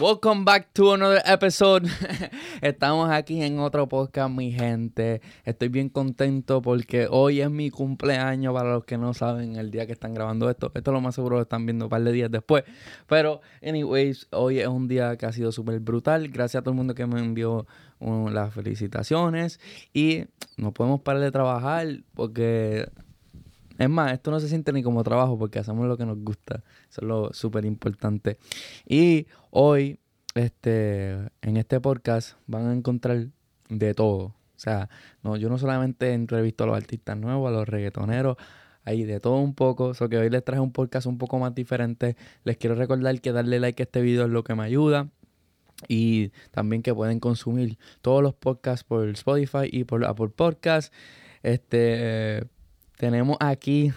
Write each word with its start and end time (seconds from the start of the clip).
Welcome 0.00 0.44
back 0.44 0.74
to 0.74 0.92
another 0.94 1.22
episode. 1.24 1.88
Estamos 2.60 3.10
aquí 3.10 3.40
en 3.40 3.60
otro 3.60 3.88
podcast, 3.88 4.28
mi 4.28 4.50
gente. 4.50 5.20
Estoy 5.44 5.68
bien 5.68 5.88
contento 5.88 6.60
porque 6.62 7.06
hoy 7.08 7.40
es 7.40 7.48
mi 7.48 7.70
cumpleaños. 7.70 8.52
Para 8.52 8.72
los 8.72 8.84
que 8.84 8.98
no 8.98 9.14
saben, 9.14 9.54
el 9.54 9.70
día 9.70 9.86
que 9.86 9.92
están 9.92 10.12
grabando 10.12 10.50
esto, 10.50 10.72
esto 10.74 10.90
lo 10.90 11.00
más 11.00 11.14
seguro 11.14 11.36
lo 11.36 11.42
están 11.42 11.64
viendo 11.64 11.84
un 11.84 11.90
par 11.90 12.02
de 12.02 12.10
días 12.10 12.28
después. 12.28 12.64
Pero, 13.06 13.40
anyways, 13.62 14.26
hoy 14.32 14.58
es 14.58 14.66
un 14.66 14.88
día 14.88 15.16
que 15.16 15.26
ha 15.26 15.32
sido 15.32 15.52
súper 15.52 15.78
brutal. 15.78 16.26
Gracias 16.26 16.60
a 16.60 16.64
todo 16.64 16.72
el 16.72 16.76
mundo 16.76 16.96
que 16.96 17.06
me 17.06 17.20
envió 17.20 17.64
uh, 18.00 18.28
las 18.30 18.52
felicitaciones. 18.52 19.60
Y 19.92 20.24
no 20.56 20.72
podemos 20.72 21.02
parar 21.02 21.22
de 21.22 21.30
trabajar 21.30 21.86
porque 22.14 22.88
es 23.78 23.90
más, 23.90 24.12
esto 24.12 24.30
no 24.30 24.40
se 24.40 24.48
siente 24.48 24.72
ni 24.72 24.82
como 24.82 25.02
trabajo 25.02 25.38
porque 25.38 25.58
hacemos 25.58 25.86
lo 25.86 25.96
que 25.96 26.06
nos 26.06 26.18
gusta. 26.18 26.62
Eso 26.90 27.00
es 27.00 27.06
lo 27.06 27.32
súper 27.32 27.64
importante. 27.64 28.38
Y 28.86 29.26
hoy, 29.50 29.98
este, 30.34 31.12
en 31.42 31.56
este 31.56 31.80
podcast 31.80 32.36
van 32.46 32.66
a 32.66 32.72
encontrar 32.72 33.28
de 33.68 33.94
todo. 33.94 34.34
O 34.56 34.58
sea, 34.64 34.88
no, 35.22 35.36
yo 35.36 35.48
no 35.48 35.58
solamente 35.58 36.12
entrevisto 36.12 36.64
a 36.64 36.68
los 36.68 36.76
artistas 36.76 37.16
nuevos, 37.16 37.48
a 37.48 37.52
los 37.52 37.68
reggaetoneros, 37.68 38.36
hay 38.84 39.04
de 39.04 39.18
todo 39.18 39.38
un 39.38 39.54
poco. 39.54 39.94
So 39.94 40.08
que 40.08 40.18
hoy 40.18 40.30
les 40.30 40.44
traje 40.44 40.60
un 40.60 40.72
podcast 40.72 41.06
un 41.06 41.18
poco 41.18 41.38
más 41.38 41.54
diferente. 41.54 42.16
Les 42.44 42.56
quiero 42.56 42.76
recordar 42.76 43.20
que 43.20 43.32
darle 43.32 43.58
like 43.58 43.82
a 43.82 43.84
este 43.84 44.00
video 44.02 44.24
es 44.24 44.30
lo 44.30 44.44
que 44.44 44.54
me 44.54 44.62
ayuda. 44.62 45.08
Y 45.88 46.30
también 46.52 46.82
que 46.82 46.94
pueden 46.94 47.18
consumir 47.18 47.78
todos 48.00 48.22
los 48.22 48.34
podcasts 48.34 48.84
por 48.84 49.08
Spotify 49.10 49.68
y 49.70 49.84
por 49.84 50.04
Apple 50.04 50.28
Podcasts. 50.28 50.92
Este, 51.42 52.44
tenemos 52.96 53.36
aquí 53.40 53.92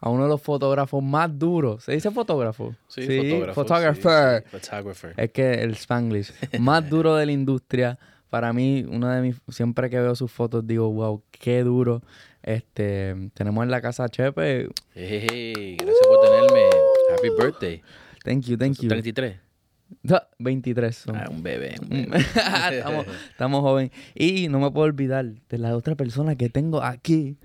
a 0.00 0.10
uno 0.10 0.24
de 0.24 0.28
los 0.28 0.42
fotógrafos 0.42 1.02
más 1.02 1.38
duros. 1.38 1.84
¿Se 1.84 1.92
dice 1.92 2.10
fotógrafo? 2.10 2.74
Sí, 2.88 3.02
fotógrafo. 3.02 3.54
Photographer. 3.54 4.44
sí, 4.44 4.58
sí, 4.58 4.58
photographer. 4.70 5.14
Es 5.16 5.30
que 5.32 5.54
el 5.62 5.72
Spanglish. 5.72 6.32
más 6.60 6.88
duro 6.88 7.14
de 7.16 7.26
la 7.26 7.32
industria. 7.32 7.98
Para 8.28 8.52
mí, 8.52 8.84
uno 8.88 9.08
de 9.08 9.20
mis... 9.20 9.36
Siempre 9.48 9.90
que 9.90 10.00
veo 10.00 10.14
sus 10.16 10.30
fotos 10.32 10.66
digo, 10.66 10.90
wow, 10.90 11.22
qué 11.30 11.62
duro. 11.62 12.02
Este... 12.42 13.14
Tenemos 13.34 13.62
en 13.62 13.70
la 13.70 13.80
casa 13.80 14.04
a 14.04 14.08
Chepe. 14.08 14.68
Hey, 14.94 15.76
gracias 15.78 16.06
por 16.08 16.20
tenerme. 16.24 16.62
Happy 17.14 17.28
birthday. 17.38 17.82
Thank 18.24 18.44
you, 18.46 18.56
thank 18.56 18.78
you. 18.80 18.88
33. 18.88 19.36
No, 20.04 20.18
23 20.38 20.96
son. 20.96 21.16
Ah, 21.16 21.26
un 21.30 21.42
bebé, 21.42 21.74
un 21.82 21.88
Mm. 21.88 22.10
bebé. 22.10 22.18
estamos, 22.78 23.06
estamos 23.30 23.60
jóvenes. 23.60 23.90
Y 24.14 24.48
no 24.48 24.58
me 24.58 24.70
puedo 24.70 24.86
olvidar 24.86 25.26
de 25.26 25.58
la 25.58 25.76
otra 25.76 25.94
persona 25.96 26.34
que 26.34 26.48
tengo 26.48 26.82
aquí. 26.82 27.36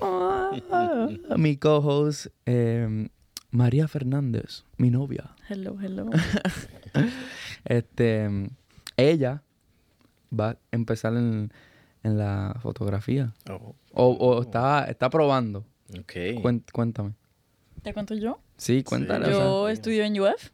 Ah, 0.00 1.08
mi 1.36 1.56
co-host, 1.56 2.26
eh, 2.44 3.08
María 3.50 3.88
Fernández, 3.88 4.64
mi 4.76 4.90
novia. 4.90 5.34
Hello, 5.48 5.76
hello. 5.80 6.10
Este, 7.64 8.28
ella 8.96 9.42
va 10.38 10.50
a 10.50 10.56
empezar 10.72 11.14
en, 11.14 11.52
en 12.02 12.18
la 12.18 12.56
fotografía. 12.62 13.32
Oh, 13.50 13.74
O, 13.92 14.06
o 14.12 14.42
está, 14.42 14.84
está 14.84 15.10
probando. 15.10 15.64
ok. 15.98 16.12
Cuen- 16.42 16.62
cuéntame. 16.72 17.12
¿Te 17.82 17.92
cuento 17.92 18.14
yo? 18.14 18.40
Sí, 18.56 18.82
cuéntale. 18.82 19.26
o 19.26 19.28
sea. 19.28 19.38
Yo 19.38 19.68
estudio 19.68 20.04
en 20.04 20.20
UF 20.20 20.50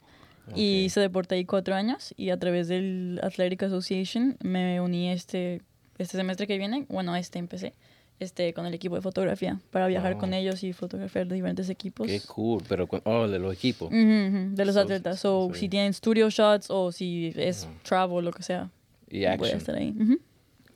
y 0.57 0.85
hice 0.85 1.01
deporte 1.01 1.35
ahí 1.35 1.45
cuatro 1.45 1.75
años 1.75 2.13
y 2.17 2.31
a 2.31 2.39
través 2.39 2.69
del 2.69 3.21
Athletic 3.23 3.63
Association 3.65 4.37
me 4.43 4.81
uní 4.81 5.11
este, 5.11 5.63
este 5.99 6.17
semestre 6.17 6.47
que 6.47 6.59
viene, 6.59 6.87
bueno, 6.89 7.15
este 7.17 7.39
empecé, 7.39 7.75
este, 8.23 8.55
con 8.55 8.65
el 8.67 8.75
equipo 8.75 8.95
de 8.97 9.03
fotografía 9.03 9.61
para 9.71 9.87
viajar 9.87 10.13
Wow. 10.13 10.21
con 10.21 10.35
ellos 10.35 10.63
y 10.65 10.73
fotografiar 10.73 11.27
de 11.27 11.35
diferentes 11.35 11.69
equipos. 11.69 12.07
Qué 12.07 12.21
cool. 12.27 12.63
Pero, 12.69 12.89
oh, 13.05 13.29
de 13.29 13.39
los 13.39 13.53
equipos. 13.55 13.89
Ujú, 13.89 13.97
ujú, 13.99 14.55
de 14.57 14.65
los 14.65 14.75
So- 14.75 14.81
atletas. 14.81 15.21
So, 15.21 15.51
sí. 15.53 15.61
si 15.61 15.69
tienen 15.69 15.93
studio 15.93 16.31
shots 16.31 16.67
o 16.71 16.93
si 16.93 17.33
es 17.37 17.65
Ujú. 17.65 17.73
travel, 17.83 18.25
lo 18.25 18.33
que 18.33 18.43
sea, 18.43 18.71
Y 19.09 19.19
voy 19.19 19.27
a 19.27 19.33
action. 19.35 19.59
estar 19.59 19.75
ahí. 19.77 19.95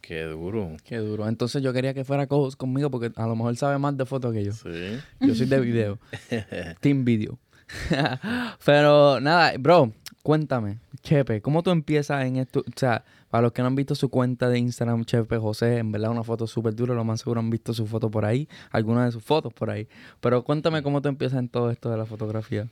Qué 0.00 0.22
duro. 0.22 0.76
Qué 0.84 0.98
duro. 0.98 1.26
Entonces 1.28 1.62
yo 1.62 1.72
quería 1.72 1.92
que 1.92 2.04
fuera 2.04 2.26
co-host 2.28 2.56
conmigo 2.56 2.90
porque 2.92 3.10
a 3.16 3.26
lo 3.26 3.34
mejor 3.34 3.56
sabe 3.56 3.76
más 3.78 3.96
de 3.96 4.06
fotos 4.06 4.32
que 4.32 4.44
yo. 4.44 4.52
Sí. 4.52 4.98
Yo 5.20 5.34
soy 5.34 5.46
de 5.46 5.58
video. 5.60 5.98
Team 6.80 7.04
Video. 7.04 7.38
Pero 8.64 9.20
nada, 9.20 9.52
bro, 9.58 9.92
cuéntame, 10.22 10.78
Chepe, 11.02 11.40
¿cómo 11.40 11.62
tú 11.62 11.70
empiezas 11.70 12.24
en 12.24 12.36
esto? 12.36 12.60
O 12.60 12.72
sea, 12.76 13.04
para 13.30 13.42
los 13.42 13.52
que 13.52 13.62
no 13.62 13.68
han 13.68 13.74
visto 13.74 13.94
su 13.94 14.08
cuenta 14.08 14.48
de 14.48 14.58
Instagram, 14.58 15.04
Chepe 15.04 15.38
José, 15.38 15.78
en 15.78 15.92
verdad 15.92 16.10
una 16.10 16.22
foto 16.22 16.46
súper 16.46 16.74
dura, 16.74 16.94
lo 16.94 17.04
más 17.04 17.20
seguro 17.20 17.40
han 17.40 17.50
visto 17.50 17.72
su 17.74 17.86
foto 17.86 18.10
por 18.10 18.24
ahí, 18.24 18.48
algunas 18.70 19.06
de 19.06 19.12
sus 19.12 19.22
fotos 19.22 19.52
por 19.52 19.70
ahí. 19.70 19.88
Pero 20.20 20.44
cuéntame 20.44 20.82
cómo 20.82 21.02
tú 21.02 21.08
empiezas 21.08 21.38
en 21.38 21.48
todo 21.48 21.70
esto 21.70 21.90
de 21.90 21.96
la 21.96 22.06
fotografía. 22.06 22.68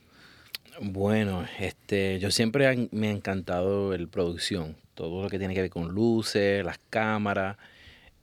Bueno, 0.81 1.45
este, 1.59 2.19
yo 2.19 2.31
siempre 2.31 2.89
me 2.91 3.07
ha 3.07 3.11
encantado 3.11 3.93
el 3.93 4.07
producción, 4.07 4.75
todo 4.93 5.23
lo 5.23 5.29
que 5.29 5.39
tiene 5.39 5.53
que 5.53 5.61
ver 5.61 5.69
con 5.69 5.89
luces, 5.89 6.65
las 6.65 6.79
cámaras, 6.89 7.57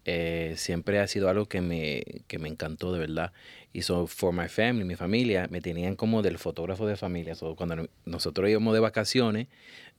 eh, 0.05 0.55
siempre 0.57 0.99
ha 0.99 1.07
sido 1.07 1.29
algo 1.29 1.47
que 1.47 1.61
me, 1.61 2.03
que 2.27 2.39
me 2.39 2.49
encantó 2.49 2.93
de 2.93 2.99
verdad. 2.99 3.33
Y 3.73 3.83
so, 3.83 4.07
for 4.07 4.33
my 4.33 4.49
family, 4.49 4.85
mi 4.85 4.97
familia, 4.97 5.47
me 5.51 5.61
tenían 5.61 5.97
como 5.97 6.23
del 6.23 6.39
fotógrafo 6.39 6.87
de 6.87 6.97
familia. 6.97 7.35
So, 7.35 7.55
cuando 7.57 7.77
no- 7.77 7.89
nosotros 8.05 8.51
íbamos 8.51 8.75
de 8.75 8.81
vacaciones, 8.81 9.49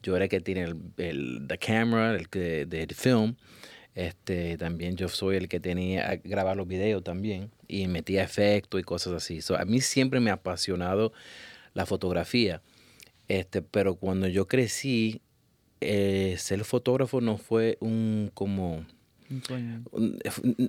yo 0.02 0.14
era 0.16 0.24
el 0.26 0.30
que 0.30 0.40
tiene 0.40 0.74
el, 0.98 1.46
the 1.48 1.58
camera, 1.58 2.14
el 2.14 2.28
que 2.28 2.66
de, 2.66 2.86
film. 2.94 3.36
Este, 3.94 4.58
también 4.58 4.96
yo 4.96 5.08
soy 5.08 5.36
el 5.36 5.48
que 5.48 5.60
tenía 5.60 6.10
a 6.10 6.16
grabar 6.16 6.56
los 6.56 6.66
videos 6.66 7.04
también 7.04 7.50
y 7.68 7.86
metía 7.86 8.24
efectos 8.24 8.80
y 8.80 8.84
cosas 8.84 9.12
así. 9.14 9.40
So, 9.40 9.56
a 9.56 9.64
mí 9.64 9.80
siempre 9.80 10.20
me 10.20 10.30
ha 10.30 10.34
apasionado 10.34 11.12
la 11.74 11.86
fotografía. 11.86 12.60
Este, 13.28 13.62
pero 13.62 13.94
cuando 13.96 14.28
yo 14.28 14.46
crecí, 14.48 15.22
eh, 15.80 16.36
ser 16.38 16.64
fotógrafo 16.64 17.20
no 17.20 17.38
fue 17.38 17.78
un 17.80 18.30
como 18.34 18.84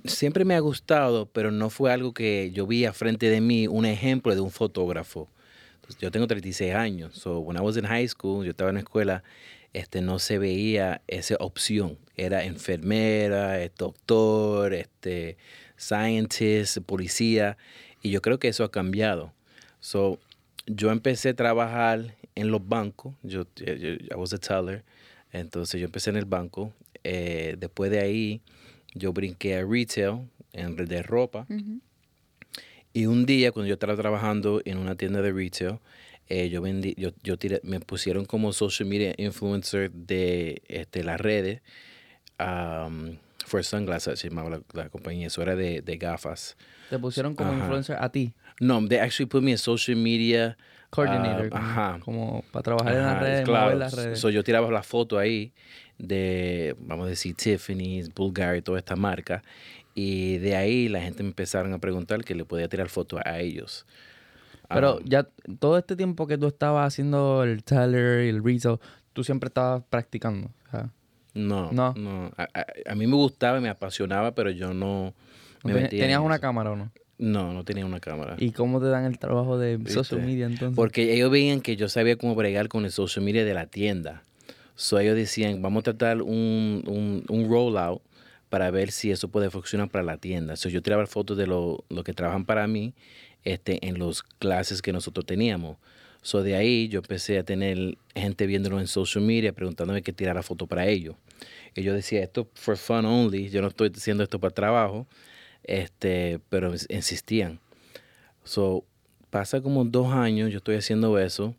siempre 0.04 0.44
me 0.44 0.54
ha 0.54 0.60
gustado, 0.60 1.26
pero 1.26 1.50
no 1.50 1.70
fue 1.70 1.92
algo 1.92 2.12
que 2.12 2.50
yo 2.52 2.66
vi 2.66 2.84
a 2.84 2.92
frente 2.92 3.30
de 3.30 3.40
mí 3.40 3.66
un 3.66 3.86
ejemplo 3.86 4.34
de 4.34 4.40
un 4.40 4.50
fotógrafo. 4.50 5.28
Yo 6.00 6.10
tengo 6.10 6.26
36 6.26 6.74
años, 6.74 7.14
so 7.14 7.38
when 7.38 7.56
I 7.56 7.60
was 7.60 7.76
in 7.76 7.84
high 7.84 8.08
school, 8.08 8.44
yo 8.44 8.50
estaba 8.50 8.70
en 8.70 8.74
la 8.74 8.80
escuela, 8.80 9.22
este 9.72 10.00
no 10.00 10.18
se 10.18 10.38
veía 10.38 11.00
esa 11.06 11.36
opción. 11.38 11.98
Era 12.16 12.44
enfermera, 12.44 13.56
doctor, 13.76 14.74
este 14.74 15.36
scientist, 15.76 16.78
policía, 16.78 17.56
y 18.02 18.10
yo 18.10 18.20
creo 18.20 18.38
que 18.38 18.48
eso 18.48 18.64
ha 18.64 18.70
cambiado. 18.70 19.32
So, 19.80 20.18
yo 20.66 20.90
empecé 20.90 21.28
a 21.28 21.34
trabajar 21.34 22.16
en 22.34 22.50
los 22.50 22.66
bancos, 22.66 23.14
yo, 23.22 23.46
yo 23.54 23.66
I 23.66 24.14
was 24.16 24.32
a 24.32 24.38
teller, 24.38 24.82
entonces 25.32 25.80
yo 25.80 25.86
empecé 25.86 26.10
en 26.10 26.16
el 26.16 26.24
banco. 26.24 26.72
Eh, 27.08 27.56
después 27.58 27.90
de 27.90 28.00
ahí, 28.00 28.40
yo 28.94 29.12
brinqué 29.12 29.56
a 29.56 29.64
retail, 29.64 30.28
en 30.52 30.74
de 30.76 31.02
ropa. 31.02 31.46
Ujú. 31.48 31.80
Y 32.92 33.06
un 33.06 33.26
día, 33.26 33.52
cuando 33.52 33.68
yo 33.68 33.74
estaba 33.74 33.94
trabajando 33.94 34.62
en 34.64 34.78
una 34.78 34.94
tienda 34.96 35.20
de 35.22 35.32
retail, 35.32 35.78
eh, 36.28 36.48
yo 36.48 36.62
vendí, 36.62 36.94
yo, 36.96 37.10
yo 37.22 37.38
tiré- 37.38 37.60
me 37.62 37.78
pusieron 37.80 38.24
como 38.24 38.52
social 38.52 38.88
media 38.88 39.14
influencer 39.18 39.90
de 39.92 40.62
este, 40.68 41.04
las 41.04 41.20
redes. 41.20 41.60
Um, 42.40 43.16
for 43.46 43.62
Sunglasses 43.62 44.18
se 44.18 44.28
llamaba 44.28 44.50
la, 44.50 44.62
la 44.72 44.88
compañía, 44.88 45.28
eso 45.28 45.42
era 45.42 45.54
de, 45.56 45.82
de 45.82 45.96
gafas. 45.98 46.56
Te 46.90 46.98
pusieron 46.98 47.34
como 47.34 47.52
influencer 47.52 47.96
a 48.00 48.10
ti, 48.10 48.32
No, 48.60 48.86
they 48.88 48.98
actually 48.98 49.28
put 49.28 49.42
me 49.42 49.50
in 49.52 49.58
social 49.58 49.96
media. 49.96 50.56
Coordinator, 50.90 51.46
ah, 51.46 51.50
como, 51.50 51.62
ajá. 51.64 51.98
como 52.00 52.44
para 52.52 52.62
trabajar 52.62 52.92
en 52.94 53.02
las 53.02 53.20
redes, 53.20 53.44
claro. 53.44 53.64
mover 53.66 53.78
las 53.78 53.94
redes. 53.94 54.20
So, 54.20 54.30
yo 54.30 54.42
tiraba 54.44 54.70
la 54.70 54.82
foto 54.82 55.18
ahí 55.18 55.52
de, 55.98 56.76
vamos 56.80 57.06
a 57.06 57.10
decir, 57.10 57.34
Tiffany's, 57.34 58.12
Bulgari, 58.14 58.62
toda 58.62 58.78
esta 58.78 58.96
marca. 58.96 59.42
Y 59.94 60.38
de 60.38 60.56
ahí 60.56 60.88
la 60.88 61.00
gente 61.00 61.22
me 61.22 61.30
empezaron 61.30 61.72
a 61.72 61.78
preguntar 61.78 62.22
que 62.24 62.34
le 62.34 62.44
podía 62.44 62.68
tirar 62.68 62.88
fotos 62.88 63.20
a 63.24 63.38
ellos. 63.40 63.86
Pero 64.68 64.98
Ah, 64.98 65.02
ya 65.04 65.28
todo 65.58 65.78
este 65.78 65.96
tiempo 65.96 66.26
que 66.26 66.36
tú 66.38 66.48
estabas 66.48 66.86
haciendo 66.92 67.44
el 67.44 67.62
teller 67.64 68.24
y 68.24 68.28
el 68.30 68.42
retail, 68.44 68.78
tú 69.12 69.22
siempre 69.24 69.48
estabas 69.48 69.82
practicando. 69.88 70.50
no, 71.34 71.70
no. 71.72 71.94
no. 71.94 72.30
A, 72.36 72.42
a- 72.54 72.66
a 72.90 72.94
mí 72.94 73.06
me 73.06 73.14
gustaba 73.16 73.58
y 73.58 73.60
me 73.60 73.68
apasionaba, 73.68 74.34
pero 74.34 74.50
yo 74.50 74.74
no 74.74 75.14
me 75.64 75.72
¿ten- 75.72 75.82
metía 75.84 75.98
en 75.98 76.04
¿Tenías 76.04 76.20
una 76.20 76.38
cámara 76.38 76.72
o 76.72 76.76
no? 76.76 76.90
No, 77.18 77.52
no 77.52 77.64
tenía 77.64 77.86
una 77.86 78.00
cámara. 78.00 78.36
¿Y 78.38 78.50
cómo 78.50 78.80
te 78.80 78.86
dan 78.86 79.04
el 79.04 79.18
trabajo 79.18 79.58
de 79.58 79.78
¿Viste? 79.78 79.92
social 79.94 80.22
media 80.22 80.46
entonces? 80.46 80.76
Porque 80.76 81.14
ellos 81.14 81.30
veían 81.30 81.60
que 81.60 81.76
yo 81.76 81.88
sabía 81.88 82.16
cómo 82.16 82.34
bregar 82.34 82.68
con 82.68 82.84
el 82.84 82.92
social 82.92 83.24
media 83.24 83.44
de 83.44 83.54
la 83.54 83.66
tienda. 83.66 84.22
So 84.74 84.98
ellos 84.98 85.16
decían, 85.16 85.62
vamos 85.62 85.80
a 85.80 85.84
tratar 85.84 86.20
un, 86.20 86.82
un, 86.86 87.24
un 87.28 87.48
rollout 87.48 88.02
para 88.50 88.70
ver 88.70 88.90
si 88.92 89.10
eso 89.10 89.28
puede 89.28 89.50
funcionar 89.50 89.88
para 89.88 90.04
la 90.04 90.18
tienda. 90.18 90.56
So 90.56 90.68
yo 90.68 90.82
tiraba 90.82 91.06
fotos 91.06 91.36
de 91.38 91.46
lo, 91.46 91.84
lo 91.88 92.04
que 92.04 92.12
trabajan 92.12 92.44
para 92.44 92.66
mí 92.66 92.92
este, 93.44 93.86
en 93.86 93.98
los 93.98 94.22
clases 94.22 94.82
que 94.82 94.92
nosotros 94.92 95.24
teníamos. 95.24 95.78
So 96.20 96.42
de 96.42 96.56
ahí 96.56 96.88
yo 96.88 96.98
empecé 96.98 97.38
a 97.38 97.44
tener 97.44 97.96
gente 98.14 98.46
viéndolo 98.46 98.80
en 98.80 98.88
social 98.88 99.24
media, 99.24 99.52
preguntándome 99.52 100.02
que 100.02 100.12
tirara 100.12 100.42
foto 100.42 100.66
para 100.66 100.86
ellos. 100.86 101.14
Y 101.74 101.82
yo 101.82 101.94
decía, 101.94 102.22
esto 102.22 102.48
for 102.54 102.76
fun 102.76 103.04
only, 103.04 103.48
yo 103.48 103.62
no 103.62 103.68
estoy 103.68 103.92
haciendo 103.94 104.24
esto 104.24 104.40
para 104.40 104.52
trabajo, 104.52 105.06
este, 105.66 106.40
pero 106.48 106.72
ins- 106.72 106.86
insistían. 106.88 107.60
So, 108.44 108.84
pasa 109.30 109.60
como 109.60 109.84
dos 109.84 110.12
años, 110.12 110.50
yo 110.50 110.58
estoy 110.58 110.76
haciendo 110.76 111.18
eso, 111.18 111.54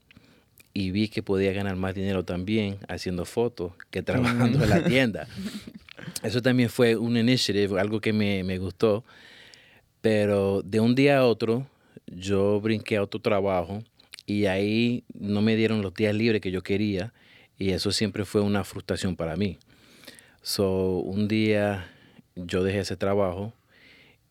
y 0.74 0.92
vi 0.92 1.08
que 1.10 1.22
podía 1.24 1.52
ganar 1.54 1.76
más 1.76 1.96
dinero 1.96 2.24
también 2.24 2.78
haciendo 2.88 3.26
fotos 3.26 3.74
que 3.92 4.04
trabajando 4.04 4.64
en 4.64 4.70
la 4.70 4.86
tienda. 4.86 5.28
Eso 6.24 6.42
también 6.42 6.70
fue 6.70 6.96
un 6.96 7.18
initiative, 7.18 7.80
algo 7.80 8.00
que 8.00 8.14
me, 8.14 8.44
me 8.44 8.58
gustó. 8.60 9.04
Pero 10.02 10.62
de 10.64 10.80
un 10.80 10.96
día 10.96 11.20
a 11.20 11.26
otro, 11.26 11.68
yo 12.06 12.62
brinqué 12.62 12.98
a 12.98 13.04
otro 13.04 13.20
trabajo 13.20 13.84
y 14.26 14.46
ahí 14.46 15.04
no 15.14 15.42
me 15.42 15.56
dieron 15.56 15.82
los 15.82 15.94
días 15.94 16.14
libres 16.16 16.42
que 16.42 16.52
yo 16.52 16.62
quería 16.64 17.14
y 17.58 17.72
eso 17.72 17.92
siempre 17.92 18.24
fue 18.26 18.42
una 18.42 18.64
frustración 18.64 19.16
para 19.16 19.36
mí. 19.36 19.58
So, 20.42 21.00
un 21.00 21.28
día 21.28 21.90
yo 22.36 22.64
dejé 22.64 22.80
ese 22.80 22.96
trabajo 22.98 23.54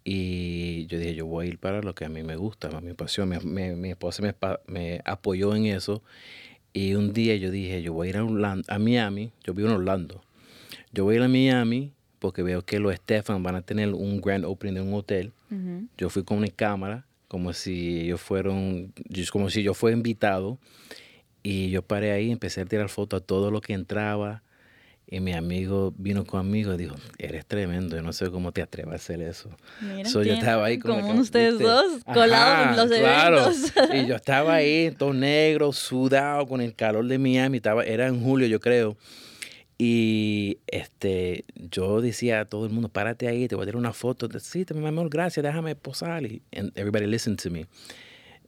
y 0.08 0.86
yo 0.86 1.00
dije, 1.00 1.16
yo 1.16 1.26
voy 1.26 1.46
a 1.46 1.48
ir 1.48 1.58
para 1.58 1.82
lo 1.82 1.92
que 1.96 2.04
a 2.04 2.08
mí 2.08 2.22
me 2.22 2.36
gusta, 2.36 2.80
mi 2.80 2.94
pasión. 2.94 3.28
Mi, 3.28 3.74
mi, 3.74 3.90
esposa 3.90 4.22
me, 4.22 4.32
me, 4.68 5.00
apoyó 5.04 5.56
en 5.56 5.66
eso 5.66 6.00
y 6.72 6.94
un 6.94 7.12
día 7.12 7.34
yo 7.34 7.50
dije, 7.50 7.82
yo 7.82 7.92
voy 7.92 8.06
a 8.06 8.10
ir 8.10 8.16
a, 8.18 8.56
a 8.68 8.78
Miami, 8.78 9.32
yo 9.42 9.52
vivo 9.52 9.68
en 9.68 9.74
Orlando. 9.74 10.22
Yo 10.92 11.02
voy 11.02 11.14
a 11.14 11.18
ir 11.18 11.22
a 11.24 11.28
Miami 11.28 11.92
porque 12.20 12.44
veo 12.44 12.62
que 12.62 12.78
los 12.78 12.94
Stefan 12.94 13.42
van 13.42 13.56
a 13.56 13.62
tener 13.62 13.94
un 13.94 14.20
grand 14.20 14.44
opening 14.44 14.74
de 14.74 14.80
un 14.80 14.94
hotel. 14.94 15.32
Yo 15.98 16.08
fui 16.08 16.22
con 16.22 16.38
mi 16.38 16.50
cámara 16.50 17.04
como 17.26 17.52
si 17.52 18.02
ellos 18.02 18.20
fueron, 18.20 18.92
como 19.32 19.50
si 19.50 19.64
yo 19.64 19.74
fuera 19.74 19.96
invitado. 19.96 20.60
Y 21.42 21.70
yo 21.70 21.82
paré 21.82 22.12
ahí, 22.12 22.30
empecé 22.30 22.60
a 22.60 22.64
tirar 22.64 22.90
fotos 22.90 23.22
a 23.22 23.24
todo 23.24 23.50
lo 23.50 23.60
que 23.60 23.72
entraba. 23.72 24.44
Y 25.08 25.20
mi 25.20 25.34
amigo 25.34 25.94
vino 25.96 26.24
conmigo 26.24 26.74
y 26.74 26.78
dijo, 26.78 26.96
eres 27.18 27.46
tremendo, 27.46 27.94
yo 27.94 28.02
no 28.02 28.12
sé 28.12 28.28
cómo 28.28 28.50
te 28.50 28.60
atreves 28.60 28.92
a 28.92 28.96
hacer 28.96 29.22
eso. 29.22 29.50
Mira, 29.80 30.10
yo 30.10 30.20
estaba 30.20 30.66
ahí 30.66 30.80
como, 30.80 31.20
ustedes 31.20 31.60
dos, 31.60 32.02
colados 32.12 32.70
en 32.70 32.76
los 32.76 32.98
eventos. 32.98 33.72
Y 33.94 34.06
yo 34.06 34.16
estaba 34.16 34.54
ahí, 34.54 34.92
todo 34.98 35.12
negro, 35.12 35.72
sudado, 35.72 36.48
con 36.48 36.60
el 36.60 36.74
calor 36.74 37.06
de 37.06 37.18
Miami. 37.18 37.58
Estaba, 37.58 37.84
era 37.84 38.08
en 38.08 38.20
julio, 38.20 38.48
yo 38.48 38.58
creo. 38.58 38.96
Y 39.78 40.58
este, 40.66 41.44
yo 41.54 42.00
decía 42.00 42.40
a 42.40 42.44
todo 42.46 42.66
el 42.66 42.72
mundo, 42.72 42.88
párate 42.88 43.28
ahí, 43.28 43.46
te 43.46 43.54
voy 43.54 43.62
a 43.62 43.66
dar 43.66 43.76
una 43.76 43.92
foto. 43.92 44.28
Sí, 44.40 44.66
mi 44.74 44.86
amor, 44.86 45.08
gracias, 45.08 45.44
déjame 45.44 45.76
posar. 45.76 46.24
Y 46.24 46.42
everybody 46.50 47.06
listened 47.06 47.38
to 47.40 47.50
me. 47.50 47.66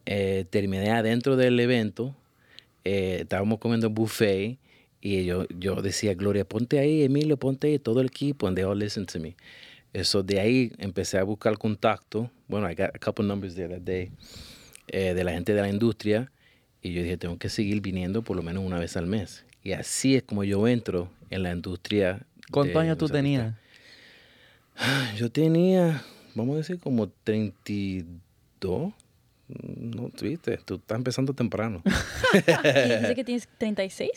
Eh, 0.06 0.44
terminé 0.50 0.90
adentro 0.90 1.36
del 1.36 1.60
evento, 1.60 2.16
eh, 2.84 3.18
estábamos 3.20 3.60
comiendo 3.60 3.90
buffet 3.90 4.58
y 5.00 5.24
yo, 5.24 5.46
yo 5.58 5.80
decía, 5.80 6.14
Gloria, 6.14 6.44
ponte 6.44 6.78
ahí, 6.78 7.02
Emilio, 7.02 7.36
ponte 7.36 7.68
ahí, 7.68 7.78
todo 7.78 8.00
el 8.00 8.06
equipo, 8.06 8.46
and 8.46 8.56
they 8.56 8.64
all 8.64 8.78
listened 8.78 9.08
to 9.08 9.20
me. 9.20 9.36
Eso 9.92 10.22
de 10.22 10.40
ahí 10.40 10.72
empecé 10.78 11.18
a 11.18 11.22
buscar 11.22 11.56
contacto. 11.56 12.30
Bueno, 12.48 12.70
I 12.70 12.74
got 12.74 12.94
a 12.94 12.98
couple 12.98 13.24
numbers 13.24 13.54
there 13.54 13.68
that 13.68 13.82
day, 13.82 14.10
eh, 14.88 15.14
de 15.14 15.24
la 15.24 15.32
gente 15.32 15.54
de 15.54 15.62
la 15.62 15.68
industria. 15.68 16.30
Y 16.82 16.92
yo 16.92 17.02
dije, 17.02 17.16
tengo 17.16 17.38
que 17.38 17.48
seguir 17.48 17.80
viniendo 17.80 18.22
por 18.22 18.36
lo 18.36 18.42
menos 18.42 18.64
una 18.64 18.78
vez 18.78 18.96
al 18.96 19.06
mes. 19.06 19.44
Y 19.62 19.72
así 19.72 20.16
es 20.16 20.22
como 20.22 20.44
yo 20.44 20.68
entro 20.68 21.10
en 21.30 21.42
la 21.42 21.52
industria. 21.52 22.26
¿Cuántos 22.50 22.76
años 22.76 22.98
tú 22.98 23.08
tenías? 23.08 23.54
Yo 25.16 25.30
tenía, 25.30 26.02
vamos 26.34 26.54
a 26.54 26.58
decir, 26.58 26.78
como 26.78 27.08
32. 27.24 28.92
No, 29.48 30.10
viste, 30.20 30.58
tú 30.58 30.74
estás 30.74 30.96
empezando 30.98 31.32
temprano. 31.32 31.82
¿Dice 32.34 33.14
que 33.14 33.24
tienes 33.24 33.48
36? 33.58 34.10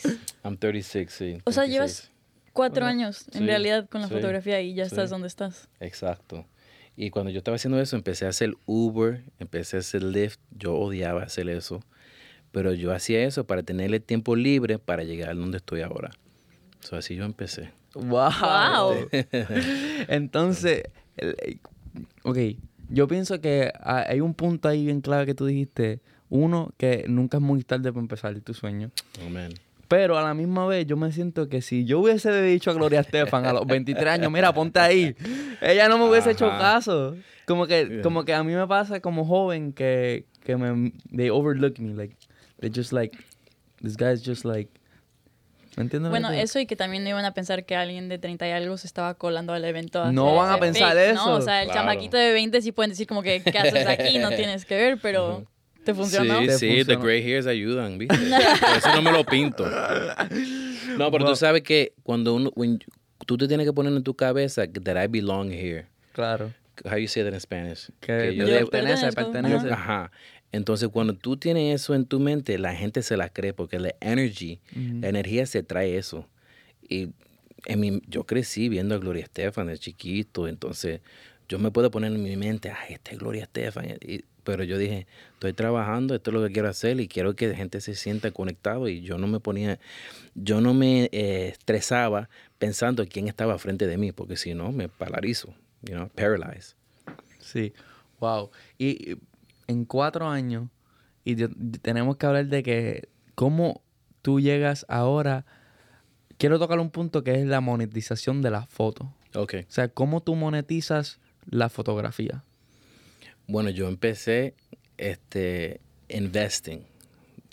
I'm 0.44 0.56
36, 0.56 1.10
sí. 1.10 1.38
O 1.44 1.52
sea, 1.52 1.66
llevas 1.66 2.10
cuatro 2.52 2.84
años 2.84 3.24
en 3.32 3.46
realidad 3.46 3.88
con 3.88 4.02
la 4.02 4.08
fotografía 4.08 4.60
y 4.60 4.74
ya 4.74 4.84
estás 4.84 5.10
donde 5.10 5.28
estás. 5.28 5.68
Exacto. 5.80 6.46
Y 6.96 7.10
cuando 7.10 7.30
yo 7.30 7.38
estaba 7.38 7.54
haciendo 7.54 7.80
eso, 7.80 7.96
empecé 7.96 8.26
a 8.26 8.28
hacer 8.28 8.54
Uber, 8.66 9.22
empecé 9.38 9.78
a 9.78 9.80
hacer 9.80 10.02
Lyft. 10.02 10.38
Yo 10.50 10.74
odiaba 10.74 11.22
hacer 11.22 11.48
eso. 11.48 11.82
Pero 12.50 12.74
yo 12.74 12.92
hacía 12.92 13.24
eso 13.24 13.44
para 13.44 13.62
tenerle 13.62 13.98
tiempo 13.98 14.36
libre 14.36 14.78
para 14.78 15.04
llegar 15.04 15.30
a 15.30 15.34
donde 15.34 15.56
estoy 15.56 15.80
ahora. 15.80 16.10
So, 16.80 16.96
así 16.96 17.14
yo 17.14 17.24
empecé. 17.24 17.70
¡Wow! 17.94 19.08
Entonces, 20.08 20.82
ok, 22.24 22.38
yo 22.92 23.08
pienso 23.08 23.40
que 23.40 23.72
hay 23.82 24.20
un 24.20 24.34
punto 24.34 24.68
ahí 24.68 24.84
bien 24.84 25.00
clave 25.00 25.26
que 25.26 25.34
tú 25.34 25.46
dijiste. 25.46 26.00
Uno, 26.28 26.72
que 26.78 27.04
nunca 27.08 27.36
es 27.38 27.42
muy 27.42 27.62
tarde 27.62 27.92
para 27.92 28.00
empezar 28.00 28.38
tu 28.40 28.54
sueño. 28.54 28.90
Amén. 29.26 29.52
Pero 29.88 30.16
a 30.16 30.22
la 30.22 30.32
misma 30.32 30.66
vez 30.66 30.86
yo 30.86 30.96
me 30.96 31.12
siento 31.12 31.50
que 31.50 31.60
si 31.60 31.84
yo 31.84 32.00
hubiese 32.00 32.42
dicho 32.42 32.70
a 32.70 32.74
Gloria 32.74 33.00
Estefan 33.00 33.44
a 33.44 33.52
los 33.52 33.66
23 33.66 34.06
años, 34.06 34.32
mira, 34.32 34.52
ponte 34.54 34.80
ahí, 34.80 35.14
ella 35.60 35.88
no 35.88 35.98
me 35.98 36.08
hubiese 36.08 36.30
hecho 36.30 36.48
caso. 36.48 37.14
Como 37.46 37.66
que, 37.66 38.00
como 38.02 38.24
que 38.24 38.32
a 38.32 38.42
mí 38.42 38.54
me 38.54 38.66
pasa 38.66 39.00
como 39.00 39.26
joven 39.26 39.74
que, 39.74 40.24
que 40.42 40.56
me, 40.56 40.92
they 41.14 41.28
overlook 41.28 41.78
me, 41.78 41.92
like, 41.92 42.16
they 42.60 42.70
just 42.74 42.92
like, 42.92 43.14
this 43.82 43.96
guy's 43.96 44.24
just 44.24 44.46
like, 44.46 44.70
¿Me 45.76 45.84
entiendes? 45.84 46.10
Bueno, 46.10 46.30
eso 46.30 46.58
y 46.58 46.66
que 46.66 46.76
también 46.76 47.02
no 47.02 47.10
iban 47.10 47.24
a 47.24 47.32
pensar 47.32 47.64
que 47.64 47.74
alguien 47.74 48.08
de 48.08 48.18
30 48.18 48.46
y 48.48 48.50
algo 48.50 48.76
se 48.76 48.86
estaba 48.86 49.14
colando 49.14 49.54
al 49.54 49.64
evento. 49.64 50.12
No 50.12 50.34
van 50.36 50.52
a 50.52 50.58
pensar 50.58 50.96
eso. 50.98 51.14
¿no? 51.14 51.36
O 51.36 51.40
sea, 51.40 51.62
el 51.62 51.70
chamaquito 51.70 52.16
de 52.16 52.32
20 52.32 52.60
sí 52.60 52.72
pueden 52.72 52.90
decir 52.90 53.06
como 53.06 53.22
que, 53.22 53.42
¿qué 53.42 53.58
haces 53.58 53.86
aquí? 53.86 54.18
No 54.18 54.30
tienes 54.36 54.64
que 54.64 54.76
ver, 54.76 54.98
pero... 55.00 55.46
¿Te 55.84 55.94
funcionó? 55.94 56.38
Sí, 56.40 56.48
sí, 56.58 56.84
the 56.84 56.94
gray 56.94 57.20
hairs 57.22 57.46
ayudan, 57.48 57.98
¿viste? 57.98 58.14
eso 58.76 58.94
no 58.94 59.02
me 59.02 59.10
lo 59.12 59.24
pinto. 59.24 59.68
No, 60.96 61.10
pero 61.10 61.24
tú 61.24 61.36
sabes 61.36 61.62
que 61.62 61.94
cuando 62.02 62.34
uno, 62.34 62.52
tú 63.26 63.38
te 63.38 63.48
tienes 63.48 63.66
que 63.66 63.72
poner 63.72 63.94
en 63.94 64.02
tu 64.02 64.14
cabeza 64.14 64.64
that 64.84 65.02
I 65.02 65.06
belong 65.06 65.50
here. 65.50 65.86
Claro. 66.12 66.52
How 66.84 66.96
you 66.96 67.08
say 67.08 67.22
that 67.22 67.32
in 67.32 67.40
Spanish? 67.40 67.90
Que, 68.00 68.34
yo, 68.34 68.46
pertenece, 68.46 69.10
pertenece. 69.12 69.70
Ajá. 69.70 70.10
Entonces, 70.52 70.90
cuando 70.90 71.14
tú 71.14 71.38
tienes 71.38 71.74
eso 71.80 71.94
en 71.94 72.04
tu 72.04 72.20
mente, 72.20 72.58
la 72.58 72.74
gente 72.74 73.02
se 73.02 73.16
la 73.16 73.30
cree 73.30 73.54
porque 73.54 73.78
la 73.78 73.94
energy, 74.00 74.60
la 75.00 75.08
energía 75.08 75.46
se 75.46 75.62
trae 75.62 75.96
eso. 75.96 76.28
Y 76.86 77.08
en 77.64 77.80
mi, 77.80 78.02
yo 78.06 78.24
crecí 78.24 78.68
viendo 78.68 78.94
a 78.94 78.98
Gloria 78.98 79.24
Estefan 79.24 79.68
de 79.68 79.78
chiquito, 79.78 80.46
entonces 80.46 81.00
yo 81.48 81.58
me 81.58 81.70
puedo 81.70 81.90
poner 81.90 82.12
en 82.12 82.22
mi 82.22 82.36
mente, 82.36 82.70
ay, 82.70 82.94
esta 82.94 83.12
es 83.12 83.18
Gloria 83.18 83.44
Estefan. 83.44 83.98
pero 84.44 84.62
yo 84.64 84.76
dije, 84.76 85.06
estoy 85.34 85.54
trabajando, 85.54 86.14
esto 86.14 86.30
es 86.30 86.34
lo 86.34 86.46
que 86.46 86.52
quiero 86.52 86.68
hacer 86.68 87.00
y 87.00 87.08
quiero 87.08 87.34
que 87.34 87.48
la 87.48 87.56
gente 87.56 87.80
se 87.80 87.94
sienta 87.94 88.30
conectado 88.30 88.88
y 88.88 89.00
yo 89.00 89.16
no 89.16 89.26
me 89.28 89.40
ponía, 89.40 89.78
yo 90.34 90.60
no 90.60 90.74
me 90.74 91.08
eh, 91.12 91.48
estresaba 91.48 92.28
pensando 92.58 93.06
quién 93.06 93.26
estaba 93.26 93.58
frente 93.58 93.86
de 93.86 93.96
mí, 93.96 94.12
porque 94.12 94.36
si 94.36 94.54
no, 94.54 94.70
me 94.70 94.88
paralizo, 94.88 95.54
you 95.82 95.94
know, 95.94 96.08
paralyze. 96.10 96.74
Sí, 97.40 97.72
wow. 98.20 98.50
Y 98.78 99.16
en 99.66 99.84
cuatro 99.84 100.28
años, 100.28 100.68
y 101.24 101.36
tenemos 101.36 102.16
que 102.16 102.26
hablar 102.26 102.46
de 102.46 102.62
que 102.62 103.08
cómo 103.34 103.82
tú 104.22 104.40
llegas 104.40 104.86
ahora. 104.88 105.44
Quiero 106.38 106.58
tocar 106.58 106.80
un 106.80 106.90
punto 106.90 107.22
que 107.22 107.40
es 107.40 107.46
la 107.46 107.60
monetización 107.60 108.42
de 108.42 108.50
la 108.50 108.66
foto. 108.66 109.14
Ok. 109.34 109.54
O 109.60 109.72
sea, 109.72 109.88
cómo 109.88 110.22
tú 110.22 110.34
monetizas 110.34 111.20
la 111.48 111.68
fotografía. 111.68 112.44
Bueno, 113.46 113.70
yo 113.70 113.88
empecé 113.88 114.54
este 114.98 115.80
investing. 116.08 116.84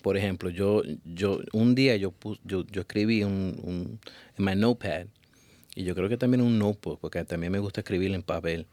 Por 0.02 0.16
ejemplo, 0.16 0.50
yo, 0.50 0.82
yo 1.04 1.40
un 1.52 1.74
día 1.74 1.96
yo, 1.96 2.14
yo, 2.44 2.64
yo 2.66 2.80
escribí 2.80 3.22
un, 3.22 4.00
en 4.36 4.44
mi 4.44 4.54
notepad 4.54 5.06
y 5.74 5.84
yo 5.84 5.94
creo 5.94 6.08
que 6.08 6.16
también 6.16 6.40
un 6.40 6.58
notebook, 6.58 7.00
porque 7.00 7.22
también 7.24 7.52
me 7.52 7.58
gusta 7.58 7.82
escribir 7.82 8.12
en 8.14 8.22
papel 8.22 8.66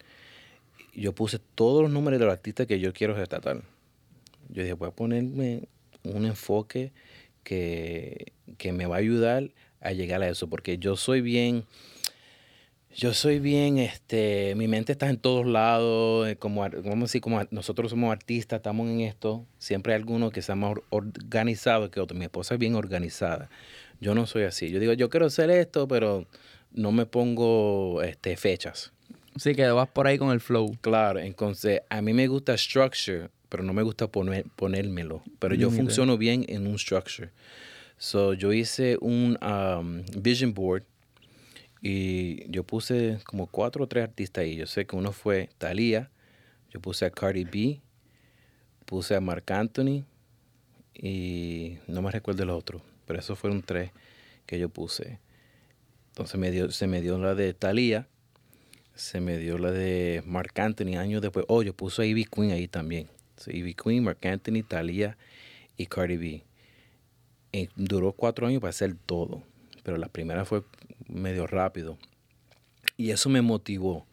yo 1.01 1.13
puse 1.13 1.39
todos 1.39 1.83
los 1.83 1.91
números 1.91 2.19
de 2.19 2.25
los 2.25 2.33
artistas 2.33 2.67
que 2.67 2.79
yo 2.79 2.93
quiero 2.93 3.13
retratar. 3.13 3.61
Yo 4.49 4.63
dije, 4.63 4.73
voy 4.73 4.89
a 4.89 4.91
ponerme 4.91 5.67
un 6.03 6.25
enfoque 6.25 6.91
que, 7.43 8.33
que 8.57 8.71
me 8.73 8.85
va 8.85 8.95
a 8.95 8.99
ayudar 8.99 9.51
a 9.79 9.91
llegar 9.91 10.21
a 10.23 10.29
eso, 10.29 10.49
porque 10.49 10.79
yo 10.79 10.95
soy 10.95 11.21
bien, 11.21 11.65
yo 12.95 13.13
soy 13.13 13.39
bien, 13.39 13.77
este, 13.77 14.55
mi 14.55 14.67
mente 14.67 14.93
está 14.93 15.07
en 15.07 15.17
todos 15.17 15.45
lados, 15.45 16.27
eh, 16.27 16.35
como, 16.35 16.61
vamos 16.61 16.85
a 16.85 16.95
decir, 17.01 17.21
como 17.21 17.41
nosotros 17.51 17.91
somos 17.91 18.11
artistas, 18.11 18.57
estamos 18.57 18.89
en 18.89 19.01
esto, 19.01 19.45
siempre 19.59 19.93
hay 19.93 19.99
alguno 19.99 20.31
que 20.31 20.41
sea 20.41 20.55
más 20.55 20.75
organizado 20.89 21.91
que 21.91 21.99
otro. 21.99 22.17
Mi 22.17 22.25
esposa 22.25 22.55
es 22.55 22.59
bien 22.59 22.73
organizada. 22.73 23.51
Yo 24.01 24.15
no 24.15 24.25
soy 24.25 24.43
así. 24.43 24.71
Yo 24.71 24.79
digo, 24.79 24.93
yo 24.93 25.11
quiero 25.11 25.27
hacer 25.27 25.51
esto, 25.51 25.87
pero 25.87 26.25
no 26.71 26.91
me 26.91 27.05
pongo 27.05 28.01
este, 28.01 28.35
fechas. 28.35 28.93
Sí, 29.37 29.55
que 29.55 29.67
vas 29.67 29.89
por 29.89 30.07
ahí 30.07 30.17
con 30.17 30.31
el 30.31 30.39
flow. 30.39 30.75
Claro, 30.81 31.19
entonces 31.19 31.81
a 31.89 32.01
mí 32.01 32.13
me 32.13 32.27
gusta 32.27 32.57
structure, 32.57 33.29
pero 33.49 33.63
no 33.63 33.73
me 33.73 33.83
gusta 33.83 34.07
poner, 34.07 34.45
ponérmelo. 34.55 35.23
Pero 35.39 35.55
yo 35.55 35.69
funciono 35.69 36.17
bien 36.17 36.45
en 36.47 36.67
un 36.67 36.77
structure. 36.77 37.29
So, 37.97 38.33
yo 38.33 38.53
hice 38.53 38.97
un 39.01 39.37
um, 39.41 40.03
vision 40.21 40.53
board 40.53 40.83
y 41.81 42.49
yo 42.51 42.63
puse 42.63 43.19
como 43.25 43.47
cuatro 43.47 43.83
o 43.83 43.87
tres 43.87 44.03
artistas 44.03 44.43
ahí. 44.43 44.55
Yo 44.55 44.67
sé 44.67 44.85
que 44.85 44.95
uno 44.95 45.11
fue 45.11 45.49
Thalía, 45.57 46.11
yo 46.69 46.79
puse 46.79 47.05
a 47.05 47.09
Cardi 47.09 47.43
B, 47.43 47.81
puse 48.85 49.15
a 49.15 49.21
Marc 49.21 49.49
Anthony 49.51 50.03
y 50.93 51.77
no 51.87 52.01
me 52.01 52.11
recuerdo 52.11 52.43
el 52.43 52.49
otro, 52.49 52.81
pero 53.05 53.19
esos 53.19 53.37
fueron 53.37 53.61
tres 53.61 53.91
que 54.45 54.59
yo 54.59 54.69
puse. 54.69 55.19
Entonces 56.09 56.39
me 56.39 56.51
dio, 56.51 56.71
se 56.71 56.87
me 56.87 57.01
dio 57.01 57.17
la 57.17 57.35
de 57.35 57.53
Thalía 57.53 58.07
se 58.97 59.21
me 59.21 59.37
dio 59.37 59.57
la 59.57 59.71
de 59.71 60.23
Mark 60.25 60.59
Anthony 60.59 60.97
años 60.97 61.21
después. 61.21 61.45
Oh, 61.47 61.61
yo 61.61 61.73
puse 61.73 62.01
a 62.01 62.05
Ivy 62.05 62.25
Queen 62.25 62.51
ahí 62.51 62.67
también. 62.67 63.07
So, 63.37 63.51
Ivy 63.51 63.75
Queen, 63.75 64.03
Mark 64.03 64.19
Anthony, 64.23 64.63
Thalia 64.67 65.17
y 65.77 65.85
Cardi 65.85 66.17
B. 66.17 66.43
Y 67.51 67.69
duró 67.75 68.11
cuatro 68.11 68.47
años 68.47 68.59
para 68.59 68.71
hacer 68.71 68.95
todo, 69.05 69.43
pero 69.83 69.97
la 69.97 70.09
primera 70.09 70.45
fue 70.45 70.63
medio 71.07 71.47
rápido. 71.47 71.97
Y 72.97 73.11
eso 73.11 73.29
me 73.29 73.41
motivó. 73.41 74.05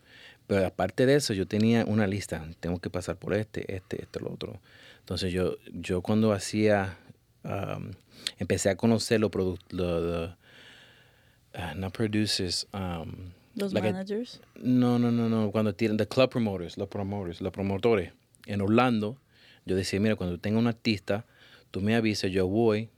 Pero 0.46 0.66
aparte 0.66 1.06
de 1.06 1.14
eso, 1.14 1.32
yo 1.32 1.46
tenía 1.46 1.86
una 1.86 2.06
lista. 2.06 2.46
Tengo 2.60 2.78
que 2.78 2.90
pasar 2.90 3.16
por 3.16 3.32
este, 3.32 3.74
este, 3.74 4.02
este, 4.02 4.20
lo 4.20 4.30
otro. 4.30 4.60
Entonces 5.00 5.32
yo, 5.32 5.56
yo 5.72 6.02
cuando 6.02 6.32
hacía, 6.32 6.98
um, 7.44 7.92
empecé 8.38 8.68
a 8.68 8.76
conocer 8.76 9.20
los 9.20 9.30
productos, 9.30 9.80
uh, 9.80 11.76
no 11.76 11.90
producers, 11.90 12.66
um, 12.74 13.32
Los 13.54 13.72
managers. 13.72 14.40
no, 14.56 14.98
no, 14.98 15.10
no, 15.10 15.28
no. 15.28 15.50
Cuando 15.50 15.74
tienen 15.74 15.96
the 15.96 16.06
club 16.06 16.30
promoters, 16.30 16.76
los 16.76 16.88
promoters, 16.88 17.40
los 17.40 17.52
promotores. 17.52 18.12
En 18.46 18.60
Orlando, 18.60 19.18
yo 19.64 19.76
decía, 19.76 20.00
mira, 20.00 20.16
cuando 20.16 20.38
tenga 20.38 20.58
un 20.58 20.66
artista, 20.66 21.24
tú 21.70 21.80
me 21.80 21.94
avisas, 21.94 22.30
yo 22.30 22.46
voy, 22.46 22.90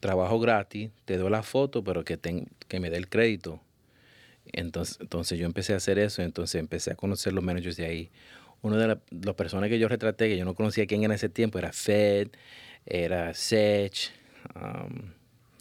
trabajo 0.00 0.40
gratis, 0.40 0.90
te 1.04 1.16
doy 1.16 1.30
la 1.30 1.42
foto, 1.42 1.84
pero 1.84 2.04
que, 2.04 2.16
ten- 2.16 2.48
que 2.68 2.80
me 2.80 2.90
dé 2.90 2.96
el 2.96 3.08
crédito. 3.08 3.60
Entonces, 4.52 4.98
entonces 5.00 5.38
yo 5.38 5.46
empecé 5.46 5.74
a 5.74 5.76
hacer 5.76 5.98
eso, 5.98 6.22
entonces 6.22 6.58
empecé 6.58 6.90
a 6.92 6.96
conocer 6.96 7.32
los 7.32 7.44
managers 7.44 7.76
de 7.76 7.86
ahí. 7.86 8.10
Una 8.62 8.76
de 8.76 8.88
la- 8.88 9.00
las 9.10 9.34
personas 9.36 9.68
que 9.70 9.78
yo 9.78 9.88
retraté, 9.88 10.28
que 10.28 10.36
yo 10.36 10.44
no 10.44 10.54
conocía 10.54 10.86
quién 10.86 11.02
era 11.02 11.12
en 11.12 11.16
ese 11.16 11.28
tiempo, 11.28 11.58
era 11.58 11.72
Fed, 11.72 12.28
era 12.86 13.32
Sech, 13.34 14.10
um, 14.56 15.12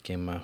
¿quién 0.02 0.24
más? 0.26 0.44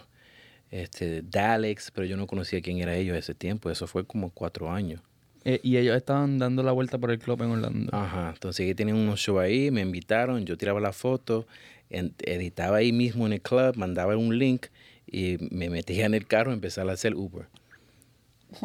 Este, 0.75 1.21
Dalex, 1.21 1.89
pero 1.91 2.05
yo 2.05 2.17
no 2.17 2.27
conocía 2.27 2.59
quién 2.59 2.79
era 2.79 2.95
ellos 2.95 3.15
ese 3.15 3.33
tiempo. 3.33 3.69
Eso 3.69 3.87
fue 3.87 4.05
como 4.05 4.29
cuatro 4.31 4.69
años. 4.69 5.01
Eh, 5.45 5.61
y 5.63 5.77
ellos 5.77 5.95
estaban 5.95 6.37
dando 6.37 6.63
la 6.63 6.73
vuelta 6.73 6.97
por 6.97 7.11
el 7.11 7.19
club 7.19 7.41
en 7.43 7.51
Orlando. 7.51 7.95
Ajá. 7.95 8.31
Entonces 8.33 8.65
ellos 8.65 8.75
tenían 8.75 8.97
unos 8.97 9.21
shows 9.21 9.41
ahí, 9.41 9.71
me 9.71 9.79
invitaron, 9.81 10.45
yo 10.45 10.57
tiraba 10.57 10.81
la 10.81 10.91
foto, 10.91 11.47
editaba 11.89 12.77
ahí 12.77 12.91
mismo 12.91 13.25
en 13.25 13.33
el 13.33 13.41
club, 13.41 13.77
mandaba 13.77 14.17
un 14.17 14.37
link 14.37 14.65
y 15.07 15.37
me 15.49 15.69
metía 15.69 16.07
en 16.07 16.13
el 16.13 16.27
carro 16.27 16.51
y 16.51 16.55
empezaba 16.55 16.91
a 16.91 16.95
hacer 16.95 17.15
Uber 17.15 17.45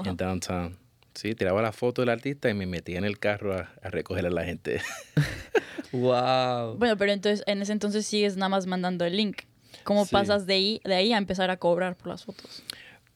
en 0.04 0.16
downtown. 0.16 0.76
Sí, 1.14 1.34
tiraba 1.36 1.62
la 1.62 1.72
foto 1.72 2.02
del 2.02 2.08
artista 2.08 2.50
y 2.50 2.54
me 2.54 2.66
metía 2.66 2.98
en 2.98 3.04
el 3.04 3.20
carro 3.20 3.54
a, 3.54 3.70
a 3.82 3.90
recoger 3.90 4.26
a 4.26 4.30
la 4.30 4.44
gente. 4.44 4.80
Wow. 5.92 6.76
Bueno, 6.76 6.96
pero 6.96 7.10
entonces 7.10 7.42
en 7.48 7.62
ese 7.62 7.72
entonces 7.72 8.06
sigues 8.06 8.36
nada 8.36 8.48
más 8.48 8.66
mandando 8.66 9.04
el 9.04 9.16
link. 9.16 9.42
¿Cómo 9.84 10.04
Sí. 10.04 10.12
pasas 10.12 10.46
de 10.46 10.54
ahí, 10.54 10.80
de 10.84 10.94
ahí 10.94 11.12
a 11.12 11.18
empezar 11.18 11.50
a 11.50 11.56
cobrar 11.56 11.96
por 11.96 12.08
las 12.08 12.24
fotos? 12.24 12.62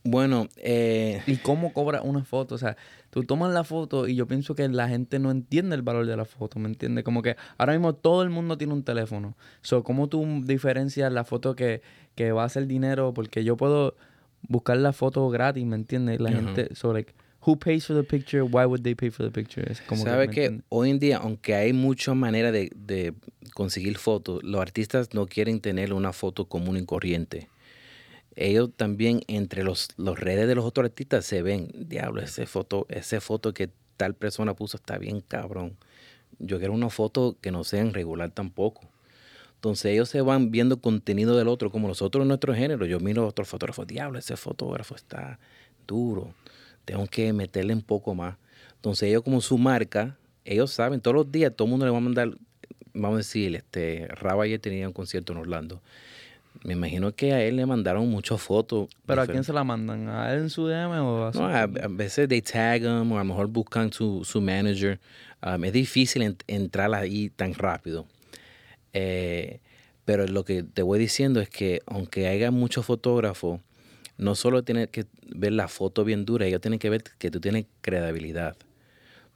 bueno, 0.06 0.48
eh, 0.56 1.22
¿Y 1.26 1.38
cómo 1.38 1.72
cobra 1.72 2.02
una 2.02 2.24
foto? 2.24 2.54
O 2.56 2.58
sea, 2.58 2.76
tú 3.08 3.24
tomas 3.24 3.54
la 3.54 3.64
foto 3.64 4.06
y 4.06 4.14
yo 4.14 4.26
pienso 4.26 4.54
que 4.54 4.68
la 4.68 4.86
gente 4.86 5.18
no 5.18 5.30
entiende 5.30 5.74
el 5.76 5.80
valor 5.80 6.04
de 6.04 6.14
la 6.14 6.26
foto, 6.26 6.58
¿me 6.58 6.68
entiendes? 6.68 7.04
Como 7.04 7.22
que 7.22 7.36
ahora 7.56 7.72
mismo 7.72 7.94
todo 7.94 8.22
el 8.22 8.28
mundo 8.28 8.58
tiene 8.58 8.74
un 8.74 8.82
teléfono. 8.84 9.34
So, 9.62 9.82
¿cómo 9.82 10.08
tú 10.10 10.42
diferencias 10.44 11.10
la 11.10 11.24
foto 11.24 11.56
que, 11.56 11.80
que 12.16 12.32
va 12.32 12.42
a 12.42 12.46
hacer 12.46 12.66
dinero? 12.66 13.14
Porque 13.14 13.44
yo 13.44 13.56
puedo 13.56 13.96
buscar 14.46 14.76
la 14.76 14.92
foto 14.92 15.26
gratis, 15.30 15.64
¿me 15.64 15.76
entiendes? 15.76 16.20
La 16.20 16.30
gente, 16.32 16.74
so 16.74 16.92
like, 16.92 17.14
who 17.46 17.56
pays 17.56 17.86
for 17.86 17.94
the 17.94 18.02
picture? 18.04 18.42
Why 18.44 18.64
would 18.66 18.82
they 18.82 18.94
pay 18.94 19.10
for 19.10 19.24
the 19.24 19.30
picture? 19.30 19.64
Es 19.70 19.80
como 19.82 20.02
Sabe 20.04 20.26
¿me 20.28 20.32
que 20.34 20.44
entiendes? 20.44 20.66
hoy 20.70 20.90
en 20.90 20.98
día, 20.98 21.18
aunque 21.18 21.54
hay 21.54 21.72
muchas 21.72 22.14
maneras 22.16 22.52
de, 22.52 22.70
de 22.74 23.14
conseguir 23.54 23.98
fotos, 23.98 24.42
los 24.42 24.60
artistas 24.60 25.14
no 25.14 25.26
quieren 25.26 25.60
tener 25.60 25.92
una 25.92 26.12
foto 26.12 26.46
común 26.46 26.76
y 26.76 26.84
corriente. 26.84 27.48
Ellos 28.36 28.70
también 28.76 29.22
entre 29.28 29.62
los, 29.62 29.90
los 29.96 30.18
redes 30.18 30.48
de 30.48 30.54
los 30.56 30.64
otros 30.64 30.84
artistas 30.86 31.24
se 31.24 31.42
ven, 31.42 31.70
diablo, 31.88 32.20
ese 32.20 32.46
foto, 32.46 32.86
ese 32.88 33.20
foto 33.20 33.54
que 33.54 33.70
tal 33.96 34.14
persona 34.14 34.54
puso 34.54 34.76
está 34.76 34.98
bien 34.98 35.20
cabrón. 35.20 35.76
Yo 36.40 36.58
quiero 36.58 36.72
una 36.72 36.90
foto 36.90 37.36
que 37.40 37.52
no 37.52 37.62
sea 37.62 37.84
regular 37.84 38.30
tampoco. 38.32 38.80
Entonces 39.54 39.92
ellos 39.92 40.08
se 40.08 40.20
van 40.20 40.50
viendo 40.50 40.78
contenido 40.80 41.38
del 41.38 41.48
otro, 41.48 41.70
como 41.70 41.86
nosotros 41.88 42.22
en 42.22 42.28
nuestro 42.28 42.54
género. 42.54 42.86
Yo 42.86 42.98
miro 43.00 43.22
a 43.22 43.26
otro 43.28 43.44
fotógrafo, 43.44 43.84
diablo, 43.84 44.18
ese 44.18 44.36
fotógrafo 44.36 44.96
está 44.96 45.38
duro. 45.86 46.34
Tengo 46.84 47.06
que 47.06 47.32
meterle 47.32 47.74
un 47.74 47.82
poco 47.82 48.14
más. 48.14 48.36
Entonces 48.76 49.08
ellos 49.08 49.22
como 49.22 49.40
su 49.40 49.56
marca, 49.58 50.16
ellos 50.44 50.70
saben, 50.70 51.00
todos 51.00 51.14
los 51.14 51.32
días 51.32 51.52
todo 51.56 51.66
el 51.66 51.70
mundo 51.70 51.86
le 51.86 51.92
va 51.92 51.98
a 51.98 52.00
mandar, 52.00 52.30
vamos 52.92 53.14
a 53.14 53.18
decir, 53.18 53.54
este, 53.56 54.06
Raba 54.08 54.44
ayer 54.44 54.58
tenía 54.60 54.86
un 54.86 54.92
concierto 54.92 55.32
en 55.32 55.38
Orlando. 55.38 55.80
Me 56.62 56.74
imagino 56.74 57.12
que 57.12 57.32
a 57.32 57.42
él 57.42 57.56
le 57.56 57.66
mandaron 57.66 58.08
muchas 58.08 58.40
fotos. 58.40 58.88
¿Pero 59.06 59.22
a 59.22 59.26
quién 59.26 59.42
se 59.44 59.52
la 59.52 59.64
mandan? 59.64 60.08
¿A 60.08 60.32
él 60.32 60.42
en 60.42 60.50
su 60.50 60.66
DM 60.66 60.92
o 61.00 61.26
a 61.26 61.32
su... 61.32 61.40
No, 61.40 61.46
a, 61.48 61.62
a 61.62 61.66
veces 61.88 62.28
they 62.28 62.40
tag 62.42 62.82
them 62.82 63.10
o 63.12 63.16
a 63.16 63.18
lo 63.18 63.24
mejor 63.24 63.48
buscan 63.48 63.92
su, 63.92 64.24
su 64.24 64.40
manager. 64.40 65.00
Um, 65.44 65.64
es 65.64 65.72
difícil 65.72 66.22
en- 66.22 66.36
entrar 66.46 66.94
ahí 66.94 67.28
tan 67.30 67.54
rápido. 67.54 68.06
Eh, 68.92 69.60
pero 70.04 70.26
lo 70.26 70.44
que 70.44 70.62
te 70.62 70.82
voy 70.82 70.98
diciendo 70.98 71.40
es 71.40 71.48
que 71.48 71.80
aunque 71.86 72.28
haya 72.28 72.50
muchos 72.50 72.86
fotógrafos, 72.86 73.60
no 74.16 74.34
solo 74.34 74.62
tienes 74.62 74.88
que 74.88 75.06
ver 75.34 75.52
la 75.52 75.68
foto 75.68 76.04
bien 76.04 76.24
dura, 76.24 76.46
ellos 76.46 76.60
tienen 76.60 76.78
que 76.78 76.88
ver 76.88 77.02
que 77.18 77.30
tú 77.30 77.40
tienes 77.40 77.66
credibilidad. 77.82 78.56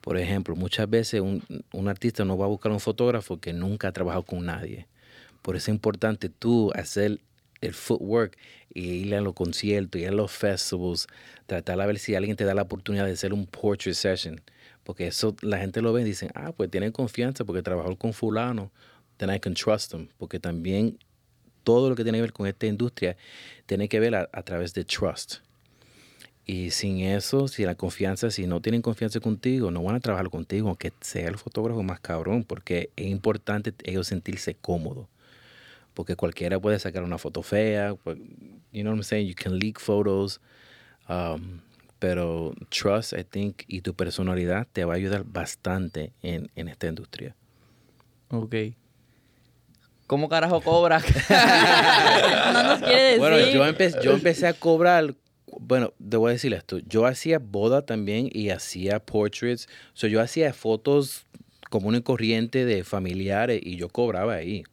Por 0.00 0.17
ejemplo, 0.17 0.57
muchas 0.57 0.88
veces 0.88 1.21
un, 1.21 1.43
un 1.73 1.88
artista 1.88 2.25
no 2.25 2.38
va 2.38 2.47
a 2.47 2.49
buscar 2.49 2.73
un 2.73 2.81
fotógrafo 2.81 3.40
que 3.40 3.52
nunca 3.52 3.88
ha 3.88 3.93
trabajado 3.93 4.23
con 4.23 4.47
nadie. 4.47 4.87
Por 5.43 5.57
eso 5.57 5.71
es 5.71 5.75
importante 5.75 6.28
tú 6.28 6.71
hacer 6.75 7.21
el 7.61 7.75
footwork 7.75 8.37
y 8.73 8.83
ir 8.83 9.14
a 9.14 9.21
los 9.21 9.35
conciertos, 9.35 10.00
ir 10.00 10.09
a 10.09 10.12
los 10.12 10.31
festivals, 10.31 11.09
tratar 11.47 11.81
a 11.81 11.87
ver 11.87 11.99
si 11.99 12.14
alguien 12.14 12.37
te 12.37 12.45
da 12.45 12.55
la 12.55 12.62
oportunidad 12.62 13.07
de 13.07 13.12
hacer 13.12 13.33
un 13.33 13.47
portrait 13.47 13.95
session. 13.95 14.40
Porque 14.85 15.09
eso 15.09 15.37
la 15.43 15.59
gente 15.59 15.83
lo 15.83 15.93
ve 15.93 16.02
y 16.02 16.05
dicen, 16.05 16.31
ah, 16.35 16.52
pues 16.57 16.71
tienen 16.71 16.93
confianza 16.93 17.45
porque 17.45 17.62
trabajó 17.62 17.97
con 17.97 18.12
fulano, 18.12 18.71
then 19.17 19.35
I 19.35 19.40
can 19.40 19.55
trust 19.55 19.90
them. 19.90 20.09
Porque 20.17 20.38
también 20.38 20.99
todo 21.64 21.90
lo 21.90 21.97
que 21.97 22.05
tiene 22.05 22.19
que 22.19 22.23
ver 22.23 22.33
con 22.33 22.47
esta 22.47 22.67
industria 22.67 23.17
tiene 23.67 23.88
que 23.88 24.00
ver 24.00 24.14
a, 24.14 24.28
a 24.33 24.43
través 24.43 24.73
de 24.75 24.85
trust. 24.85 25.37
Y 26.50 26.71
sin 26.71 27.00
eso, 27.00 27.47
si 27.47 27.64
la 27.64 27.75
confianza, 27.75 28.31
si 28.31 28.47
no 28.47 28.62
tienen 28.62 28.81
confianza 28.81 29.21
contigo, 29.21 29.71
no 29.71 29.83
van 29.83 29.97
a 29.97 30.00
trabajar 30.00 30.31
contigo, 30.31 30.69
aunque 30.69 30.93
sea 31.02 31.28
el 31.28 31.37
fotógrafo 31.37 31.83
más 31.83 32.00
cabrón, 32.00 32.43
porque 32.43 32.88
es 32.97 33.07
importante 33.07 33.75
ellos 33.85 34.07
sentirse 34.07 34.55
cómodos. 34.55 35.07
Porque 35.93 36.17
cualquiera 36.17 36.59
puede 36.59 36.78
sacar 36.78 37.02
una 37.02 37.19
foto 37.19 37.43
fea, 37.43 37.95
pues, 38.02 38.17
you 38.73 38.81
know 38.81 38.93
what 38.93 38.97
I'm 38.99 39.02
saying? 39.02 39.28
You 39.28 39.35
can 39.35 39.59
leak 39.59 39.78
photos. 39.78 40.40
um, 41.09 41.61
pero 41.99 42.55
trust, 42.71 43.12
I 43.12 43.25
think, 43.25 43.64
y 43.67 43.81
tu 43.83 43.93
personalidad 43.93 44.67
te 44.73 44.85
va 44.85 44.95
a 44.95 44.97
ayudar 44.97 45.25
bastante 45.25 46.12
en, 46.23 46.49
en 46.55 46.69
esta 46.69 46.87
industria. 46.87 47.35
Ok. 48.31 48.55
¿Cómo 50.07 50.28
carajo 50.28 50.61
cobras? 50.62 51.02
No 51.28 52.62
nos 52.62 52.78
quiere 52.81 53.02
decir. 53.02 53.19
Bueno, 53.19 53.38
yo, 53.38 53.67
empe- 53.67 54.00
yo 54.00 54.12
empecé 54.12 54.47
a 54.47 54.52
cobrar, 54.55 55.14
bueno, 55.59 55.93
te 56.09 56.17
voy 56.17 56.31
a 56.31 56.33
decir 56.33 56.53
esto, 56.55 56.79
yo 56.79 57.07
hacía 57.07 57.38
boda 57.38 57.85
también 57.85 58.29
y 58.33 58.50
hacía 58.50 58.99
portraits, 59.00 59.69
so, 59.93 60.07
yo 60.07 60.21
hacía 60.21 60.53
fotos 60.53 61.27
común 61.71 61.97
y 61.97 62.03
corriente 62.03 62.65
de 62.65 62.85
familiares 62.85 63.61
y 63.62 63.77
yo 63.77 63.88
cobraba 63.88 64.35
ahí. 64.35 64.65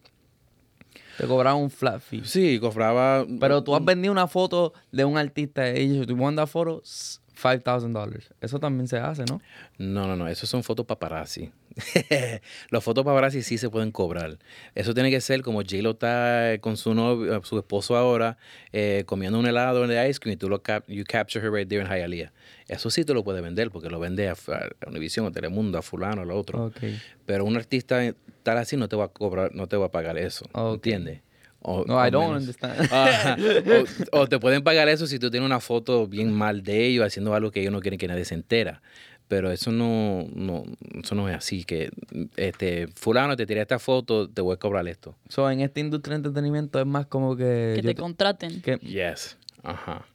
Te 1.18 1.26
cobraban 1.26 1.62
un 1.62 1.70
flat 1.70 2.00
fee. 2.00 2.22
Sí, 2.24 2.58
cobraba... 2.60 3.26
Pero 3.40 3.62
tú 3.64 3.74
has 3.74 3.84
vendido 3.84 4.12
una 4.12 4.28
foto 4.28 4.74
de 4.92 5.04
un 5.04 5.16
artista 5.16 5.70
y 5.70 5.80
ellos, 5.92 6.06
tú 6.06 6.14
mandas 6.16 6.50
foto, 6.50 6.82
s- 6.84 7.20
$5,000. 7.36 8.32
Eso 8.40 8.58
también 8.58 8.88
se 8.88 8.98
hace, 8.98 9.24
¿no? 9.24 9.40
No, 9.78 10.06
no, 10.06 10.16
no, 10.16 10.28
esos 10.28 10.48
son 10.48 10.62
fotos 10.62 10.86
paparazzi. 10.86 11.50
Los 12.70 12.82
fotos 12.82 13.04
paparazzi 13.04 13.42
sí 13.42 13.58
se 13.58 13.68
pueden 13.68 13.92
cobrar. 13.92 14.38
Eso 14.74 14.94
tiene 14.94 15.10
que 15.10 15.20
ser 15.20 15.42
como 15.42 15.60
J-Lo 15.60 15.90
está 15.90 16.58
con 16.60 16.76
su 16.76 16.94
novio, 16.94 17.42
su 17.44 17.58
esposo 17.58 17.96
ahora, 17.96 18.38
eh, 18.72 19.04
comiendo 19.06 19.38
un 19.38 19.46
helado 19.46 19.86
de 19.86 20.08
ice 20.08 20.18
cream 20.18 20.34
y 20.34 20.36
tú 20.36 20.48
lo 20.48 20.62
cap 20.62 20.84
you 20.88 21.04
capture 21.06 21.44
her 21.44 21.52
right 21.52 21.68
there 21.68 21.82
in 21.82 21.88
Hialeah. 21.88 22.32
Eso 22.68 22.90
sí 22.90 23.04
te 23.04 23.14
lo 23.14 23.22
puedes 23.22 23.42
vender 23.42 23.70
porque 23.70 23.90
lo 23.90 24.00
vende 24.00 24.28
a, 24.28 24.32
a 24.32 24.88
Univision, 24.88 25.26
a 25.26 25.30
Telemundo, 25.30 25.78
a 25.78 25.82
fulano, 25.82 26.22
a 26.22 26.24
lo 26.24 26.36
otro. 26.38 26.66
Ok. 26.66 26.78
Pero 27.26 27.44
un 27.44 27.56
artista 27.56 28.00
tal 28.42 28.58
así 28.58 28.76
no 28.76 28.88
te 28.88 28.96
va 28.96 29.04
a 29.04 29.08
cobrar, 29.08 29.54
no 29.54 29.66
te 29.66 29.76
va 29.76 29.86
a 29.86 29.90
pagar 29.90 30.18
eso. 30.18 30.46
Ok. 30.52 30.74
¿Entiendes? 30.76 31.25
O- 31.68 31.84
No, 31.84 31.94
I 32.06 32.10
don't 32.12 32.26
menos. 32.28 32.42
understand. 32.42 32.80
Ajá. 32.92 33.36
o, 34.12 34.20
o 34.20 34.26
te 34.28 34.38
pueden 34.38 34.62
pagar 34.62 34.88
eso 34.88 35.06
si 35.06 35.18
tú 35.18 35.30
tienes 35.30 35.46
una 35.46 35.58
foto 35.60 36.06
bien 36.06 36.32
mal 36.32 36.62
de 36.62 36.86
ellos 36.86 37.04
haciendo 37.04 37.34
algo 37.34 37.50
que 37.50 37.60
ellos 37.60 37.72
no 37.72 37.80
quieren 37.80 37.98
que 37.98 38.06
nadie 38.06 38.24
se 38.24 38.34
entera. 38.34 38.80
Pero 39.28 39.50
eso 39.50 39.72
no, 39.72 40.28
no, 40.32 40.62
eso 41.02 41.16
no 41.16 41.28
es 41.28 41.34
así. 41.34 41.64
Que 41.64 41.90
este 42.36 42.86
fulano 42.94 43.36
te 43.36 43.44
tiré 43.46 43.60
esta 43.62 43.80
foto, 43.80 44.28
te 44.28 44.40
voy 44.40 44.54
a 44.54 44.56
cobrar 44.56 44.86
esto. 44.86 45.16
So, 45.28 45.50
en 45.50 45.60
esta 45.60 45.80
industria 45.80 46.12
de 46.12 46.18
entretenimiento 46.28 46.78
es 46.78 46.86
más 46.86 47.06
como 47.06 47.34
que... 47.36 47.72
que 47.74 47.82
te 47.82 47.94
te- 47.94 48.00
contraten. 48.00 48.62
que- 48.62 48.76
Yes. 48.78 49.36
Ajá. 49.64 50.06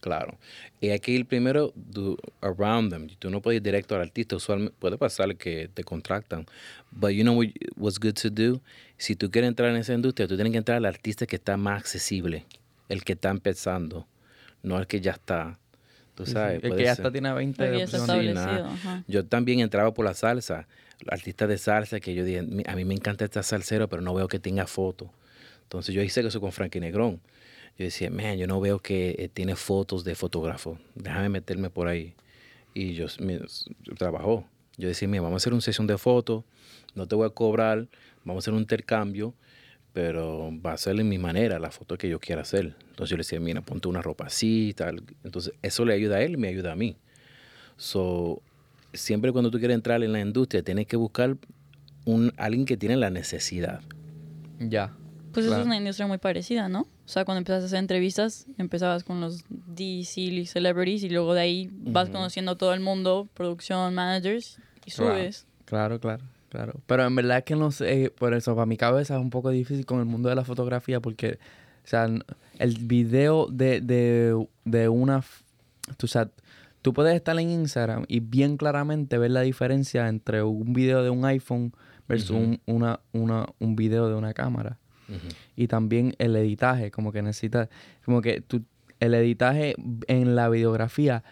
Claro. 0.00 0.36
Y 0.80 0.90
hay 0.90 1.00
que 1.00 1.10
ir 1.12 1.24
primero 1.26 1.72
do- 1.74 2.18
around 2.42 2.92
them. 2.92 3.08
Tú 3.18 3.30
no 3.30 3.40
puedes 3.40 3.56
ir 3.56 3.62
directo 3.62 3.94
al 3.96 4.02
artista. 4.02 4.36
Usualmente 4.36 4.74
puede 4.78 4.98
pasar 4.98 5.34
que 5.36 5.68
te 5.72 5.82
contractan. 5.82 6.44
But 6.90 7.10
you 7.12 7.22
know 7.22 7.36
what, 7.38 7.46
what's 7.76 7.98
good 7.98 8.12
to 8.22 8.28
do? 8.30 8.60
Si 8.98 9.16
tú 9.16 9.30
quieres 9.30 9.48
entrar 9.48 9.70
en 9.70 9.76
esa 9.76 9.94
industria, 9.94 10.28
tú 10.28 10.34
tienes 10.36 10.50
que 10.52 10.58
entrar 10.58 10.76
al 10.76 10.84
artista 10.84 11.26
que 11.26 11.36
está 11.36 11.56
más 11.56 11.80
accesible. 11.80 12.44
El 12.88 13.04
que 13.04 13.14
está 13.14 13.30
empezando. 13.30 14.06
No 14.62 14.78
el 14.78 14.86
que 14.86 15.00
ya 15.00 15.12
está. 15.12 15.58
Tú 16.14 16.24
sí, 16.24 16.30
sí. 16.30 16.34
sabes. 16.34 16.62
El 16.64 16.74
que 16.76 16.82
ya 16.84 16.94
ser. 16.96 17.04
está 17.06 17.12
tiene 17.12 17.32
20 17.32 17.56
Porque 17.64 17.78
ya 17.78 17.84
está 17.84 18.00
opciones. 18.02 18.38
Sí. 18.82 18.88
Yo 19.06 19.24
también 19.24 19.60
entraba 19.60 19.94
por 19.94 20.04
la 20.04 20.14
salsa. 20.14 20.66
Artistas 21.08 21.48
de 21.48 21.58
salsa 21.58 22.00
que 22.00 22.12
yo 22.14 22.24
dije, 22.24 22.42
"Mi- 22.42 22.64
a 22.66 22.74
mí 22.74 22.84
me 22.84 22.94
encanta 22.94 23.24
esta 23.24 23.42
salsero, 23.44 23.88
pero 23.88 24.02
no 24.02 24.12
veo 24.14 24.26
que 24.26 24.40
tenga 24.40 24.66
foto. 24.66 25.12
Entonces 25.62 25.94
yo 25.94 26.02
hice 26.02 26.20
eso 26.26 26.40
con 26.40 26.50
Frankie 26.50 26.80
Negrón. 26.80 27.20
Yo 27.78 27.84
decía, 27.84 28.10
man, 28.10 28.36
yo 28.36 28.48
no 28.48 28.60
veo 28.60 28.80
que 28.80 29.14
eh, 29.18 29.28
tiene 29.32 29.54
fotos 29.54 30.02
de 30.02 30.16
fotógrafo. 30.16 30.78
Déjame 30.96 31.28
meterme 31.28 31.70
por 31.70 31.86
ahí. 31.86 32.14
Y 32.74 32.94
yo, 32.94 33.06
me, 33.20 33.40
trabajó. 33.96 34.44
Yo 34.76 34.88
decía, 34.88 35.06
mira, 35.06 35.22
vamos 35.22 35.36
a 35.36 35.42
hacer 35.42 35.52
una 35.52 35.62
sesión 35.62 35.86
de 35.86 35.98
fotos. 35.98 36.42
No 36.96 37.06
te 37.06 37.14
voy 37.14 37.26
a 37.26 37.30
cobrar. 37.30 37.86
Vamos 38.28 38.42
a 38.42 38.44
hacer 38.44 38.54
un 38.54 38.60
intercambio. 38.60 39.34
Pero 39.92 40.52
va 40.64 40.74
a 40.74 40.76
ser 40.76 41.00
en 41.00 41.08
mi 41.08 41.18
manera, 41.18 41.58
la 41.58 41.70
foto 41.70 41.96
que 41.96 42.08
yo 42.08 42.20
quiera 42.20 42.42
hacer. 42.42 42.76
Entonces 42.90 43.10
yo 43.10 43.16
le 43.16 43.22
decía, 43.22 43.40
mira, 43.40 43.62
ponte 43.62 43.88
una 43.88 44.02
ropa 44.02 44.26
así, 44.26 44.74
tal. 44.76 45.02
Entonces 45.24 45.54
eso 45.62 45.84
le 45.84 45.94
ayuda 45.94 46.16
a 46.16 46.22
él 46.22 46.34
y 46.34 46.36
me 46.36 46.48
ayuda 46.48 46.72
a 46.72 46.76
mí. 46.76 46.98
So, 47.78 48.40
siempre 48.92 49.32
cuando 49.32 49.50
tú 49.50 49.58
quieres 49.58 49.74
entrar 49.74 50.02
en 50.04 50.12
la 50.12 50.20
industria, 50.20 50.62
tienes 50.62 50.86
que 50.86 50.96
buscar 50.96 51.36
un, 52.04 52.32
alguien 52.36 52.64
que 52.66 52.76
tiene 52.76 52.96
la 52.96 53.10
necesidad. 53.10 53.80
Ya. 54.58 54.92
Pues 55.32 55.46
eso 55.46 55.54
Claro. 55.54 55.62
es 55.62 55.66
una 55.66 55.76
industria 55.78 56.06
muy 56.06 56.18
parecida, 56.18 56.68
¿no? 56.68 56.82
O 56.82 57.10
sea, 57.10 57.24
cuando 57.24 57.38
empezaste 57.38 57.64
a 57.64 57.66
hacer 57.66 57.78
entrevistas, 57.78 58.46
empezabas 58.58 59.04
con 59.04 59.20
los 59.20 59.44
DC 59.48 60.44
celebrities 60.46 61.02
y 61.02 61.08
luego 61.08 61.32
de 61.34 61.40
ahí 61.40 61.70
vas 61.72 62.04
Ujú. 62.04 62.18
conociendo 62.18 62.52
a 62.52 62.58
todo 62.58 62.74
el 62.74 62.80
mundo, 62.80 63.28
producción, 63.34 63.94
managers, 63.94 64.60
y 64.84 64.90
subes. 64.90 65.46
Claro, 65.64 65.98
claro, 65.98 66.00
claro. 66.00 66.37
Pero 66.86 67.06
en 67.06 67.14
verdad 67.14 67.44
que 67.44 67.56
no 67.56 67.70
sé, 67.70 68.12
por 68.16 68.34
eso, 68.34 68.54
para 68.54 68.66
mi 68.66 68.76
cabeza 68.76 69.16
es 69.16 69.20
un 69.20 69.30
poco 69.30 69.50
difícil 69.50 69.84
con 69.84 70.00
el 70.00 70.06
mundo 70.06 70.28
de 70.28 70.34
la 70.34 70.44
fotografía 70.44 71.00
porque, 71.00 71.38
o 71.84 71.88
sea, 71.88 72.08
el 72.58 72.78
video 72.82 73.46
de, 73.50 73.80
de, 73.80 74.46
de 74.64 74.88
una, 74.88 75.22
tú, 75.96 76.06
o 76.06 76.08
sea, 76.08 76.30
tú 76.82 76.92
puedes 76.92 77.14
estar 77.14 77.38
en 77.38 77.50
Instagram 77.50 78.04
y 78.08 78.20
bien 78.20 78.56
claramente 78.56 79.18
ver 79.18 79.30
la 79.30 79.42
diferencia 79.42 80.08
entre 80.08 80.42
un 80.42 80.72
video 80.72 81.02
de 81.02 81.10
un 81.10 81.24
iPhone 81.24 81.72
versus 82.08 82.30
un, 82.30 82.60
una, 82.66 83.00
una, 83.12 83.46
un 83.58 83.76
video 83.76 84.08
de 84.08 84.14
una 84.14 84.32
cámara. 84.32 84.78
Y 85.56 85.68
también 85.68 86.14
el 86.18 86.36
editaje, 86.36 86.90
como 86.90 87.12
que 87.12 87.22
necesitas, 87.22 87.70
como 88.04 88.20
que 88.20 88.42
tú, 88.42 88.62
el 89.00 89.14
editaje 89.14 89.74
en 90.06 90.36
la 90.36 90.50
videografía 90.50 91.24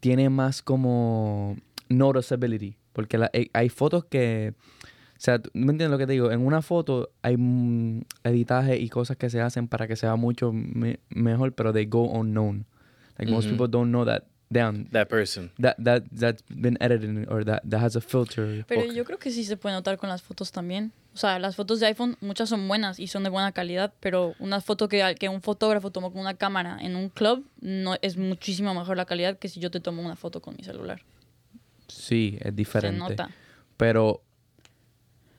tiene 0.00 0.30
más 0.30 0.62
como 0.62 1.56
noticeability, 1.88 2.76
porque 2.94 3.18
la- 3.18 3.30
hay- 3.34 3.50
hay 3.52 3.68
fotos 3.68 4.06
que, 4.06 4.54
o 4.56 5.18
sea, 5.20 5.38
¿tú 5.38 5.50
¿me 5.52 5.72
entiendes 5.72 5.90
lo 5.90 5.98
que 5.98 6.06
te 6.06 6.12
digo? 6.14 6.30
En 6.32 6.40
una 6.46 6.62
foto 6.62 7.10
hay 7.20 7.36
mm, 7.36 8.00
editaje 8.24 8.78
y 8.78 8.88
cosas 8.88 9.18
que 9.18 9.28
se 9.28 9.42
hacen 9.42 9.68
para 9.68 9.86
que 9.86 9.96
sea 9.96 10.16
mucho 10.16 10.50
me- 10.52 11.00
mejor, 11.10 11.52
pero 11.52 11.72
they 11.74 11.84
go 11.84 12.04
unknown. 12.10 12.64
Like 13.18 13.30
most 13.30 13.46
Ujú. 13.48 13.56
people 13.58 13.70
don't 13.70 13.90
know 13.90 14.04
that 14.06 14.22
down. 14.50 14.88
That 14.92 15.08
person. 15.08 15.50
That, 15.60 15.76
that, 15.82 16.04
that's 16.16 16.42
been 16.48 16.76
edited 16.80 17.28
or 17.30 17.44
that, 17.44 17.62
that 17.68 17.80
has 17.82 17.96
a 17.96 18.00
filter. 18.00 18.64
Pero 18.66 18.82
o- 18.82 18.92
yo 18.92 19.04
creo 19.04 19.18
que 19.18 19.30
sí 19.30 19.44
se 19.44 19.56
puede 19.56 19.74
notar 19.74 19.96
con 19.98 20.08
las 20.08 20.22
fotos 20.22 20.50
también. 20.52 20.92
O 21.14 21.16
sea, 21.16 21.38
las 21.38 21.54
fotos 21.54 21.78
de 21.78 21.86
iPhone, 21.86 22.16
muchas 22.20 22.48
son 22.48 22.66
buenas 22.66 22.98
y 22.98 23.06
son 23.06 23.22
de 23.22 23.30
buena 23.30 23.52
calidad, 23.52 23.92
pero 24.00 24.34
una 24.40 24.60
foto 24.60 24.88
que, 24.88 25.14
que 25.18 25.28
un 25.28 25.42
fotógrafo 25.42 25.92
tomó 25.92 26.10
con 26.10 26.20
una 26.20 26.34
cámara 26.34 26.76
en 26.80 26.96
un 26.96 27.08
club 27.08 27.46
no 27.60 27.94
es 28.02 28.16
muchísimo 28.16 28.74
mejor 28.74 28.96
la 28.96 29.04
calidad 29.04 29.38
que 29.38 29.48
si 29.48 29.60
yo 29.60 29.70
te 29.70 29.78
tomo 29.78 30.02
una 30.02 30.16
foto 30.16 30.40
con 30.42 30.56
mi 30.56 30.64
celular. 30.64 31.02
Sí, 31.94 32.36
es 32.40 32.44
Se 32.46 32.52
diferente. 32.52 32.98
nota. 32.98 33.30
Pero 33.76 34.22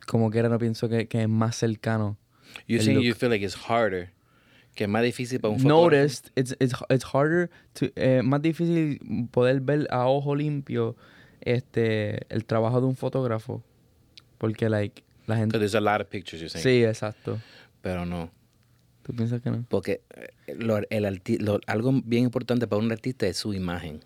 como 0.08 0.30
quiera 0.30 0.50
no 0.50 0.58
pienso 0.60 0.88
que, 0.90 1.08
que 1.08 1.24
es 1.24 1.30
más 1.30 1.56
cercano. 1.56 2.18
You 2.68 2.78
look. 2.78 3.04
you 3.04 3.14
feel 3.16 3.30
like 3.32 3.44
it's 3.44 3.56
harder. 3.70 4.12
Que 4.76 4.84
es 4.86 4.90
más 4.90 5.04
difícil 5.04 5.40
para 5.40 5.54
un 5.54 5.60
fotógrafo. 5.60 5.84
Noticed, 5.86 6.32
it's, 6.36 6.56
it's, 6.60 6.74
it's 6.90 7.06
harder 7.06 7.50
to, 7.74 7.88
eh, 7.96 8.22
más 8.24 8.42
difícil 8.42 9.00
poder 9.32 9.62
ver 9.62 9.88
a 9.90 10.06
ojo 10.08 10.36
limpio 10.36 10.96
este 11.42 12.26
el 12.34 12.46
trabajo 12.46 12.82
de 12.82 12.88
un 12.88 12.96
fotógrafo. 12.96 13.64
Porque 14.38 14.70
like 14.70 15.04
la 15.28 15.36
Because 15.36 15.40
gente 15.40 15.60
there's 15.60 15.76
a 15.76 15.82
lot 15.82 16.02
of 16.02 16.08
pictures 16.10 16.42
you're 16.42 16.50
saying. 16.50 16.64
Sí, 16.64 16.84
exacto. 16.84 17.40
Pero 17.82 18.06
no. 18.06 18.30
¿Tú 19.04 19.14
piensas 19.16 19.42
que 19.42 19.50
no? 19.52 19.66
Porque 19.70 20.02
eh, 20.48 20.56
lo- 20.58 20.78
el 20.90 21.06
arti- 21.06 21.40
lo- 21.40 21.60
algo 21.68 21.92
bien 22.04 22.24
importante 22.26 22.68
para 22.68 22.82
un 22.82 22.92
artista 22.92 23.28
es 23.28 23.38
su 23.38 23.54
imagen. 23.54 24.02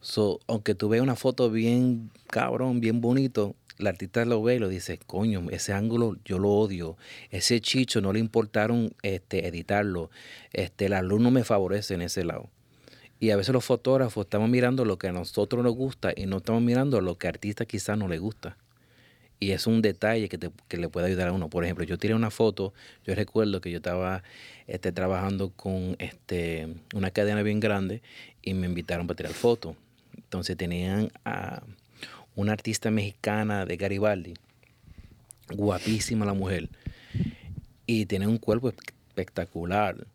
So, 0.00 0.40
aunque 0.46 0.74
tú 0.74 0.88
veas 0.88 1.02
una 1.02 1.16
foto 1.16 1.50
bien 1.50 2.10
cabrón, 2.28 2.80
bien 2.80 3.00
bonito, 3.00 3.54
el 3.78 3.86
artista 3.86 4.24
lo 4.24 4.42
ve 4.42 4.56
y 4.56 4.58
lo 4.58 4.68
dice, 4.68 4.98
coño, 5.06 5.46
ese 5.50 5.72
ángulo 5.72 6.16
yo 6.24 6.38
lo 6.38 6.50
odio. 6.50 6.96
Ese 7.30 7.60
chicho 7.60 8.00
no 8.00 8.12
le 8.12 8.18
importaron 8.18 8.92
este, 9.02 9.46
editarlo. 9.46 10.10
Este, 10.52 10.88
la 10.88 11.02
luz 11.02 11.20
no 11.20 11.30
me 11.30 11.44
favorece 11.44 11.94
en 11.94 12.02
ese 12.02 12.24
lado. 12.24 12.48
Y 13.18 13.30
a 13.30 13.36
veces 13.36 13.52
los 13.52 13.64
fotógrafos 13.64 14.24
estamos 14.26 14.48
mirando 14.48 14.84
lo 14.86 14.98
que 14.98 15.08
a 15.08 15.12
nosotros 15.12 15.62
nos 15.62 15.74
gusta 15.74 16.12
y 16.16 16.24
no 16.26 16.38
estamos 16.38 16.62
mirando 16.62 17.00
lo 17.02 17.18
que 17.18 17.26
al 17.28 17.34
artista 17.34 17.66
quizás 17.66 17.98
no 17.98 18.08
le 18.08 18.18
gusta. 18.18 18.56
Y 19.38 19.52
es 19.52 19.66
un 19.66 19.80
detalle 19.80 20.28
que, 20.28 20.36
te- 20.38 20.50
que 20.68 20.76
le 20.76 20.88
puede 20.88 21.06
ayudar 21.06 21.28
a 21.28 21.32
uno. 21.32 21.48
Por 21.48 21.64
ejemplo, 21.64 21.84
yo 21.84 21.98
tiré 21.98 22.14
una 22.14 22.30
foto, 22.30 22.72
yo 23.06 23.14
recuerdo 23.14 23.60
que 23.62 23.70
yo 23.70 23.78
estaba 23.78 24.22
este, 24.66 24.92
trabajando 24.92 25.50
con 25.50 25.96
este, 25.98 26.68
una 26.94 27.10
cadena 27.10 27.42
bien 27.42 27.60
grande 27.60 28.02
y 28.42 28.52
me 28.54 28.66
invitaron 28.66 29.06
para 29.06 29.16
tirar 29.16 29.32
fotos. 29.32 29.76
Entonces 30.30 30.56
tenían 30.56 31.10
a 31.24 31.60
una 32.36 32.52
artista 32.52 32.92
mexicana 32.92 33.66
de 33.66 33.76
Garibaldi, 33.76 34.34
guapísima 35.48 36.24
la 36.24 36.34
mujer, 36.34 36.68
y 37.84 38.06
tiene 38.06 38.28
un 38.28 38.38
cuerpo 38.38 38.68
espectacular. 38.68 40.06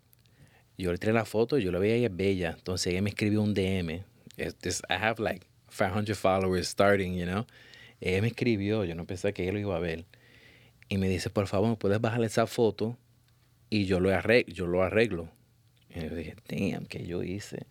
Yo 0.77 0.93
le 0.93 0.97
tiré 0.99 1.11
la 1.11 1.25
foto, 1.25 1.57
yo 1.57 1.69
la 1.69 1.79
veía 1.79 1.95
ella 1.95 2.07
es 2.07 2.15
bella. 2.15 2.55
Entonces 2.57 2.93
ella 2.93 3.01
me 3.01 3.09
escribió 3.09 3.41
un 3.41 3.53
DM. 3.53 4.05
I 4.37 4.93
have 4.93 5.21
like 5.21 5.45
500 5.69 6.17
followers 6.17 6.69
starting, 6.69 7.13
you 7.13 7.25
know. 7.25 7.45
Ella 7.99 8.21
me 8.21 8.29
escribió, 8.29 8.85
yo 8.85 8.95
no 8.95 9.05
pensé 9.05 9.33
que 9.33 9.43
ella 9.43 9.51
lo 9.51 9.59
iba 9.59 9.75
a 9.75 9.79
ver. 9.79 10.05
Y 10.87 10.97
me 10.97 11.09
dice, 11.09 11.29
por 11.29 11.47
favor, 11.47 11.67
¿me 11.67 11.75
puedes 11.75 11.99
bajar 11.99 12.23
esa 12.23 12.47
foto? 12.47 12.97
Y 13.69 13.83
yo 13.83 13.99
lo 13.99 14.15
arreglo. 14.15 14.53
Yo 14.53 14.65
lo 14.65 14.81
arreglo. 14.81 15.29
Y 15.89 15.99
yo 15.99 16.15
dije, 16.15 16.35
damn, 16.47 16.85
¿qué 16.85 17.05
yo 17.05 17.21
hice? 17.21 17.65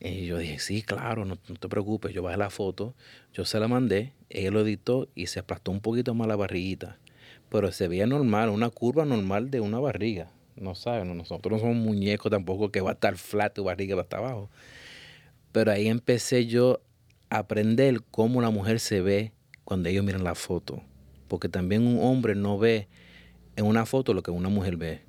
Y 0.00 0.26
yo 0.26 0.38
dije, 0.38 0.58
sí, 0.58 0.82
claro, 0.82 1.24
no, 1.24 1.38
no 1.48 1.54
te 1.56 1.68
preocupes. 1.68 2.12
Yo 2.14 2.22
bajé 2.22 2.36
la 2.36 2.50
foto, 2.50 2.94
yo 3.32 3.44
se 3.44 3.58
la 3.58 3.66
mandé, 3.68 4.12
ella 4.30 4.50
lo 4.50 4.60
editó 4.60 5.08
y 5.14 5.26
se 5.26 5.40
aplastó 5.40 5.70
un 5.72 5.80
poquito 5.80 6.14
más 6.14 6.28
la 6.28 6.36
barriguita. 6.36 6.98
Pero 7.48 7.72
se 7.72 7.88
veía 7.88 8.06
normal, 8.06 8.50
una 8.50 8.70
curva 8.70 9.04
normal 9.04 9.50
de 9.50 9.60
una 9.60 9.80
barriga. 9.80 10.30
No 10.56 10.74
sabes, 10.74 11.04
no- 11.06 11.14
nosotros 11.14 11.52
no 11.52 11.58
somos 11.58 11.76
muñecos 11.76 12.30
tampoco 12.30 12.70
que 12.70 12.80
va 12.80 12.90
a 12.90 12.92
estar 12.94 13.16
flat 13.16 13.54
tu 13.54 13.64
barriga 13.64 13.96
va 13.96 14.02
hasta 14.02 14.18
abajo. 14.18 14.50
Pero 15.52 15.72
ahí 15.72 15.88
empecé 15.88 16.46
yo 16.46 16.80
a 17.30 17.38
aprender 17.38 18.02
cómo 18.10 18.40
la 18.42 18.50
mujer 18.50 18.80
se 18.80 19.00
ve 19.00 19.32
cuando 19.64 19.88
ellos 19.88 20.04
miran 20.04 20.24
la 20.24 20.34
foto. 20.34 20.82
Porque 21.26 21.48
también 21.48 21.86
un 21.86 22.00
hombre 22.02 22.34
no 22.34 22.58
ve 22.58 22.88
en 23.56 23.66
una 23.66 23.86
foto 23.86 24.14
lo 24.14 24.22
que 24.22 24.30
una 24.30 24.48
mujer 24.48 24.76
ve. 24.76 25.02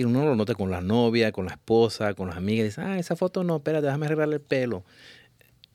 Y 0.00 0.04
uno 0.04 0.24
lo 0.24 0.34
nota 0.34 0.54
con 0.54 0.70
la 0.70 0.80
novia, 0.80 1.30
con 1.30 1.44
la 1.44 1.52
esposa, 1.52 2.14
con 2.14 2.28
las 2.28 2.38
amigas. 2.38 2.64
Dice, 2.64 2.80
ah, 2.80 2.98
esa 2.98 3.16
foto 3.16 3.44
no, 3.44 3.56
espera, 3.56 3.82
déjame 3.82 4.06
arreglarle 4.06 4.36
el 4.36 4.40
pelo. 4.40 4.82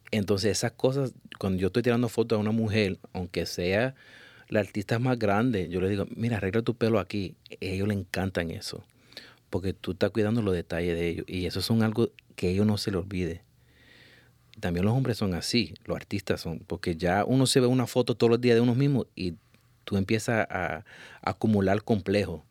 Entonces 0.10 0.50
esas 0.50 0.72
cosas, 0.72 1.14
cuando 1.38 1.60
yo 1.60 1.68
estoy 1.68 1.84
tirando 1.84 2.10
fotos 2.10 2.38
a 2.38 2.40
una 2.40 2.50
mujer, 2.50 2.98
aunque 3.14 3.46
sea 3.46 3.94
la 4.50 4.62
artista 4.62 4.98
más 4.98 5.20
grande, 5.20 5.70
yo 5.70 5.80
le 5.80 5.90
digo, 5.90 6.08
mira, 6.16 6.38
arregla 6.38 6.64
tu 6.64 6.76
pelo 6.76 6.98
aquí. 6.98 7.36
A 7.52 7.66
ellos 7.66 7.88
le 7.88 7.94
encantan 7.94 8.50
eso. 8.50 8.84
Porque 9.52 9.74
tú 9.74 9.92
estás 9.92 10.10
cuidando 10.10 10.42
los 10.42 10.56
detalles 10.56 10.98
de 10.98 11.08
ellos. 11.08 11.26
Y 11.28 11.46
eso 11.46 11.62
son 11.62 11.84
algo 11.84 12.10
que 12.36 12.48
a 12.48 12.50
ellos 12.50 12.66
no 12.66 12.80
se 12.80 12.90
les 12.90 13.02
olvide. 13.02 13.44
También 14.60 14.86
los 14.86 14.96
hombres 14.96 15.18
son 15.18 15.36
así, 15.36 15.76
los 15.86 15.98
artistas 15.98 16.42
son, 16.42 16.62
porque 16.66 16.96
ya 16.96 17.26
uno 17.26 17.46
se 17.46 17.60
ve 17.60 17.68
una 17.68 17.86
foto 17.86 18.16
todos 18.16 18.32
los 18.32 18.42
días 18.42 18.56
de 18.56 18.62
uno 18.62 18.74
mismo 18.74 19.06
y 19.14 19.36
tú 19.84 19.98
empiezas 19.98 20.48
a, 20.50 20.78
a 20.78 20.84
acumular 21.22 21.84
complejos. 21.84 22.42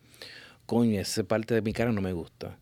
Coño, 0.66 1.00
esa 1.00 1.24
parte 1.24 1.54
de 1.54 1.62
mi 1.62 1.72
cara 1.72 1.92
no 1.92 2.00
me 2.00 2.12
gusta. 2.12 2.58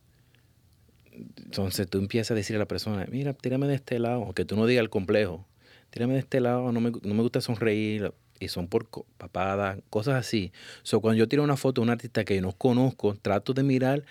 Entonces 1.37 1.89
tú 1.89 1.99
empiezas 1.99 2.31
a 2.33 2.35
decirle 2.35 2.57
a 2.57 2.61
la 2.61 2.69
persona, 2.69 3.07
mira, 3.11 3.33
tírame 3.35 3.67
de 3.67 3.75
este 3.75 3.99
lado, 3.99 4.23
aunque 4.25 4.45
tú 4.45 4.57
no 4.57 4.67
digas 4.67 4.83
el 4.83 4.91
complejo, 4.91 5.47
tírame 5.91 6.15
de 6.15 6.21
este 6.21 6.41
lado, 6.41 6.73
no 6.73 6.81
me, 6.81 6.91
no 6.91 7.15
me 7.15 7.23
gusta 7.23 7.41
sonreír, 7.41 8.13
y 8.43 8.49
son 8.49 8.67
por 8.67 8.89
papadas, 9.19 9.79
cosas 9.89 10.15
así. 10.15 10.53
So, 10.83 11.01
cuando 11.01 11.19
yo 11.19 11.29
tiro 11.29 11.45
una 11.45 11.57
foto 11.57 11.81
de 11.81 11.85
un 11.85 11.91
artista 11.91 12.25
que 12.25 12.35
yo 12.35 12.43
no 12.43 12.53
conozco, 12.53 13.15
trato 13.15 13.55
de 13.55 13.63
mirar 13.63 14.05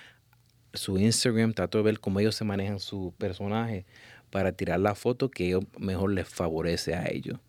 su 0.74 0.98
Instagram, 0.98 1.54
trato 1.54 1.78
de 1.80 1.84
ver 1.84 2.00
cómo 2.00 2.20
ellos 2.20 2.36
se 2.36 2.46
manejan 2.46 2.80
su 2.80 3.14
personaje 3.18 3.86
para 4.30 4.54
tirar 4.54 4.80
la 4.80 4.96
foto 4.96 5.30
que 5.30 5.48
ellos 5.48 5.66
mejor 5.78 6.14
les 6.14 6.30
favorece 6.30 6.96
a 6.96 7.10
ellos. 7.10 7.40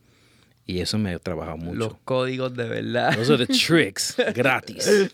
Y 0.64 0.80
eso 0.80 0.96
me 0.96 1.12
ha 1.12 1.18
trabajado 1.18 1.56
mucho. 1.56 1.76
Los 1.76 1.94
códigos 2.04 2.54
de 2.54 2.68
verdad. 2.68 3.16
Those 3.16 3.32
are 3.32 3.46
the 3.46 3.52
tricks, 3.66 4.16
gratis. 4.34 4.86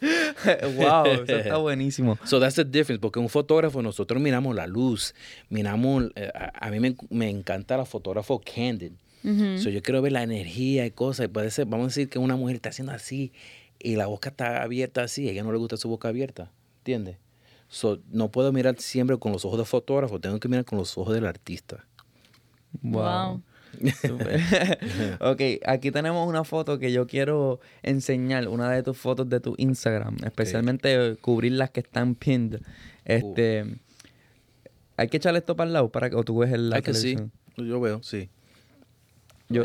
wow, 0.76 1.06
eso 1.06 1.24
está 1.36 1.56
buenísimo. 1.56 2.18
So 2.24 2.38
that's 2.38 2.56
the 2.56 2.64
difference, 2.64 3.00
porque 3.00 3.18
un 3.18 3.28
fotógrafo 3.28 3.82
nosotros 3.82 4.20
miramos 4.20 4.54
la 4.54 4.66
luz, 4.66 5.14
miramos, 5.48 6.10
eh, 6.16 6.30
a, 6.34 6.66
a 6.66 6.70
mí 6.70 6.80
me, 6.80 6.96
me 7.10 7.30
encanta 7.30 7.76
la 7.76 7.86
fotógrafo 7.86 8.40
candid. 8.40 8.92
So 9.58 9.68
yo 9.68 9.82
quiero 9.82 10.00
ver 10.00 10.12
la 10.12 10.22
energía 10.22 10.86
y 10.86 10.90
cosas. 10.90 11.26
Y 11.26 11.28
puede 11.28 11.50
ser, 11.50 11.66
vamos 11.66 11.84
a 11.84 11.88
decir 11.88 12.08
que 12.08 12.18
una 12.18 12.36
mujer 12.36 12.56
está 12.56 12.70
haciendo 12.70 12.92
así 12.92 13.32
y 13.78 13.96
la 13.96 14.06
boca 14.06 14.30
está 14.30 14.62
abierta 14.62 15.02
así, 15.02 15.28
a 15.28 15.32
ella 15.32 15.42
no 15.42 15.52
le 15.52 15.58
gusta 15.58 15.76
su 15.76 15.88
boca 15.88 16.08
abierta, 16.08 16.50
¿entiendes? 16.78 17.18
So, 17.68 18.00
no 18.10 18.30
puedo 18.30 18.52
mirar 18.52 18.76
siempre 18.80 19.18
con 19.18 19.32
los 19.32 19.44
ojos 19.44 19.58
del 19.58 19.66
fotógrafo, 19.66 20.18
tengo 20.20 20.40
que 20.40 20.48
mirar 20.48 20.64
con 20.64 20.78
los 20.78 20.96
ojos 20.96 21.14
del 21.14 21.26
artista. 21.26 21.84
Wow. 22.82 23.02
Wow. 23.02 23.42
Ok, 25.20 25.40
aquí 25.66 25.90
tenemos 25.90 26.28
una 26.28 26.44
foto 26.44 26.78
que 26.78 26.92
yo 26.92 27.06
quiero 27.06 27.60
enseñar, 27.82 28.48
una 28.48 28.70
de 28.70 28.82
tus 28.82 28.96
fotos 28.98 29.28
de 29.28 29.40
tu 29.40 29.54
Instagram, 29.58 30.16
especialmente 30.24 31.16
cubrir 31.20 31.52
las 31.52 31.70
que 31.70 31.80
están 31.80 32.14
pinned. 32.14 32.60
Este, 33.04 33.64
hay 34.96 35.08
que 35.08 35.16
echarle 35.18 35.38
esto 35.40 35.56
para 35.56 35.68
el 35.68 35.72
lado 35.74 35.90
para 35.90 36.10
que 36.10 36.16
o 36.16 36.24
tú 36.24 36.38
ves 36.38 36.52
el 36.52 36.70
la 36.70 36.82
que 36.82 36.92
sí. 36.94 37.16
Yo 37.56 37.80
veo, 37.80 38.02
sí. 38.02 38.28
Yo, 39.48 39.64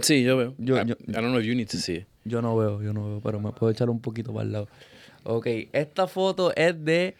Sí, 0.00 0.24
yo 0.24 0.36
veo. 0.36 0.54
Yo- 0.58 0.76
I, 0.82 0.86
yo- 0.86 0.96
I 1.06 1.12
don't 1.12 1.28
know 1.28 1.38
if 1.38 1.46
you 1.46 1.54
need 1.54 1.68
to 1.68 1.76
see 1.76 1.98
it. 1.98 2.06
yo 2.24 2.42
no 2.42 2.56
veo, 2.56 2.82
yo 2.82 2.92
no 2.92 3.04
veo, 3.08 3.20
pero 3.20 3.38
me 3.40 3.52
puedo 3.52 3.70
echar 3.70 3.88
un 3.90 4.00
poquito 4.00 4.32
para 4.32 4.44
el 4.46 4.52
lado. 4.52 4.68
Ok, 5.22 5.46
esta 5.72 6.06
foto 6.08 6.52
es 6.56 6.84
de 6.84 7.14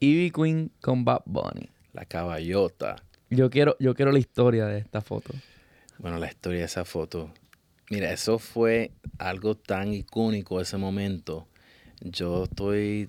Ivy 0.00 0.30
Queen 0.32 0.70
con 0.80 1.04
Bad 1.04 1.22
Bunny. 1.26 1.68
La 1.92 2.04
caballota. 2.04 2.96
Yo 3.30 3.50
quiero, 3.50 3.76
yo 3.80 3.94
quiero 3.94 4.12
la 4.12 4.18
historia 4.18 4.66
de 4.66 4.78
esta 4.78 5.00
foto. 5.00 5.34
Bueno, 5.98 6.18
la 6.18 6.28
historia 6.28 6.60
de 6.60 6.66
esa 6.66 6.84
foto. 6.84 7.32
Mira, 7.90 8.12
eso 8.12 8.38
fue 8.38 8.92
algo 9.18 9.56
tan 9.56 9.92
icónico 9.92 10.60
ese 10.60 10.76
momento. 10.76 11.48
Yo 12.00 12.44
estoy 12.44 13.08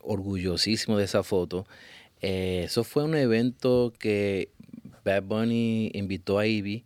orgullosísimo 0.00 0.96
de 0.96 1.04
esa 1.04 1.22
foto. 1.22 1.66
Eh, 2.20 2.62
eso 2.64 2.84
fue 2.84 3.04
un 3.04 3.14
evento 3.14 3.92
que 3.98 4.50
Bad 5.04 5.24
Bunny 5.24 5.90
invitó 5.94 6.38
a 6.38 6.46
Ivy. 6.46 6.84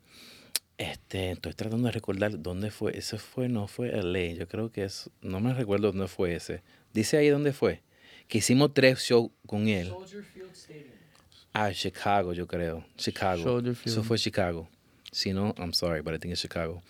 Este, 0.78 1.32
estoy 1.32 1.54
tratando 1.54 1.86
de 1.86 1.92
recordar 1.92 2.42
dónde 2.42 2.70
fue. 2.70 2.96
Ese 2.96 3.18
fue, 3.18 3.48
no 3.48 3.68
fue 3.68 3.90
LA. 3.90 4.34
Yo 4.34 4.48
creo 4.48 4.70
que 4.72 4.84
es, 4.84 5.10
no 5.22 5.40
me 5.40 5.54
recuerdo 5.54 5.92
dónde 5.92 6.08
fue 6.08 6.34
ese. 6.34 6.62
Dice 6.92 7.16
ahí 7.18 7.28
dónde 7.28 7.52
fue. 7.52 7.82
Que 8.28 8.38
hicimos 8.38 8.74
tres 8.74 9.00
shows 9.00 9.30
con 9.46 9.68
él. 9.68 9.92
Ah, 11.58 11.72
Chicago, 11.72 12.34
yo 12.34 12.46
creo. 12.46 12.84
Chicago. 12.98 13.42
Eso 13.84 14.02
fue 14.04 14.18
Chicago. 14.18 14.68
Si 15.10 15.32
no, 15.32 15.54
I'm 15.56 15.72
sorry, 15.72 16.02
but 16.02 16.12
I 16.14 16.18
think 16.18 16.32
it's 16.32 16.42
Chicago. 16.42 16.82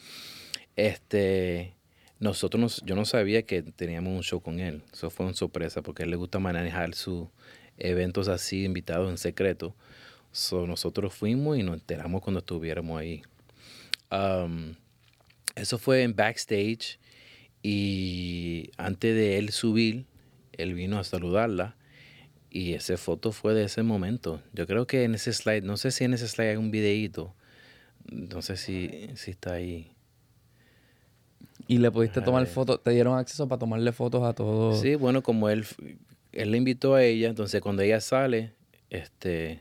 Este, 0.75 1.75
nosotros, 2.19 2.61
nos- 2.61 2.83
yo 2.85 2.97
no 2.97 3.05
sabía 3.05 3.43
que 3.47 3.63
teníamos 3.63 4.13
un 4.17 4.23
show 4.23 4.41
con 4.41 4.59
él. 4.59 4.83
Eso 4.93 5.09
fue 5.11 5.27
una 5.27 5.35
sorpresa 5.35 5.83
porque 5.83 6.03
a 6.03 6.05
él 6.05 6.11
le 6.11 6.17
gusta 6.17 6.39
manejar 6.41 6.95
sus 6.95 7.29
eventos 7.79 8.27
así, 8.29 8.65
invitados 8.65 9.09
en 9.09 9.19
secreto. 9.19 9.75
So, 10.33 10.67
nosotros 10.67 11.15
fuimos 11.15 11.57
y 11.59 11.63
nos 11.63 11.75
enteramos 11.75 12.21
cuando 12.23 12.41
estuviéramos 12.41 12.99
ahí. 13.01 13.23
Um, 14.11 14.75
eso 15.55 15.79
fue 15.79 16.03
en 16.03 16.15
backstage 16.17 16.99
y 17.63 18.71
antes 18.77 19.15
de 19.15 19.39
él 19.39 19.51
subir, 19.51 20.07
él 20.53 20.75
vino 20.75 20.99
a 20.99 21.05
saludarla 21.05 21.77
y 22.51 22.75
esa 22.75 22.97
foto 22.97 23.33
fue 23.33 23.55
de 23.55 23.65
ese 23.65 23.83
momento. 23.83 24.41
Yo 24.53 24.67
creo 24.67 24.87
que 24.87 25.05
en 25.05 25.15
ese 25.15 25.33
slide, 25.33 25.63
no 25.63 25.77
sé 25.77 25.91
si 25.91 26.05
en 26.05 26.15
ese 26.15 26.29
slide 26.29 26.51
hay 26.51 26.57
un 26.57 26.71
videíto, 26.71 27.35
no 28.11 28.43
sé 28.43 28.57
si, 28.57 29.11
si 29.15 29.33
está 29.33 29.55
ahí. 29.55 29.93
Y 31.69 31.79
le 31.79 31.91
pudiste 31.91 32.21
tomar 32.21 32.47
fotos, 32.47 32.83
te 32.83 32.91
dieron 32.91 33.19
acceso 33.19 33.49
para 33.49 33.59
tomarle 33.59 33.93
fotos 33.93 34.23
a 34.23 34.33
todos. 34.33 34.81
Sí, 34.81 34.95
bueno, 34.95 35.23
como 35.23 35.49
él, 35.49 35.67
él 36.33 36.51
le 36.53 36.59
invitó 36.59 36.95
a 36.95 37.03
ella, 37.03 37.29
entonces 37.29 37.61
cuando 37.61 37.83
ella 37.83 38.01
sale, 38.01 38.53
este, 38.91 39.61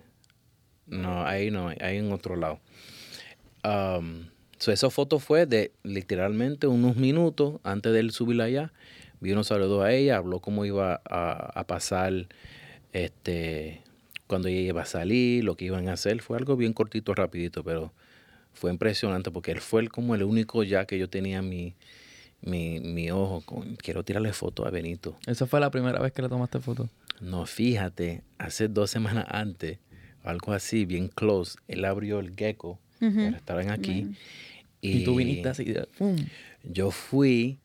no, 0.85 1.25
ahí 1.25 1.49
no, 1.49 1.69
ahí 1.69 1.97
en 1.97 2.11
otro 2.11 2.35
lado. 2.35 2.59
Um, 3.63 4.27
so 4.59 4.71
esa 4.71 4.89
foto 4.91 5.17
fue 5.19 5.47
de 5.47 5.71
literalmente 5.83 6.67
unos 6.67 6.95
minutos 6.95 7.59
antes 7.63 7.91
de 7.91 7.99
él 7.99 8.11
subir 8.11 8.39
allá. 8.41 8.71
Vino, 9.19 9.43
saludó 9.43 9.81
a 9.81 9.91
ella, 9.91 10.17
habló 10.17 10.39
cómo 10.39 10.65
iba 10.65 11.01
a, 11.09 11.59
a 11.59 11.65
pasar, 11.65 12.27
este, 12.95 13.81
cuando 14.25 14.47
ella 14.47 14.61
iba 14.61 14.81
a 14.83 14.85
salir, 14.85 15.43
lo 15.43 15.57
que 15.57 15.65
iban 15.65 15.89
a 15.89 15.93
hacer. 15.93 16.21
Fue 16.21 16.37
algo 16.37 16.55
bien 16.55 16.71
cortito, 16.71 17.13
rapidito, 17.13 17.61
pero 17.63 17.91
fue 18.53 18.71
impresionante 18.71 19.31
porque 19.31 19.51
él 19.51 19.59
fue 19.59 19.81
el- 19.81 19.89
como 19.89 20.15
el 20.15 20.23
único 20.23 20.63
ya 20.63 20.85
que 20.85 20.97
yo 20.97 21.09
tenía 21.09 21.41
mi, 21.41 21.75
mi, 22.41 22.79
mi 22.79 23.11
ojo 23.11 23.41
con, 23.41 23.75
quiero 23.75 24.03
tirarle 24.05 24.31
foto 24.31 24.65
a 24.65 24.69
Benito. 24.71 25.17
Esa 25.27 25.45
fue 25.45 25.59
la 25.59 25.69
primera 25.71 25.99
vez 25.99 26.13
que 26.13 26.21
le 26.21 26.29
tomaste 26.29 26.59
foto. 26.61 26.89
No, 27.19 27.45
fíjate, 27.45 28.21
hace 28.37 28.69
dos 28.69 28.91
semanas 28.91 29.25
antes, 29.29 29.77
algo 30.23 30.53
así, 30.53 30.85
bien 30.85 31.09
close, 31.09 31.57
él 31.67 31.83
abrió 31.83 32.19
el 32.19 32.33
gecko, 32.33 32.79
el 33.27 33.33
restaurante 33.33 33.73
aquí. 33.73 34.07
Y, 34.79 35.03
tú 35.03 35.15
viniste 35.15 35.49
así. 35.49 35.73
Yo 36.63 36.91
fui 36.91 37.59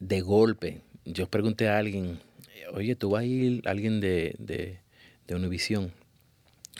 de 0.00 0.22
golpe. 0.22 0.80
Yo 1.04 1.26
pregunté 1.28 1.68
a 1.68 1.76
alguien, 1.78 2.18
oye, 2.72 2.96
¿tú 2.96 3.10
vas 3.10 3.22
a 3.22 3.26
ir, 3.26 3.62
alguien 3.66 4.00
de, 4.00 4.34
de, 4.38 4.78
de 5.26 5.34
Univision? 5.34 5.92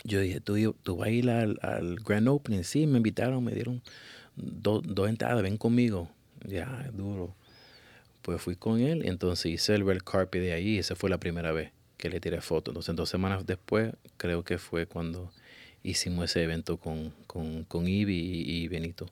Yo 0.03 0.19
dije, 0.19 0.39
¿tú, 0.39 0.73
tú 0.83 0.97
vas 0.97 1.07
a 1.07 1.11
ir 1.11 1.29
al, 1.29 1.57
al 1.61 1.95
Grand 1.97 2.27
Opening? 2.27 2.63
Sí, 2.63 2.85
me 2.87 2.97
invitaron, 2.97 3.43
me 3.43 3.53
dieron 3.53 3.81
do- 4.35 4.81
dos 4.81 5.09
entradas, 5.09 5.41
ven 5.41 5.57
conmigo. 5.57 6.09
Ya, 6.47 6.83
es 6.85 6.95
duro. 6.95 7.33
Pues 8.21 8.41
fui 8.41 8.55
con 8.55 8.79
él, 8.79 9.03
entonces 9.05 9.51
hice 9.51 9.75
el 9.75 9.85
red 9.85 9.99
carpet 9.99 10.41
de 10.41 10.53
ahí, 10.53 10.77
esa 10.77 10.95
fue 10.95 11.09
la 11.09 11.19
primera 11.19 11.51
vez 11.51 11.71
que 11.97 12.09
le 12.09 12.19
tiré 12.19 12.41
fotos. 12.41 12.71
Entonces, 12.71 12.95
dos 12.95 13.09
semanas 13.09 13.45
después, 13.45 13.93
creo 14.17 14.43
que 14.43 14.57
fue 14.57 14.85
cuando 14.85 15.31
hicimos 15.83 16.25
ese 16.25 16.43
evento 16.43 16.77
con, 16.77 17.13
con, 17.27 17.63
con 17.65 17.87
Ivy 17.87 18.15
y, 18.15 18.63
y 18.63 18.67
Benito. 18.67 19.07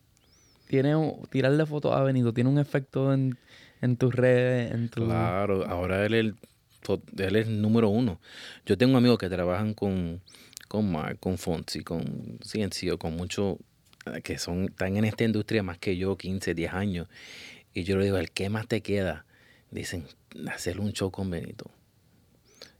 Tiene 0.67 0.95
un- 0.95 1.25
tirarle 1.29 1.65
fotos 1.65 1.93
a 1.95 2.01
Benito, 2.03 2.33
tiene 2.33 2.49
un 2.49 2.57
efecto 2.59 3.13
en, 3.13 3.37
en 3.81 3.97
tus 3.97 4.13
redes, 4.13 4.71
en 4.71 4.89
tu... 4.89 5.05
Claro, 5.05 5.65
ahora 5.67 6.05
él 6.05 6.35
él 7.17 7.35
es 7.35 7.47
número 7.47 7.89
uno. 7.89 8.19
Yo 8.65 8.77
tengo 8.77 8.97
amigos 8.97 9.17
que 9.17 9.29
trabajan 9.29 9.73
con, 9.73 10.21
con 10.67 10.91
Mark, 10.91 11.19
con 11.19 11.37
Fonsi, 11.37 11.83
con 11.83 12.39
CNC, 12.39 12.97
con 12.97 13.15
muchos 13.15 13.57
eh, 14.05 14.21
que 14.21 14.37
son, 14.37 14.65
están 14.65 14.97
en 14.97 15.05
esta 15.05 15.23
industria 15.23 15.63
más 15.63 15.77
que 15.77 15.97
yo, 15.97 16.17
15, 16.17 16.53
10 16.53 16.73
años. 16.73 17.07
Y 17.73 17.83
yo 17.83 17.97
le 17.97 18.05
digo, 18.05 18.17
¿el 18.17 18.31
qué 18.31 18.49
más 18.49 18.67
te 18.67 18.81
queda? 18.81 19.25
Dicen, 19.71 20.05
hacer 20.51 20.79
un 20.79 20.93
show 20.93 21.11
con 21.11 21.29
Benito. 21.29 21.71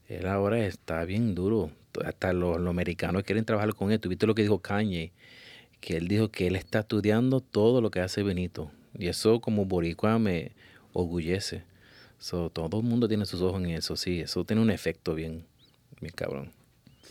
Él 0.08 0.28
ahora 0.28 0.66
está 0.66 1.04
bien 1.06 1.34
duro. 1.34 1.72
Hasta 2.04 2.34
los, 2.34 2.60
los 2.60 2.70
americanos 2.70 3.24
quieren 3.24 3.46
trabajar 3.46 3.74
con 3.74 3.92
él. 3.92 4.00
¿Tuviste 4.00 4.28
lo 4.28 4.36
que 4.36 4.44
dijo 4.44 4.60
Kanye? 4.60 5.12
Que 5.80 5.98
él 5.98 6.08
dijo 6.08 6.30
que 6.30 6.48
él 6.48 6.56
está 6.56 6.80
estudiando 6.80 7.42
todo 7.42 7.82
lo 7.82 7.90
que 7.90 8.00
hace 8.00 8.24
Benito. 8.24 8.72
Y 8.98 9.08
eso 9.08 9.42
como 9.42 9.66
boricua 9.66 10.20
me 10.20 10.52
orgullece. 10.94 11.64
So, 12.24 12.50
todo 12.50 12.80
el 12.80 12.86
mundo 12.86 13.10
tiene 13.10 13.26
sus 13.26 13.42
ojos 13.42 13.62
en 13.62 13.72
eso, 13.72 13.98
sí. 13.98 14.22
Eso 14.22 14.46
tiene 14.46 14.62
un 14.62 14.72
efecto 14.72 15.14
bien, 15.14 15.44
bien 16.00 16.14
cabrón. 16.16 16.54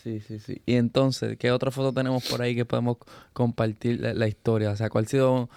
Sí, 0.02 0.20
sí, 0.20 0.38
sí. 0.38 0.62
Y 0.64 0.76
entonces, 0.76 1.36
¿qué 1.36 1.50
otra 1.50 1.70
foto 1.70 1.92
tenemos 1.92 2.26
por 2.26 2.40
ahí 2.40 2.54
que 2.54 2.64
podemos 2.64 2.96
compartir 3.34 4.00
la, 4.00 4.14
la 4.14 4.26
historia? 4.26 4.70
O 4.70 4.76
sea, 4.76 4.88
¿cuál 4.88 5.04
ha 5.04 5.08
sido...? 5.08 5.50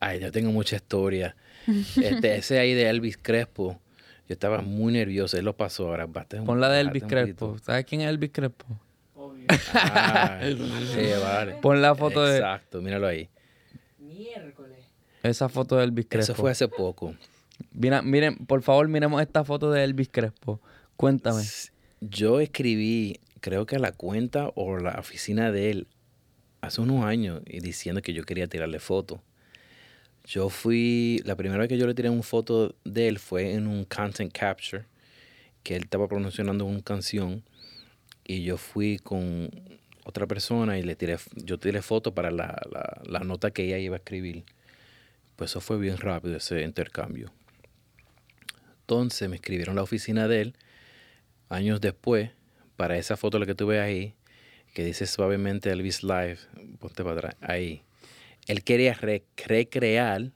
Ay, 0.00 0.18
yo 0.18 0.32
tengo 0.32 0.50
mucha 0.50 0.74
historia. 0.74 1.36
Este, 1.96 2.34
ese 2.34 2.58
ahí 2.58 2.74
de 2.74 2.88
Elvis 2.90 3.16
Crespo, 3.16 3.78
yo 4.28 4.32
estaba 4.32 4.60
muy 4.60 4.92
nervioso. 4.92 5.38
Él 5.38 5.44
lo 5.44 5.56
pasó 5.56 5.86
ahora. 5.86 6.06
un- 6.06 6.44
Pon 6.44 6.60
la 6.60 6.68
de 6.68 6.80
Elvis 6.80 7.04
Crespo. 7.04 7.56
¿Sabes 7.60 7.84
quién 7.84 8.00
es 8.00 8.08
Elvis 8.08 8.30
Crespo? 8.32 8.66
Ah, 9.72 10.40
sí, 10.94 11.22
vale. 11.22 11.54
Pon 11.62 11.80
la 11.80 11.94
foto 11.94 12.24
de... 12.24 12.38
Exacto, 12.38 12.82
míralo 12.82 13.06
ahí. 13.06 13.28
Esa 15.22 15.48
foto 15.48 15.76
de 15.76 15.84
Elvis 15.84 16.06
Crespo. 16.08 16.32
Eso 16.32 16.40
fue 16.40 16.50
hace 16.50 16.66
poco. 16.66 17.14
Mira, 17.72 18.02
miren, 18.02 18.36
por 18.46 18.62
favor, 18.62 18.88
miremos 18.88 19.20
esta 19.20 19.44
foto 19.44 19.70
de 19.70 19.84
Elvis 19.84 20.08
Crespo. 20.10 20.60
Cuéntame. 20.96 21.42
Yo 22.00 22.40
escribí, 22.40 23.20
creo 23.40 23.66
que 23.66 23.76
a 23.76 23.78
la 23.78 23.92
cuenta 23.92 24.50
o 24.54 24.76
la 24.78 24.98
oficina 24.98 25.50
de 25.50 25.70
él 25.70 25.86
hace 26.60 26.80
unos 26.80 27.04
años 27.04 27.42
y 27.46 27.60
diciendo 27.60 28.02
que 28.02 28.12
yo 28.12 28.24
quería 28.24 28.46
tirarle 28.46 28.78
foto. 28.78 29.22
Yo 30.24 30.48
fui, 30.48 31.20
la 31.24 31.36
primera 31.36 31.60
vez 31.60 31.68
que 31.68 31.76
yo 31.76 31.86
le 31.86 31.94
tiré 31.94 32.08
una 32.08 32.22
foto 32.22 32.74
de 32.84 33.08
él 33.08 33.18
fue 33.18 33.52
en 33.52 33.66
un 33.66 33.84
content 33.84 34.32
capture, 34.32 34.84
que 35.62 35.76
él 35.76 35.82
estaba 35.84 36.08
promocionando 36.08 36.64
una 36.64 36.80
canción 36.80 37.42
y 38.24 38.42
yo 38.42 38.56
fui 38.56 38.98
con 38.98 39.50
otra 40.04 40.26
persona 40.26 40.78
y 40.78 40.82
le 40.82 40.96
tiré, 40.96 41.18
yo 41.34 41.58
tiré 41.58 41.82
foto 41.82 42.14
para 42.14 42.30
la, 42.30 42.60
la, 42.70 43.02
la 43.04 43.20
nota 43.20 43.50
que 43.50 43.64
ella 43.64 43.78
iba 43.78 43.96
a 43.96 43.98
escribir. 43.98 44.44
Pues 45.36 45.50
eso 45.50 45.60
fue 45.60 45.78
bien 45.78 45.98
rápido 45.98 46.36
ese 46.36 46.62
intercambio. 46.62 47.30
Entonces 48.84 49.30
me 49.30 49.36
escribieron 49.36 49.76
la 49.76 49.82
oficina 49.82 50.28
de 50.28 50.42
él 50.42 50.56
años 51.48 51.80
después, 51.80 52.30
para 52.76 52.98
esa 52.98 53.16
foto 53.16 53.38
la 53.38 53.46
que 53.46 53.54
tú 53.54 53.66
ves 53.68 53.80
ahí, 53.80 54.14
que 54.74 54.84
dice 54.84 55.06
suavemente 55.06 55.70
Elvis 55.70 56.02
Live, 56.02 56.38
ponte 56.80 57.02
para 57.02 57.16
atrás, 57.16 57.36
ahí. 57.40 57.82
Él 58.46 58.62
quería 58.62 58.92
re- 58.94 59.24
recrear 59.46 60.32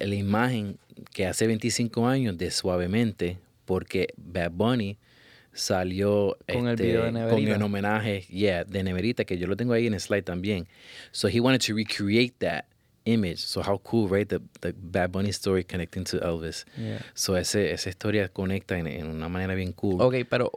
la 0.00 0.14
imagen 0.14 0.78
que 1.12 1.26
hace 1.26 1.46
25 1.46 2.06
años 2.08 2.36
de 2.36 2.50
suavemente, 2.50 3.38
porque 3.64 4.08
Bad 4.16 4.50
Bunny 4.52 4.98
salió 5.52 6.36
Con 6.52 6.66
el 6.66 6.72
este, 6.74 6.82
video 6.86 7.02
de 7.04 7.12
con 7.12 7.20
Neverita. 7.20 7.56
el 7.56 7.62
homenaje 7.62 8.22
yeah, 8.22 8.64
de 8.64 8.82
Neverita, 8.82 9.24
que 9.24 9.38
yo 9.38 9.46
lo 9.46 9.56
tengo 9.56 9.72
ahí 9.74 9.86
en 9.86 9.94
el 9.94 10.00
slide 10.00 10.22
también. 10.24 10.66
So 11.12 11.28
he 11.28 11.38
wanted 11.40 11.60
to 11.66 11.74
recreate 11.76 12.34
that 12.38 12.64
image. 13.04 13.38
So 13.38 13.62
how 13.62 13.78
cool, 13.78 14.08
right? 14.08 14.28
The, 14.28 14.40
the 14.60 14.72
Bad 14.76 15.12
Bunny 15.12 15.30
story 15.30 15.64
connecting 15.64 16.04
to 16.04 16.18
Elvis. 16.20 16.64
Yeah. 16.76 17.00
So 17.14 17.36
ese, 17.36 17.72
esa 17.72 17.88
historia 17.88 18.28
conecta 18.28 18.78
en, 18.78 18.86
en 18.86 19.06
una 19.06 19.28
manera 19.28 19.54
bien 19.54 19.72
cool. 19.72 20.00
Ok, 20.00 20.14
pero 20.28 20.50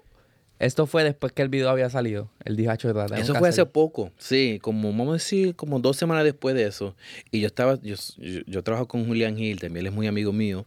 Esto 0.58 0.86
fue 0.88 1.04
después 1.04 1.34
que 1.34 1.42
el 1.42 1.50
video 1.50 1.70
había 1.70 1.90
salido. 1.90 2.30
El 2.46 2.56
dijo, 2.56 2.72
"Acho, 2.72 2.88
la 2.94 3.08
tengo 3.08 3.22
Eso 3.22 3.36
fue 3.36 3.50
hace 3.50 3.62
hacer". 3.62 3.72
poco, 3.74 4.12
sí, 4.18 4.58
como 4.62 4.90
vamos 4.90 5.10
a 5.10 5.14
decir, 5.14 5.54
como 5.56 5.80
dos 5.80 5.98
semanas 5.98 6.24
después 6.24 6.56
de 6.56 6.64
eso. 6.64 6.96
Y 7.30 7.42
yo 7.42 7.48
estaba, 7.48 7.78
yo, 7.82 7.96
yo, 8.18 8.40
yo 8.48 8.64
trabajo 8.64 8.88
con 8.88 9.06
Julián 9.06 9.36
Gil, 9.36 9.60
también 9.60 9.82
él 9.86 9.88
es 9.88 9.94
muy 9.94 10.08
amigo 10.08 10.32
mío, 10.32 10.66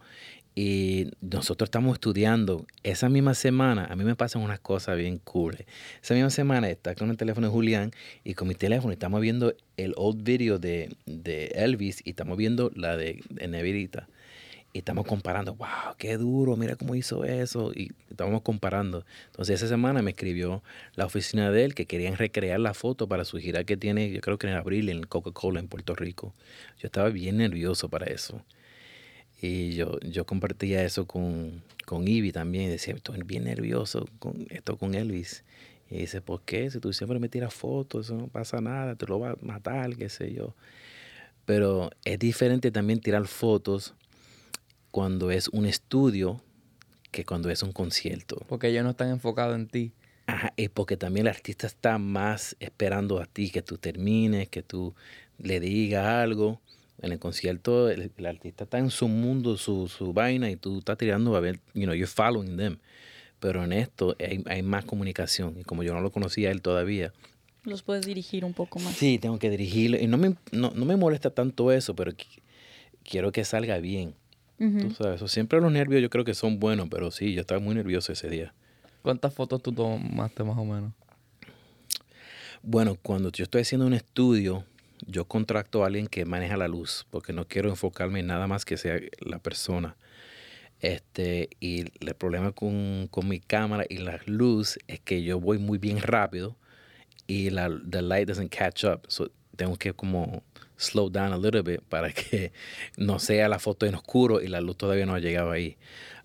y 0.60 1.12
nosotros 1.20 1.68
estamos 1.68 1.94
estudiando. 1.94 2.66
Esa 2.82 3.08
misma 3.08 3.34
semana, 3.34 3.86
a 3.88 3.94
mí 3.94 4.02
me 4.02 4.16
pasan 4.16 4.42
unas 4.42 4.58
cosas 4.58 4.96
bien 4.96 5.18
cool. 5.18 5.56
Esa 6.02 6.14
misma 6.14 6.30
semana 6.30 6.68
está 6.68 6.96
con 6.96 7.10
el 7.10 7.16
teléfono 7.16 7.46
de 7.46 7.52
Julián 7.52 7.92
y 8.24 8.34
con 8.34 8.48
mi 8.48 8.56
teléfono 8.56 8.92
estamos 8.92 9.20
viendo 9.20 9.54
el 9.76 9.94
old 9.96 10.24
video 10.24 10.58
de, 10.58 10.96
de 11.06 11.52
Elvis 11.54 12.02
y 12.04 12.10
estamos 12.10 12.36
viendo 12.36 12.72
la 12.74 12.96
de, 12.96 13.22
de. 13.30 14.02
Y 14.72 14.78
estamos 14.78 15.06
comparando, 15.06 15.54
wow, 15.54 15.94
qué 15.96 16.16
duro, 16.16 16.56
mira 16.56 16.74
cómo 16.74 16.96
hizo 16.96 17.22
eso. 17.22 17.70
Y 17.72 17.92
estábamos 18.10 18.42
comparando. 18.42 19.04
Entonces 19.26 19.62
esa 19.62 19.68
semana 19.68 20.02
me 20.02 20.10
escribió 20.10 20.64
la 20.96 21.06
oficina 21.06 21.52
de 21.52 21.66
él 21.66 21.76
que 21.76 21.86
querían 21.86 22.16
recrear 22.16 22.58
la 22.58 22.74
foto 22.74 23.06
para 23.06 23.24
su 23.24 23.38
gira 23.38 23.62
que 23.62 23.76
tiene, 23.76 24.10
yo 24.10 24.20
creo 24.20 24.38
que 24.38 24.48
en 24.48 24.54
abril, 24.54 24.88
en 24.88 25.04
Coca-Cola 25.04 25.60
en 25.60 25.68
Puerto 25.68 25.94
Rico. 25.94 26.34
Yo 26.80 26.86
estaba 26.86 27.10
bien 27.10 27.36
nervioso 27.36 27.88
para 27.88 28.06
eso. 28.06 28.42
Y 29.40 29.72
yo, 29.72 29.98
yo 30.00 30.26
compartía 30.26 30.84
eso 30.84 31.06
con, 31.06 31.62
con 31.86 32.06
Ivy 32.08 32.32
también. 32.32 32.64
Y 32.64 32.68
decía, 32.68 32.94
estoy 32.94 33.22
bien 33.22 33.44
nervioso 33.44 34.06
con 34.18 34.46
esto 34.50 34.76
con 34.76 34.94
Elvis. 34.94 35.44
Y 35.90 35.98
dice, 35.98 36.20
¿por 36.20 36.42
qué? 36.42 36.70
Si 36.70 36.80
tú 36.80 36.92
siempre 36.92 37.18
me 37.18 37.28
tiras 37.28 37.54
fotos, 37.54 38.06
eso 38.06 38.16
no 38.16 38.28
pasa 38.28 38.60
nada, 38.60 38.94
te 38.96 39.06
lo 39.06 39.20
va 39.20 39.30
a 39.30 39.36
matar, 39.40 39.96
qué 39.96 40.08
sé 40.08 40.32
yo. 40.32 40.54
Pero 41.44 41.90
es 42.04 42.18
diferente 42.18 42.70
también 42.70 43.00
tirar 43.00 43.26
fotos 43.26 43.94
cuando 44.90 45.30
es 45.30 45.48
un 45.48 45.64
estudio 45.64 46.42
que 47.10 47.24
cuando 47.24 47.48
es 47.48 47.62
un 47.62 47.72
concierto. 47.72 48.44
Porque 48.48 48.68
ellos 48.68 48.84
no 48.84 48.90
están 48.90 49.08
enfocados 49.08 49.54
en 49.54 49.68
ti. 49.68 49.92
Ajá, 50.26 50.52
y 50.56 50.68
porque 50.68 50.98
también 50.98 51.26
el 51.26 51.32
artista 51.32 51.66
está 51.66 51.96
más 51.96 52.54
esperando 52.60 53.18
a 53.18 53.24
ti 53.24 53.50
que 53.50 53.62
tú 53.62 53.78
termines, 53.78 54.48
que 54.50 54.62
tú 54.62 54.94
le 55.38 55.58
digas 55.58 56.04
algo. 56.06 56.60
En 57.00 57.12
el 57.12 57.18
concierto, 57.18 57.88
el, 57.90 58.10
el 58.16 58.26
artista 58.26 58.64
está 58.64 58.78
en 58.78 58.90
su 58.90 59.06
mundo, 59.08 59.56
su, 59.56 59.86
su 59.88 60.12
vaina, 60.12 60.50
y 60.50 60.56
tú 60.56 60.78
estás 60.78 60.98
tirando 60.98 61.36
a 61.36 61.40
ver, 61.40 61.60
you 61.74 61.82
know, 61.84 61.94
you're 61.94 62.06
following 62.06 62.56
them. 62.56 62.78
Pero 63.40 63.62
en 63.62 63.72
esto 63.72 64.16
hay, 64.18 64.42
hay 64.46 64.62
más 64.62 64.84
comunicación. 64.84 65.54
Y 65.60 65.62
como 65.62 65.84
yo 65.84 65.94
no 65.94 66.00
lo 66.00 66.10
conocía 66.10 66.48
a 66.48 66.52
él 66.52 66.60
todavía, 66.60 67.12
Los 67.64 67.82
puedes 67.82 68.04
dirigir 68.04 68.44
un 68.44 68.52
poco 68.52 68.80
más. 68.80 68.96
sí, 68.96 69.18
tengo 69.18 69.38
que 69.38 69.48
dirigirlo. 69.50 69.96
Y 69.98 70.08
no 70.08 70.16
me, 70.18 70.34
no, 70.50 70.72
no 70.74 70.84
me 70.84 70.96
molesta 70.96 71.30
tanto 71.30 71.70
eso, 71.70 71.94
pero 71.94 72.10
qui- 72.12 72.40
quiero 73.04 73.30
que 73.30 73.44
salga 73.44 73.78
bien. 73.78 74.14
Tú 74.58 74.90
sabes, 74.90 75.30
siempre 75.30 75.60
los 75.60 75.70
nervios 75.70 76.02
yo 76.02 76.10
creo 76.10 76.24
que 76.24 76.34
son 76.34 76.58
buenos, 76.58 76.88
pero 76.90 77.12
sí, 77.12 77.32
yo 77.32 77.42
estaba 77.42 77.60
muy 77.60 77.76
nervioso 77.76 78.12
ese 78.12 78.28
día. 78.28 78.52
¿Cuántas 79.02 79.32
fotos 79.32 79.62
tú 79.62 79.70
tomaste 79.72 80.42
más 80.42 80.58
o 80.58 80.64
menos? 80.64 80.92
Bueno, 82.62 82.96
cuando 83.00 83.30
yo 83.30 83.44
estoy 83.44 83.62
haciendo 83.62 83.86
un 83.86 83.94
estudio, 83.94 84.64
yo 85.06 85.26
contrato 85.26 85.82
a 85.82 85.86
alguien 85.86 86.06
que 86.06 86.24
maneja 86.24 86.56
la 86.56 86.68
luz, 86.68 87.06
porque 87.10 87.32
no 87.32 87.46
quiero 87.46 87.70
enfocarme 87.70 88.20
en 88.20 88.26
nada 88.26 88.46
más 88.46 88.64
que 88.64 88.76
sea 88.76 89.00
la 89.20 89.38
persona. 89.38 89.96
Este, 90.80 91.50
y 91.60 91.86
el 92.00 92.14
problema 92.14 92.52
con, 92.52 93.08
con 93.10 93.28
mi 93.28 93.40
cámara 93.40 93.84
y 93.88 93.98
la 93.98 94.20
luz 94.26 94.78
es 94.86 95.00
que 95.00 95.22
yo 95.22 95.40
voy 95.40 95.58
muy 95.58 95.78
bien 95.78 96.00
rápido 96.00 96.56
y 97.26 97.50
la 97.50 97.68
the 97.90 98.02
light 98.02 98.28
doesn't 98.28 98.54
catch 98.54 98.84
up. 98.84 99.02
So, 99.08 99.30
tengo 99.56 99.76
que 99.76 99.92
como 99.92 100.42
slow 100.76 101.10
down 101.10 101.32
a 101.32 101.36
little 101.36 101.62
bit 101.62 101.82
para 101.88 102.12
que 102.12 102.52
no 102.96 103.18
sea 103.18 103.48
la 103.48 103.58
foto 103.58 103.86
en 103.86 103.94
oscuro 103.94 104.40
y 104.40 104.48
la 104.48 104.60
luz 104.60 104.76
todavía 104.76 105.06
no 105.06 105.14
ha 105.14 105.20
llegado 105.20 105.50
ahí. 105.50 105.76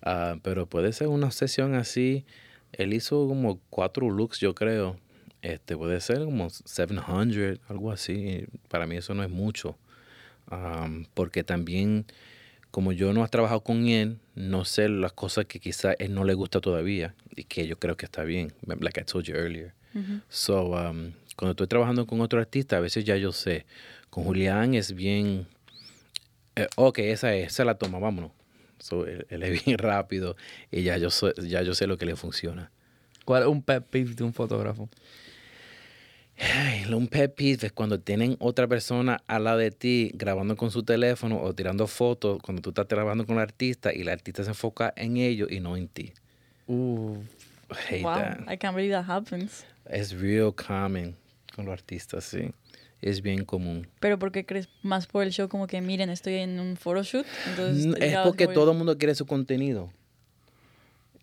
Ah, 0.03 0.38
pero 0.43 0.67
puede 0.67 0.93
ser 0.93 1.07
una 1.07 1.31
sesión 1.31 1.75
así. 1.75 2.25
Él 2.71 2.93
hizo 2.93 3.27
como 3.27 3.59
cuatro 3.69 4.09
looks, 4.09 4.39
yo 4.39 4.55
creo. 4.55 4.97
Este 5.43 5.75
puede 5.75 5.99
ser 5.99 6.23
como 6.23 6.49
700, 6.49 7.60
algo 7.69 7.91
así. 7.91 8.45
Para 8.69 8.88
mí 8.88 8.95
eso 8.95 9.13
no 9.13 9.23
es 9.23 9.29
mucho. 9.29 9.77
Porque 11.13 11.43
también, 11.43 12.06
como 12.71 12.93
yo 12.93 13.12
no 13.12 13.25
he 13.25 13.27
trabajado 13.27 13.62
con 13.62 13.88
él, 13.88 14.19
no 14.36 14.63
sé 14.63 14.88
las 14.88 15.12
cosas 15.12 15.45
que 15.45 15.60
quizá 15.60 15.93
él 15.99 16.13
no 16.13 16.23
le 16.23 16.34
gusta 16.34 16.62
todavía 16.62 17.13
y 17.36 17.43
que 17.43 17.67
yo 17.67 17.77
creo 17.77 17.97
que 17.97 18.06
está 18.06 18.23
bien. 18.23 18.53
Like 18.65 19.01
I 19.01 19.03
told 19.03 19.25
you 19.25 19.36
earlier. 19.36 19.73
So, 20.29 20.67
um, 20.71 21.12
cuando 21.36 21.51
estoy 21.51 21.67
trabajando 21.67 22.08
con 22.08 22.21
otro 22.21 22.39
artista, 22.39 22.77
a 22.77 22.79
veces 22.79 23.03
ya 23.03 23.17
yo 23.17 23.34
sé. 23.34 23.65
Con 24.10 24.23
Julián 24.23 24.73
es 24.75 24.93
bien. 24.93 25.45
eh, 26.56 26.67
ok, 26.77 26.99
esa 26.99 27.36
es, 27.36 27.47
esa 27.47 27.65
la 27.65 27.75
toma, 27.77 27.99
vámonos. 27.99 28.32
So, 28.79 29.06
él, 29.06 29.25
él 29.29 29.43
es 29.43 29.65
bien 29.65 29.77
rápido 29.77 30.38
y 30.71 30.84
ya 30.84 30.97
yo, 30.97 31.10
sé, 31.10 31.34
ya 31.43 31.62
yo 31.63 31.73
sé 31.73 31.86
lo 31.86 31.97
que 31.97 32.06
le 32.06 32.15
funciona. 32.15 32.71
¿Cuál 33.25 33.43
es 33.43 33.49
un 33.49 33.62
pet 33.62 33.84
peeve 33.84 34.13
de 34.13 34.23
un 34.23 34.34
fotógrafo? 34.34 34.89
Ay, 36.39 36.86
lo- 36.86 36.98
un 36.98 37.08
pet 37.08 37.34
peeve 37.34 37.67
es 37.67 37.72
cuando 37.72 38.00
tienen 38.00 38.36
otra 38.39 38.67
persona 38.67 39.22
al 39.28 39.43
lado 39.46 39.60
de 39.60 39.72
ti 39.72 40.12
grabando 40.15 40.56
con 40.56 40.72
su 40.72 40.84
teléfono 40.84 41.39
o 41.41 41.54
tirando 41.54 41.88
fotos 41.88 42.41
cuando 42.41 42.62
tú 42.62 42.69
estás 42.69 42.88
trabajando 42.88 43.26
con 43.26 43.36
el 43.38 43.41
artista 43.43 43.93
y 43.93 44.02
el 44.02 44.10
artista 44.10 44.43
se 44.43 44.50
enfoca 44.50 44.93
en 44.96 45.17
ellos 45.17 45.52
y 45.52 45.60
no 45.60 45.78
en 45.78 45.88
ti. 45.88 46.12
Uh, 46.67 47.17
I 47.69 47.76
hate 47.96 48.04
Wow, 48.04 48.15
that. 48.15 48.39
I 48.52 48.58
can't 48.58 48.76
believe 48.76 48.93
that 48.93 49.06
happens. 49.08 49.65
Es 49.86 50.12
real 50.19 50.54
common 50.54 51.15
con 51.56 51.65
los 51.65 51.74
artistas, 51.74 52.24
sí. 52.24 52.52
Es 53.02 53.22
bien 53.22 53.43
común. 53.46 53.88
Pero 54.00 54.17
¿por 54.17 54.32
qué 54.32 54.46
crees 54.46 54.69
más 54.82 55.08
por 55.08 55.24
el 55.24 55.32
show 55.32 55.50
como 55.50 55.67
que 55.67 55.82
miren, 55.82 56.10
estoy 56.10 56.36
en 56.36 56.60
un 56.60 56.78
photoshoot? 56.78 57.26
Entonces, 57.50 57.96
Es 58.02 58.17
porque 58.24 58.46
voy- 58.46 58.56
todo 58.56 58.72
el 58.72 58.78
mundo 58.78 58.98
quiere 58.98 59.13
su 59.13 59.26
contenido. 59.26 59.91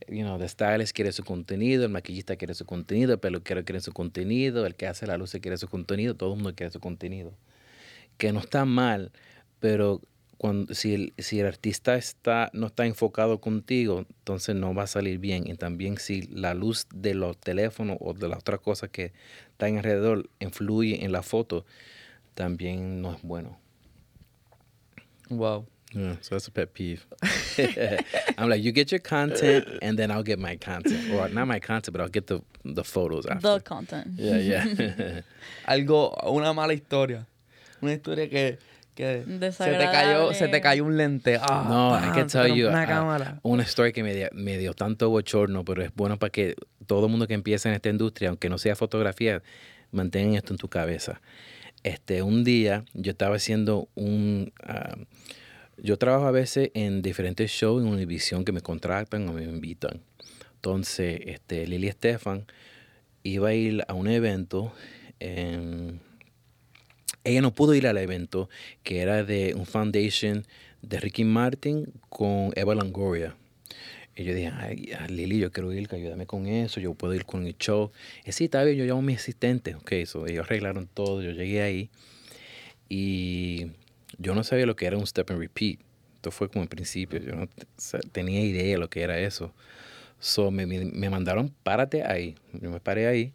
You 0.09 0.25
know, 0.25 0.39
the 0.39 0.49
stylist 0.49 0.95
quiere 0.95 1.13
su 1.13 1.25
contenido, 1.25 1.85
el 1.85 1.91
maquillista 1.91 2.37
quiere 2.37 2.55
su 2.55 2.65
contenido, 2.65 3.13
el 3.13 3.19
peluquero 3.19 3.65
quiere 3.65 3.81
su 3.81 3.93
contenido, 3.93 4.67
el 4.67 4.75
que 4.75 4.87
hace 4.87 5.07
la 5.07 5.17
luz 5.17 5.33
quiere 5.41 5.57
su 5.57 5.69
contenido, 5.69 6.15
todo 6.15 6.31
el 6.31 6.37
mundo 6.37 6.55
quiere 6.55 6.73
su 6.73 6.81
contenido. 6.81 7.33
Que 8.19 8.33
no 8.33 8.41
está 8.41 8.65
mal, 8.65 9.13
pero 9.61 10.01
cuando, 10.41 10.73
si, 10.73 10.95
el, 10.95 11.13
si 11.19 11.39
el 11.39 11.47
artista 11.47 11.97
está, 11.97 12.51
no 12.55 12.69
está 12.69 12.87
enfocado 12.87 13.43
contigo, 13.43 14.07
entonces 14.09 14.57
no 14.57 14.75
va 14.75 14.85
a 14.85 14.87
salir 14.87 15.19
bien. 15.19 15.47
Y 15.47 15.55
también 15.55 15.99
si 15.99 16.23
la 16.23 16.55
luz 16.55 16.87
de 16.95 17.13
los 17.13 17.37
teléfonos 17.37 17.99
o 18.01 18.15
de 18.15 18.27
las 18.29 18.39
otras 18.39 18.61
cosas 18.61 18.89
que 18.89 19.13
están 19.51 19.77
alrededor 19.77 20.31
influye 20.39 21.05
en 21.05 21.13
la 21.13 21.23
foto, 21.23 21.67
también 22.35 23.03
no 23.03 23.13
es 23.15 23.23
bueno. 23.23 23.59
wow. 25.29 25.67
Yeah, 25.93 26.15
so 26.21 26.37
that's 26.37 26.47
a 26.47 26.53
pet 26.53 26.73
peeve. 26.73 27.05
I'm 28.39 28.49
like, 28.49 28.63
you 28.63 28.71
get 28.73 28.93
your 28.93 29.01
content, 29.01 29.67
and 29.83 29.99
then 29.99 30.11
I'll 30.11 30.23
get 30.23 30.39
my 30.39 30.57
content, 30.57 31.11
or 31.13 31.29
not 31.29 31.47
my 31.49 31.59
content, 31.59 31.93
but 31.93 32.01
I'll 32.01 32.09
get 32.09 32.27
the 32.29 32.43
the 32.65 32.85
photos 32.85 33.27
after. 33.27 33.55
The 33.55 33.61
content. 33.61 34.09
Yeah, 34.17 34.37
yeah. 34.37 34.65
Algo, 35.67 36.17
una 36.31 36.53
mala 36.53 36.75
historia. 36.75 37.27
Una 37.83 37.93
historia 37.95 38.29
que, 38.29 38.59
que 38.95 39.25
se 39.51 39.65
te 39.65 39.85
cayó, 39.87 40.33
se 40.33 40.49
te 40.49 40.61
cayó 40.61 40.85
un 40.85 40.97
lente. 40.97 41.39
Ah, 41.41 41.65
no, 41.69 42.15
can 42.15 42.29
se 42.29 42.39
tell 42.39 42.55
you 42.55 42.69
Una 42.69 42.85
uh, 42.85 42.87
cámara. 42.87 43.41
una 43.43 43.63
story 43.65 43.93
que 43.93 44.03
me 44.03 44.15
dio, 44.15 44.29
me 44.33 44.59
dio 44.59 44.75
tanto 44.75 45.09
bochorno, 45.11 45.65
pero 45.65 45.83
es 45.83 45.91
bueno 45.95 46.19
para 46.19 46.31
que 46.31 46.55
todo 46.87 47.07
el 47.07 47.11
mundo 47.11 47.27
que 47.27 47.35
empieza 47.35 47.69
en 47.69 47.75
esta 47.75 47.89
industria, 47.89 48.29
aunque 48.29 48.49
no 48.49 48.59
sea 48.59 48.77
fotografía, 48.77 49.43
mantengan 49.91 50.35
esto 50.35 50.53
en 50.53 50.59
tu 50.59 50.69
cabeza. 50.69 51.21
Este, 51.83 52.23
un 52.23 52.45
día 52.45 52.85
yo 52.93 53.11
estaba 53.13 53.37
haciendo 53.37 53.89
un... 53.95 54.53
ah, 54.63 54.95
yo 55.83 55.97
trabajo 55.99 56.27
a 56.27 56.31
veces 56.31 56.71
en 56.75 57.03
diferentes 57.03 57.51
shows 57.51 57.83
en 57.83 57.89
Univision 57.89 58.45
que 58.45 58.53
me 58.53 58.61
contratan 58.61 59.29
o 59.29 59.33
me 59.33 59.45
invitan. 59.45 60.01
Entonces, 60.55 61.21
este, 61.27 61.67
Lili 61.67 61.89
Estefan 61.89 62.47
iba 63.23 63.49
a 63.49 63.55
ir 63.55 63.85
a 63.89 63.95
un 63.95 64.09
evento. 64.09 64.73
en- 65.23 66.01
ella 67.25 67.43
no 67.43 67.53
pudo 67.53 67.75
ir 67.75 67.87
al 67.87 67.99
evento 67.99 68.49
que 68.83 69.01
era 69.01 69.23
de 69.25 69.55
un 69.55 69.67
foundation 69.67 70.47
de 70.81 70.99
Ricky 70.99 71.25
Martin 71.25 71.93
con 72.09 72.53
Eva 72.57 72.75
Longoria. 72.75 73.37
Y 74.17 74.25
yo 74.25 74.35
dije, 74.35 74.51
ay, 74.55 74.91
ah, 74.99 75.07
Lili, 75.09 75.39
yo 75.39 75.53
quiero 75.53 75.73
ir, 75.73 75.89
que 75.89 75.97
ayúdame 75.97 76.27
con 76.27 76.47
eso, 76.47 76.81
yo 76.81 76.95
puedo 76.95 77.15
ir 77.15 77.25
con 77.25 77.47
el 77.47 77.57
show. 77.59 77.91
Y 78.25 78.33
sí, 78.33 78.45
está 78.45 78.65
bien, 78.65 78.77
yo 78.79 78.85
llamo 78.85 79.01
a 79.01 79.03
mi 79.03 79.15
asistente. 79.15 79.75
Ok, 79.75 79.93
so 80.07 80.27
ellos 80.27 80.47
arreglaron 80.47 80.87
todo, 80.87 81.23
yo 81.23 81.31
llegué 81.31 81.63
ahí 81.63 81.91
y 82.89 83.67
yo 84.21 84.35
no 84.35 84.45
sabía 84.45 84.67
lo 84.67 84.77
que 84.77 84.87
era 84.87 84.99
un 84.99 85.07
step 85.07 85.31
and 85.31 85.41
repeat. 85.41 85.81
Esto 86.17 86.31
fue 86.31 86.51
como 86.51 86.63
en 86.63 86.69
principio, 86.69 87.19
yo 87.19 87.35
no 87.35 87.49
tenía 88.13 88.43
idea 88.43 88.65
de 88.65 88.79
lo 88.79 88.91
que 88.91 89.01
era 89.01 89.19
eso. 89.19 89.55
So 90.19 90.51
me, 90.51 90.67
me, 90.67 91.09
mandaron, 91.09 91.55
párate 91.63 92.05
ahí. 92.05 92.35
Yo 92.53 92.71
me 92.71 92.79
paré 92.81 93.07
ahí 93.07 93.33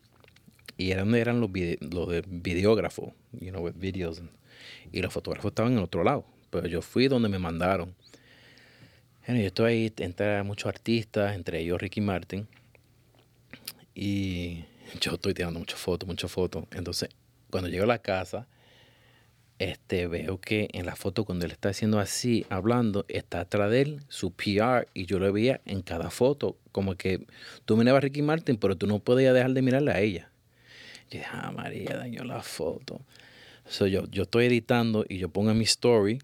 y 0.78 0.92
era 0.92 1.02
donde 1.02 1.20
eran 1.20 1.42
los, 1.42 1.52
vide- 1.52 1.80
los 1.82 2.08
de 2.10 2.24
videógrafos, 2.28 3.14
you 3.32 3.50
know, 3.50 3.64
with 3.64 3.74
videos. 3.76 4.22
Y 4.92 5.02
los 5.02 5.12
fotógrafos 5.12 5.50
estaban 5.50 5.74
en 5.74 5.80
otro 5.80 6.04
lado. 6.04 6.24
Pero 6.52 6.68
yo 6.68 6.84
fui 6.84 7.08
donde 7.08 7.30
me 7.30 7.40
mandaron. 7.40 7.96
Bueno, 9.26 9.42
yo 9.42 9.48
estoy 9.48 9.72
ahí, 9.72 9.94
entra 9.98 10.44
muchos 10.44 10.68
artistas, 10.68 11.36
entre 11.36 11.62
ellos 11.62 11.82
Ricky 11.82 12.02
Martin. 12.02 12.48
Y 13.96 14.66
yo 15.02 15.14
estoy 15.14 15.34
tirando 15.34 15.58
muchas 15.58 15.80
fotos, 15.80 16.08
muchas 16.08 16.32
fotos. 16.32 16.66
Entonces, 16.72 17.10
cuando 17.50 17.70
llego 17.70 17.86
a 17.86 17.88
la 17.88 17.98
casa, 17.98 18.48
este, 19.58 20.08
veo 20.08 20.40
que 20.40 20.68
en 20.74 20.86
la 20.86 20.96
foto 20.96 21.24
cuando 21.24 21.46
él 21.46 21.52
está 21.52 21.70
haciendo 21.70 22.00
así, 22.00 22.46
hablando, 22.50 23.06
está 23.08 23.40
atrás 23.42 23.72
de 23.72 23.82
él 23.82 24.02
su 24.10 24.32
PR 24.32 24.88
y 24.94 25.06
yo 25.06 25.18
lo 25.20 25.32
veía 25.32 25.62
en 25.66 25.82
cada 25.82 26.10
foto, 26.10 26.58
como 26.72 26.96
que 26.96 27.26
tú 27.64 27.78
mirabas 27.78 28.00
a 28.00 28.02
Ricky 28.02 28.22
Martin, 28.22 28.58
pero 28.58 28.76
tú 28.76 28.86
no 28.86 29.00
podías 29.00 29.34
dejar 29.34 29.54
de 29.54 29.62
mirarle 29.62 29.92
a 29.92 30.02
ella. 30.02 30.30
Y 31.10 31.18
dije, 31.18 31.30
ah, 31.32 31.52
María 31.52 31.96
dañó 31.96 32.24
la 32.24 32.42
foto. 32.42 33.00
So, 33.68 33.88
yo, 33.88 34.06
yo 34.12 34.24
estoy 34.24 34.46
editando 34.46 35.06
y 35.08 35.18
yo 35.18 35.30
pongo 35.30 35.54
mi 35.54 35.64
story 35.64 36.20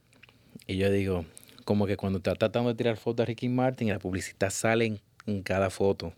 y 0.67 0.78
yo 0.78 0.91
digo, 0.91 1.26
como 1.63 1.88
que 1.88 1.98
cuando 1.98 2.17
está 2.17 2.36
tratando 2.36 2.70
de 2.70 2.76
tirar 2.76 2.98
fotos 2.98 3.24
a 3.24 3.28
Ricky 3.28 3.48
Martin, 3.48 3.89
la 3.89 4.00
publicidad 4.00 4.50
sale 4.50 4.86
en, 4.86 5.00
en 5.26 5.41
cada 5.41 5.70
foto. 5.70 6.13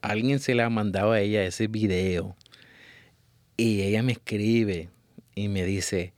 Alguien 0.00 0.40
se 0.40 0.54
le 0.54 0.62
ha 0.62 0.70
mandado 0.70 1.12
a 1.12 1.20
ella 1.20 1.44
ese 1.44 1.68
video 1.68 2.34
y 3.56 3.82
ella 3.82 4.02
me 4.02 4.12
escribe 4.12 4.88
y 5.34 5.48
me 5.48 5.64
dice, 5.64 6.12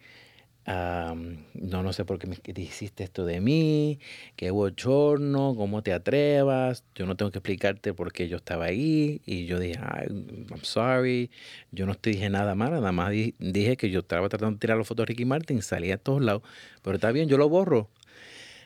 no, 0.67 1.83
no 1.83 1.93
sé 1.93 2.05
por 2.05 2.19
qué 2.19 2.27
me 2.27 2.37
hiciste 2.57 3.05
esto 3.05 3.25
de 3.27 3.41
mí, 3.41 3.99
qué 4.37 4.51
bochorno, 4.51 5.55
cómo 5.57 5.83
te 5.83 5.93
atrevas, 5.93 6.85
yo 6.95 7.05
no 7.07 7.17
tengo 7.17 7.31
que 7.31 7.39
explicarte 7.39 7.93
por 7.93 8.13
qué 8.13 8.29
yo 8.29 8.37
estaba 8.39 8.65
ahí. 8.67 9.21
Y 9.27 9.47
yo 9.47 9.59
dije, 9.59 9.79
Ay, 9.83 10.07
I'm 10.51 10.63
sorry, 10.63 11.31
yo 11.71 11.85
no 11.87 11.95
te 11.95 12.11
dije 12.11 12.31
nada 12.31 12.55
malo, 12.55 12.77
nada 12.77 12.93
más 12.93 13.11
di- 13.11 13.35
dije 13.39 13.77
que 13.77 13.91
yo 13.91 14.01
estaba 14.01 14.29
tratando 14.29 14.55
de 14.55 14.59
tirar 14.61 14.79
las 14.79 14.87
fotos 14.89 15.05
de 15.05 15.09
Ricky 15.11 15.25
Martin, 15.25 15.61
salía 15.63 15.95
a 15.97 15.99
todos 15.99 16.23
lados, 16.23 16.43
pero 16.83 16.97
está 16.97 17.13
bien, 17.13 17.29
yo 17.29 17.37
lo 17.37 17.49
borro. 17.49 17.91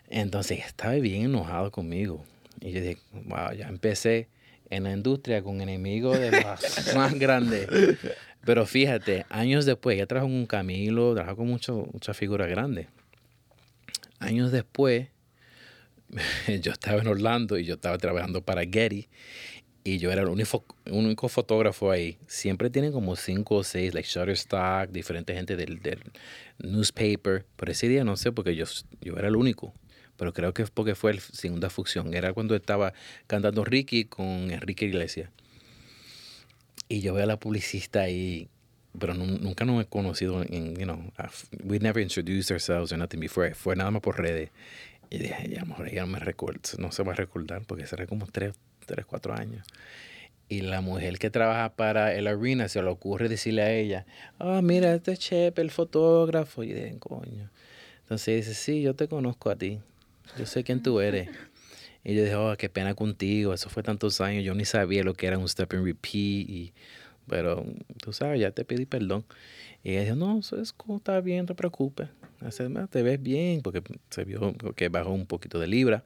Entonces 0.08 0.60
estaba 0.64 0.94
bien 0.94 1.22
enojado 1.24 1.70
conmigo. 1.70 2.24
Y 2.60 2.72
yo 2.72 2.80
dije, 2.80 2.98
wow, 3.26 3.52
ya 3.56 3.68
empecé 3.68 4.28
en 4.70 4.84
la 4.84 4.92
industria 4.92 5.42
con 5.42 5.60
enemigos 5.60 6.18
de 6.18 6.30
los 6.32 6.42
más 6.94 7.14
grandes. 7.18 7.68
Pero 8.48 8.64
fíjate, 8.64 9.26
años 9.28 9.66
después, 9.66 9.94
ella 9.96 10.06
trabajó 10.06 10.26
con 10.28 10.46
Camilo, 10.46 11.12
trabajó 11.14 11.36
con 11.36 11.48
mucho- 11.48 11.86
muchas 11.92 12.16
figuras 12.16 12.48
grandes. 12.48 12.86
Años 14.20 14.52
después, 14.52 15.08
yo 16.62 16.72
estaba 16.72 17.02
en 17.02 17.08
Orlando 17.08 17.58
y 17.58 17.66
yo 17.66 17.74
estaba 17.74 17.98
trabajando 17.98 18.40
para 18.40 18.62
Getty 18.62 19.06
y 19.84 19.98
yo 19.98 20.10
era 20.10 20.22
el 20.22 20.28
único, 20.28 20.64
único 20.90 21.28
fotógrafo 21.28 21.90
ahí. 21.90 22.16
Siempre 22.26 22.70
tienen 22.70 22.90
como 22.90 23.16
cinco 23.16 23.56
o 23.56 23.64
seis, 23.64 23.92
like 23.92 24.08
Shutterstock, 24.08 24.88
diferente 24.92 25.34
gente 25.34 25.54
del, 25.54 25.80
del 25.82 26.00
newspaper. 26.58 27.44
Pero 27.54 27.72
ese 27.72 27.86
día 27.86 28.02
no 28.02 28.16
sé 28.16 28.32
porque 28.32 28.56
yo, 28.56 28.64
yo 29.02 29.18
era 29.18 29.28
el 29.28 29.36
único. 29.36 29.74
Pero 30.16 30.32
creo 30.32 30.54
que 30.54 30.64
porque 30.72 30.94
fue 30.94 31.12
la 31.12 31.20
segunda 31.20 31.68
función. 31.68 32.14
Era 32.14 32.32
cuando 32.32 32.56
estaba 32.56 32.94
cantando 33.26 33.62
Ricky 33.66 34.06
con 34.06 34.50
Enrique 34.50 34.86
Iglesias. 34.86 35.28
Y 36.88 37.00
yo 37.00 37.14
veo 37.14 37.24
a 37.24 37.26
la 37.26 37.38
publicista 37.38 38.00
ahí, 38.02 38.48
pero 38.98 39.14
nu- 39.14 39.38
nunca 39.38 39.64
nos 39.64 39.82
he 39.82 39.86
conocido 39.86 40.42
en, 40.42 40.76
you 40.76 40.84
know, 40.84 41.02
we 41.64 41.78
never 41.78 42.02
introduced 42.02 42.50
ourselves 42.50 42.92
or 42.92 42.98
nothing 42.98 43.20
before. 43.20 43.54
Fue 43.54 43.74
nada 43.76 43.90
más 43.90 44.02
por 44.02 44.18
redes. 44.20 44.50
Y 45.10 45.18
dije, 45.18 45.48
ya, 45.48 45.58
a 45.58 45.60
lo 45.60 45.66
mejor 45.66 45.88
ella 45.88 46.02
no 46.02 46.08
me 46.08 46.18
recuerda, 46.18 46.60
no 46.78 46.92
se 46.92 47.02
va 47.02 47.12
a 47.12 47.16
recordar 47.16 47.62
porque 47.66 47.86
será 47.86 48.06
como 48.06 48.26
tres, 48.26 48.54
tres, 48.86 49.06
cuatro 49.06 49.34
años. 49.34 49.66
Y 50.50 50.62
la 50.62 50.80
mujer 50.80 51.18
que 51.18 51.28
trabaja 51.30 51.70
para 51.74 52.14
el 52.14 52.26
arena 52.26 52.68
se 52.68 52.82
le 52.82 52.88
ocurre 52.88 53.28
decirle 53.28 53.62
a 53.62 53.70
ella, 53.72 54.06
ah, 54.38 54.60
mira, 54.62 54.94
este 54.94 55.12
es 55.12 55.18
Chepe, 55.18 55.60
el 55.60 55.70
fotógrafo. 55.70 56.62
Y 56.62 56.72
dije, 56.72 56.96
coño. 56.98 57.50
Entonces 58.02 58.46
dice, 58.46 58.54
sí, 58.54 58.80
yo 58.82 58.94
te 58.94 59.08
conozco 59.08 59.50
a 59.50 59.56
ti. 59.56 59.78
Yo 60.38 60.46
sé 60.46 60.64
quién 60.64 60.82
tú 60.82 61.00
eres. 61.00 61.28
Y 62.08 62.14
yo 62.14 62.22
dije, 62.22 62.36
oh, 62.36 62.56
qué 62.56 62.70
pena 62.70 62.94
contigo. 62.94 63.52
Eso 63.52 63.68
fue 63.68 63.82
tantos 63.82 64.22
años. 64.22 64.42
Yo 64.42 64.54
ni 64.54 64.64
sabía 64.64 65.04
lo 65.04 65.12
que 65.12 65.26
era 65.26 65.36
un 65.36 65.46
step 65.46 65.74
and 65.74 65.84
repeat. 65.84 66.48
Y, 66.48 66.72
pero 67.26 67.66
tú 68.02 68.14
sabes, 68.14 68.40
ya 68.40 68.50
te 68.50 68.64
pedí 68.64 68.86
perdón. 68.86 69.26
Y 69.84 69.90
ella 69.90 70.04
dijo, 70.04 70.16
no, 70.16 70.38
eso 70.38 70.58
es 70.58 70.74
está 70.96 71.20
bien, 71.20 71.40
no 71.40 71.46
te 71.48 71.54
preocupes. 71.54 72.08
Hace- 72.40 72.66
"Ah, 72.76 72.86
Te 72.90 73.02
ves 73.02 73.22
bien, 73.22 73.60
porque 73.60 73.82
se 74.08 74.24
vio 74.24 74.54
que 74.74 74.88
bajó 74.88 75.10
un 75.10 75.26
poquito 75.26 75.58
de 75.58 75.66
libra. 75.66 76.02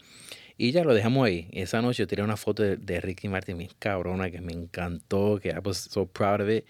Y 0.58 0.72
ya 0.72 0.82
lo 0.82 0.92
dejamos 0.92 1.24
ahí. 1.24 1.48
Esa 1.52 1.80
noche 1.82 2.02
yo 2.02 2.08
tiré 2.08 2.24
una 2.24 2.36
foto 2.36 2.64
de, 2.64 2.76
de 2.78 3.00
Ricky 3.00 3.28
Martin, 3.28 3.56
mi 3.56 3.68
cabrona, 3.78 4.28
que 4.32 4.40
me 4.40 4.52
encantó, 4.52 5.38
que 5.40 5.50
I 5.50 5.58
was 5.64 5.78
so 5.78 6.06
proud 6.06 6.40
of 6.40 6.50
it. 6.50 6.64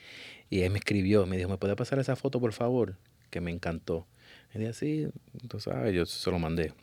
Y 0.51 0.61
él 0.61 0.71
me 0.73 0.79
escribió, 0.79 1.25
me 1.25 1.39
dijo, 1.39 1.49
¿me 1.49 1.57
puede 1.57 1.75
pasar 1.75 1.99
esa 1.99 2.17
foto, 2.17 2.39
por 2.39 2.53
favor? 2.53 2.97
Que 3.31 3.41
me 3.41 3.51
encantó. 3.51 4.07
Y 4.55 4.59
dije, 4.59 4.75
sí, 4.75 5.09
tú 5.49 5.59
sabes, 5.59 5.95
yo 5.95 6.05
se 6.05 6.31
lo 6.31 6.39
mandé. 6.39 6.75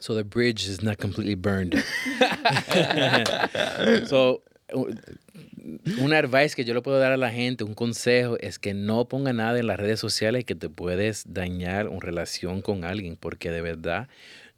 So 0.00 0.14
the 0.14 0.24
bridge 0.24 0.68
is 0.68 0.82
not 0.82 0.98
completely 0.98 1.34
burned. 1.34 1.74
so, 4.06 4.42
un 4.72 6.12
advice 6.12 6.54
que 6.54 6.64
yo 6.64 6.74
le 6.74 6.82
puedo 6.82 6.98
dar 6.98 7.12
a 7.12 7.16
la 7.16 7.30
gente, 7.30 7.64
un 7.64 7.74
consejo, 7.74 8.36
es 8.40 8.58
que 8.58 8.74
no 8.74 9.06
ponga 9.08 9.32
nada 9.32 9.58
en 9.58 9.66
las 9.66 9.78
redes 9.78 9.98
sociales 10.00 10.44
que 10.44 10.54
te 10.54 10.68
puedes 10.68 11.24
dañar 11.32 11.88
una 11.88 12.00
relación 12.00 12.62
con 12.62 12.84
alguien, 12.84 13.16
porque 13.16 13.50
de 13.50 13.60
verdad 13.60 14.08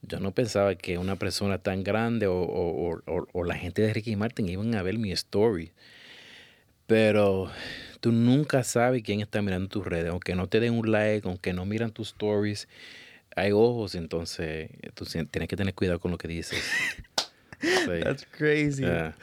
yo 0.03 0.19
no 0.21 0.33
pensaba 0.33 0.75
que 0.75 0.99
una 0.99 1.17
persona 1.17 1.59
tan 1.59 1.85
grande 1.85 2.27
o- 2.27 2.35
o- 2.43 3.01
o- 3.07 3.29
o 3.33 3.45
la 3.45 3.55
gente 3.55 3.83
de 3.83 3.93
Ricky 3.95 4.17
Martin 4.17 4.49
iban 4.49 4.75
a 4.75 4.83
ver 4.83 4.99
mi 4.99 5.13
story. 5.13 5.73
Pero 6.87 7.51
tú 8.01 8.11
nunca 8.13 8.65
sabes 8.65 9.03
quién 9.03 9.21
está 9.21 9.43
mirando 9.43 9.69
tus 9.69 9.87
redes, 9.87 10.11
aunque 10.11 10.35
no 10.35 10.49
te 10.49 10.59
den 10.61 10.75
un 10.75 10.91
like, 10.91 11.27
aunque 11.29 11.53
no 11.53 11.65
miran 11.65 11.93
tus 11.93 12.09
stories, 12.09 12.67
hay 13.37 13.53
ojos, 13.53 13.95
entonces 13.95 14.71
tú 14.95 15.05
si- 15.07 15.25
tienes 15.27 15.49
que 15.49 15.57
tener 15.57 15.75
cuidado 15.75 15.99
con 16.01 16.11
lo 16.11 16.19
que 16.19 16.29
dices. 16.29 16.61
Sí. 17.61 18.01
That's 18.03 18.27
crazy. 18.27 18.81
Yeah. 18.83 19.15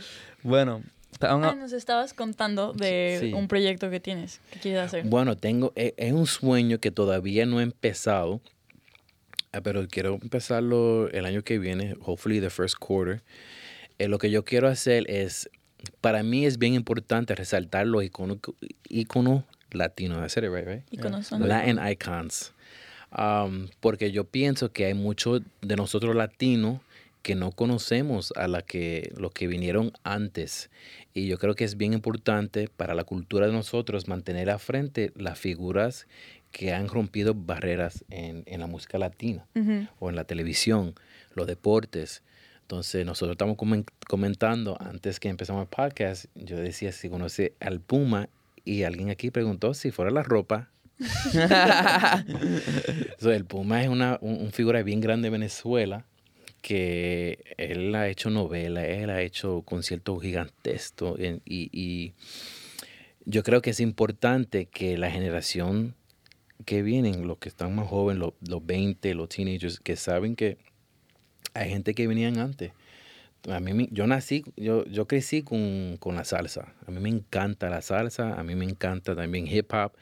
Bueno, 0.43 0.83
Ah, 1.21 1.55
nos 1.57 1.71
estabas 1.73 2.13
contando 2.13 2.73
de 2.73 3.17
Sí. 3.19 3.33
un 3.33 3.47
proyecto 3.47 3.89
que 3.89 3.99
tienes, 3.99 4.39
que 4.51 4.59
quieres 4.59 4.81
hacer. 4.83 5.03
Bueno, 5.05 5.35
tengo, 5.35 5.73
e- 5.75 5.95
es 5.97 6.13
un 6.13 6.27
sueño 6.27 6.79
que 6.79 6.91
todavía 6.91 7.47
no 7.47 7.59
he 7.59 7.63
empezado, 7.63 8.39
ah, 9.53 9.61
pero 9.61 9.87
quiero 9.87 10.19
empezarlo 10.21 11.09
el 11.09 11.25
año 11.25 11.41
que 11.41 11.57
viene, 11.57 11.95
hopefully 12.01 12.39
the 12.39 12.51
first 12.51 12.75
quarter. 12.77 13.23
Eh, 13.97 14.07
lo 14.07 14.19
que 14.19 14.29
yo 14.29 14.45
quiero 14.45 14.67
hacer 14.67 15.09
es, 15.09 15.49
para 16.01 16.21
mí 16.21 16.45
es 16.45 16.59
bien 16.59 16.75
importante 16.75 17.33
resaltar 17.33 17.87
los 17.87 18.03
iconos, 18.03 18.37
iconos 18.87 19.43
latinos. 19.71 20.23
I 20.23 20.29
said 20.29 20.43
it 20.43 20.51
right, 20.51 20.67
right? 20.67 20.83
Iconos, 20.91 21.33
ajá. 21.33 21.43
Latin 21.43 21.79
icons. 21.91 22.53
Um, 23.15 23.67
porque 23.79 24.11
yo 24.11 24.25
pienso 24.25 24.71
que 24.71 24.85
hay 24.85 24.93
muchos 24.93 25.41
de 25.61 25.75
nosotros 25.75 26.15
latinos 26.15 26.81
que 27.21 27.35
no 27.35 27.51
conocemos 27.51 28.31
a 28.35 28.47
la 28.47 28.61
que, 28.61 29.11
los 29.17 29.31
que 29.31 29.47
vinieron 29.47 29.91
antes. 30.03 30.69
Y 31.13 31.27
yo 31.27 31.37
creo 31.37 31.55
que 31.55 31.63
es 31.63 31.77
bien 31.77 31.93
importante 31.93 32.69
para 32.75 32.93
la 32.95 33.03
cultura 33.03 33.47
de 33.47 33.53
nosotros 33.53 34.07
mantener 34.07 34.49
a 34.49 34.59
frente 34.59 35.11
las 35.15 35.37
figuras 35.39 36.07
que 36.51 36.73
han 36.73 36.87
rompido 36.87 37.33
barreras 37.33 38.05
en, 38.09 38.43
en 38.45 38.61
la 38.61 38.67
música 38.67 38.97
latina 38.97 39.45
o 39.99 40.09
en 40.09 40.15
la 40.15 40.23
televisión, 40.23 40.93
los 41.33 41.47
deportes. 41.47 42.23
Entonces, 42.61 43.05
nosotros 43.05 43.35
estamos 43.35 43.57
comen- 43.57 43.85
comentando 44.07 44.77
antes 44.79 45.19
que 45.19 45.29
empezamos 45.29 45.63
el 45.63 45.69
podcast, 45.69 46.25
yo 46.35 46.57
decía 46.57 46.91
si 46.91 47.09
conoce 47.09 47.53
al 47.59 47.79
Puma 47.79 48.29
y 48.63 48.83
alguien 48.83 49.09
aquí 49.09 49.31
preguntó 49.31 49.73
si 49.73 49.91
fuera 49.91 50.11
la 50.11 50.23
ropa. 50.23 50.69
So, 53.19 53.31
el 53.31 53.45
Puma 53.45 53.83
es 53.83 53.89
una 53.89 54.17
un, 54.21 54.51
figura 54.51 54.83
bien 54.83 55.01
grande 55.01 55.27
de 55.27 55.31
Venezuela 55.31 56.05
que 56.61 57.55
él 57.57 57.93
ha 57.95 58.07
hecho 58.07 58.29
novela, 58.29 58.85
él 58.85 59.09
ha 59.09 59.21
hecho 59.21 59.61
conciertos 59.61 60.21
gigantescos 60.21 61.19
y, 61.19 61.41
y 61.45 62.13
yo 63.25 63.43
creo 63.43 63.61
que 63.61 63.71
es 63.71 63.79
importante 63.79 64.65
que 64.65 64.97
la 64.97 65.11
generación 65.11 65.95
que 66.65 66.81
vienen, 66.81 67.27
los 67.27 67.37
que 67.37 67.49
están 67.49 67.75
más 67.75 67.87
jóvenes, 67.87 68.19
los, 68.19 68.33
los 68.47 68.65
20, 68.65 69.13
los 69.13 69.29
teenagers, 69.29 69.79
que 69.79 69.95
saben 69.95 70.35
que 70.35 70.57
hay 71.53 71.69
gente 71.69 71.93
que 71.93 72.07
venían 72.07 72.39
antes. 72.39 72.71
A 73.49 73.59
mí, 73.59 73.87
yo 73.91 74.07
nací, 74.07 74.43
yo, 74.55 74.85
yo 74.85 75.07
crecí 75.07 75.43
con, 75.43 75.97
con 75.99 76.15
la 76.15 76.25
salsa. 76.25 76.73
A 76.85 76.91
mí 76.91 76.99
me 76.99 77.09
encanta 77.09 77.69
la 77.69 77.81
salsa, 77.81 78.39
a 78.39 78.43
mí 78.43 78.55
me 78.55 78.65
encanta 78.65 79.15
también 79.15 79.47
hip 79.47 79.71
hop. 79.73 79.93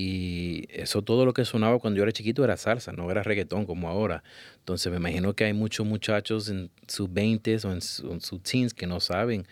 Y 0.00 0.66
eso 0.70 1.02
todo 1.02 1.24
lo 1.26 1.34
que 1.34 1.44
sonaba 1.44 1.80
cuando 1.80 1.96
yo 1.98 2.04
era 2.04 2.12
chiquito 2.12 2.44
era 2.44 2.56
salsa, 2.56 2.92
no 2.92 3.10
era 3.10 3.24
reggaetón 3.24 3.66
como 3.66 3.88
ahora. 3.88 4.22
Entonces 4.58 4.92
me 4.92 4.98
imagino 4.98 5.34
que 5.34 5.42
hay 5.44 5.52
muchos 5.54 5.84
muchachos 5.84 6.48
en 6.50 6.70
sus 6.86 7.08
20s 7.12 7.64
o 7.64 7.72
en, 7.72 7.80
su- 7.80 8.20
sus 8.20 8.40
teens 8.44 8.74
que 8.74 8.86
no 8.86 9.00
saben 9.00 9.44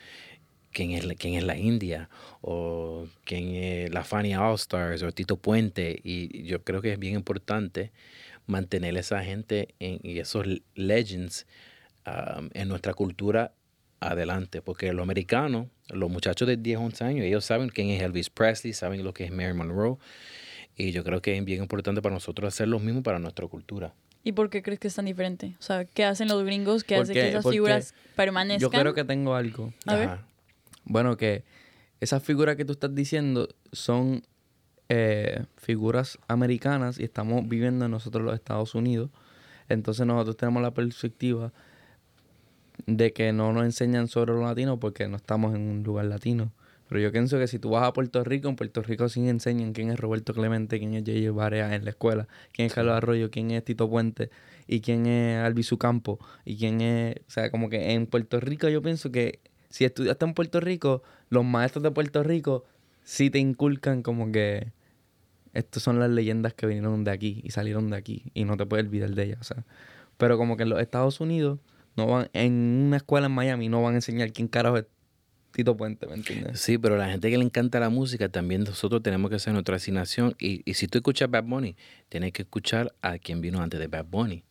quién 0.70 0.92
es, 0.92 1.04
quién 1.18 1.34
es 1.34 1.42
la 1.42 1.58
India 1.58 2.08
o 2.42 3.08
quién 3.24 3.56
es 3.56 3.90
la 3.92 4.04
Fania 4.04 4.40
All 4.48 4.54
Stars 4.54 5.02
o 5.02 5.10
Tito 5.10 5.36
Puente. 5.36 5.98
Y 6.04 6.44
yo 6.44 6.62
creo 6.62 6.80
que 6.80 6.92
es 6.92 6.98
bien 7.00 7.14
importante 7.14 7.90
mantener 8.46 8.96
esa 8.96 9.24
gente 9.24 9.74
en- 9.80 9.98
y 10.04 10.20
esos 10.20 10.46
legends 10.76 11.44
en 12.54 12.68
nuestra 12.68 12.94
cultura 12.94 13.52
adelante. 13.98 14.62
Porque 14.62 14.92
los 14.92 15.02
americanos, 15.02 15.66
los 15.88 16.10
muchachos 16.10 16.48
de 16.48 16.56
10, 16.56 16.78
11 16.78 17.04
años, 17.04 17.26
ellos 17.26 17.44
saben 17.44 17.68
quién 17.68 17.90
es 17.90 18.02
Elvis 18.02 18.30
Presley, 18.30 18.72
saben 18.72 19.04
lo 19.04 19.14
que 19.14 19.24
es 19.24 19.30
Mary 19.30 19.54
Monroe. 19.54 19.98
Y 20.76 20.92
yo 20.92 21.04
creo 21.04 21.22
que 21.22 21.36
es 21.36 21.44
bien 21.44 21.62
importante 21.62 22.02
para 22.02 22.14
nosotros 22.14 22.52
hacer 22.52 22.68
lo 22.68 22.78
mismo 22.78 23.02
para 23.02 23.18
nuestra 23.18 23.46
cultura. 23.46 23.94
¿Y 24.22 24.32
por 24.32 24.50
qué 24.50 24.62
crees 24.62 24.80
que 24.80 24.88
es 24.88 24.94
tan 24.94 25.06
diferente? 25.06 25.54
O 25.58 25.62
sea, 25.62 25.84
¿qué 25.84 26.04
hacen 26.04 26.28
los 26.28 26.44
gringos 26.44 26.84
que 26.84 26.96
hace 26.96 27.12
que 27.14 27.28
esas 27.28 27.42
porque 27.42 27.56
figuras 27.56 27.94
permanezcan? 28.14 28.60
yo 28.60 28.70
creo 28.70 28.92
que 28.92 29.04
tengo 29.04 29.34
algo. 29.34 29.72
A 29.86 29.94
ver. 29.94 30.08
Ajá. 30.08 30.26
Bueno, 30.84 31.16
que 31.16 31.44
esas 32.00 32.22
figuras 32.22 32.56
que 32.56 32.64
tú 32.64 32.72
estás 32.72 32.94
diciendo 32.94 33.48
son 33.72 34.22
eh, 34.88 35.44
figuras 35.56 36.18
americanas 36.28 37.00
y 37.00 37.04
estamos 37.04 37.48
viviendo 37.48 37.88
nosotros 37.88 38.24
los 38.24 38.34
Estados 38.34 38.74
Unidos. 38.74 39.10
Entonces 39.68 40.06
nosotros 40.06 40.36
tenemos 40.36 40.62
la 40.62 40.72
perspectiva 40.72 41.52
de 42.86 43.12
que 43.12 43.32
no 43.32 43.52
nos 43.52 43.64
enseñan 43.64 44.08
sobre 44.08 44.32
los 44.32 44.42
latinos 44.42 44.78
porque 44.80 45.08
no 45.08 45.16
estamos 45.16 45.54
en 45.54 45.62
un 45.62 45.82
lugar 45.82 46.06
latino. 46.06 46.52
Pero 46.88 47.00
yo 47.00 47.10
pienso 47.10 47.38
que 47.38 47.48
si 47.48 47.58
tú 47.58 47.70
vas 47.70 47.82
a 47.82 47.92
Puerto 47.92 48.22
Rico, 48.22 48.48
en 48.48 48.54
Puerto 48.54 48.80
Rico 48.82 49.08
sí 49.08 49.28
enseñan 49.28 49.72
quién 49.72 49.90
es 49.90 49.98
Roberto 49.98 50.32
Clemente, 50.32 50.78
quién 50.78 50.94
es 50.94 51.02
J.J. 51.04 51.32
Barea 51.32 51.74
en 51.74 51.84
la 51.84 51.90
escuela, 51.90 52.28
quién 52.52 52.66
es 52.66 52.74
Carlos 52.74 52.94
Arroyo, 52.94 53.30
quién 53.30 53.50
es 53.50 53.64
Tito 53.64 53.90
Puente 53.90 54.30
y 54.68 54.80
quién 54.80 55.06
es 55.06 55.44
Albizu 55.44 55.78
Campo 55.78 56.20
y 56.44 56.56
quién 56.56 56.80
es... 56.80 57.16
O 57.26 57.30
sea, 57.30 57.50
como 57.50 57.68
que 57.68 57.92
en 57.92 58.06
Puerto 58.06 58.38
Rico 58.38 58.68
yo 58.68 58.82
pienso 58.82 59.10
que 59.10 59.40
si 59.68 59.84
estudiaste 59.84 60.24
en 60.24 60.34
Puerto 60.34 60.60
Rico, 60.60 61.02
los 61.28 61.44
maestros 61.44 61.82
de 61.82 61.90
Puerto 61.90 62.22
Rico 62.22 62.64
sí 63.02 63.30
te 63.30 63.40
inculcan 63.40 64.02
como 64.02 64.30
que 64.30 64.72
estas 65.54 65.82
son 65.82 65.98
las 65.98 66.10
leyendas 66.10 66.54
que 66.54 66.66
vinieron 66.66 67.02
de 67.02 67.10
aquí 67.10 67.40
y 67.42 67.50
salieron 67.50 67.90
de 67.90 67.96
aquí 67.96 68.24
y 68.34 68.44
no 68.44 68.56
te 68.56 68.66
puedes 68.66 68.86
olvidar 68.86 69.10
de 69.10 69.24
ellas. 69.24 69.38
O 69.40 69.44
sea. 69.44 69.64
Pero 70.18 70.38
como 70.38 70.56
que 70.56 70.62
en 70.62 70.68
los 70.68 70.80
Estados 70.80 71.20
Unidos, 71.20 71.58
no 71.96 72.06
van, 72.06 72.28
en 72.32 72.52
una 72.86 72.96
escuela 72.98 73.26
en 73.26 73.32
Miami 73.32 73.68
no 73.68 73.82
van 73.82 73.94
a 73.94 73.96
enseñar 73.96 74.32
quién 74.32 74.48
carajo 74.48 74.78
es 74.78 74.84
Tito 75.52 75.76
Puente, 75.76 76.06
¿me 76.06 76.14
entiendes? 76.14 76.60
Sí, 76.60 76.76
pero 76.76 76.96
la 76.98 77.08
gente 77.08 77.30
que 77.30 77.38
le 77.38 77.44
encanta 77.44 77.80
la 77.80 77.88
música, 77.88 78.28
también 78.28 78.64
nosotros 78.64 79.02
tenemos 79.02 79.30
que 79.30 79.36
hacer 79.36 79.52
nuestra 79.54 79.76
asignación. 79.76 80.34
Y, 80.38 80.62
y 80.70 80.74
si 80.74 80.86
tú 80.86 80.98
escuchas 80.98 81.30
Bad 81.30 81.44
Bunny, 81.44 81.76
tienes 82.10 82.32
que 82.32 82.42
escuchar 82.42 82.94
a 83.00 83.18
quien 83.18 83.40
vino 83.40 83.62
antes 83.62 83.80
de 83.80 83.86
Bad 83.86 84.04
Bunny. 84.04 84.44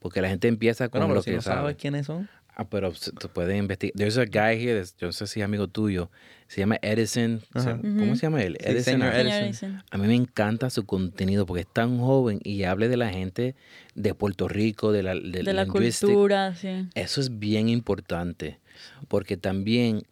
Porque 0.00 0.20
la 0.20 0.28
gente 0.28 0.48
empieza 0.48 0.88
con 0.88 1.00
Bueno, 1.00 1.08
pero 1.12 1.18
lo 1.18 1.22
si 1.22 1.30
que 1.30 1.36
no 1.36 1.42
sabe. 1.42 1.56
sabes 1.60 1.76
quiénes 1.76 2.06
son. 2.06 2.28
Ah, 2.48 2.68
pero 2.68 2.92
tú 2.92 3.28
puedes 3.28 3.56
investigar. 3.56 3.94
There's 3.96 4.18
a 4.18 4.24
guy 4.24 4.60
here, 4.60 4.82
yo 4.98 5.06
no 5.08 5.12
sé 5.12 5.26
si 5.28 5.40
es 5.40 5.44
amigo 5.44 5.68
tuyo, 5.68 6.10
se 6.50 6.60
llama 6.60 6.80
Edison. 6.82 7.40
¿Cómo 7.52 8.16
se 8.16 8.22
llama 8.22 8.42
él? 8.42 8.56
Sí, 8.58 8.66
Edison. 8.68 8.94
señor 8.94 9.14
Edison. 9.14 9.44
Edison. 9.44 9.82
A 9.88 9.98
mí 9.98 10.08
me 10.08 10.16
encanta 10.16 10.68
su 10.68 10.84
contenido 10.84 11.46
porque 11.46 11.60
es 11.60 11.72
tan 11.72 12.00
joven 12.00 12.40
y 12.42 12.64
habla 12.64 12.88
de 12.88 12.96
la 12.96 13.10
gente 13.10 13.54
de 13.94 14.14
Puerto 14.14 14.48
Rico, 14.48 14.90
de 14.90 15.04
la, 15.04 15.14
de, 15.14 15.44
De 15.44 15.52
la 15.52 15.66
cultura, 15.66 16.56
sí. 16.56 16.88
Eso 16.96 17.20
es 17.20 17.38
bien 17.38 17.68
importante 17.68 18.58
porque 19.06 19.36
también 19.36 20.02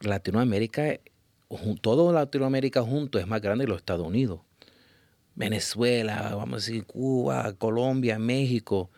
Latinoamérica, 0.00 1.00
todo 1.80 2.12
Latinoamérica 2.12 2.82
junto 2.82 3.18
es 3.18 3.26
más 3.26 3.40
grande 3.40 3.64
que 3.64 3.70
los 3.70 3.78
Estados 3.78 4.06
Unidos. 4.06 4.42
Venezuela, 5.34 6.36
vamos 6.36 6.52
a 6.52 6.66
decir 6.66 6.84
Cuba, 6.84 7.52
Colombia, 7.54 8.16
México. 8.20 8.90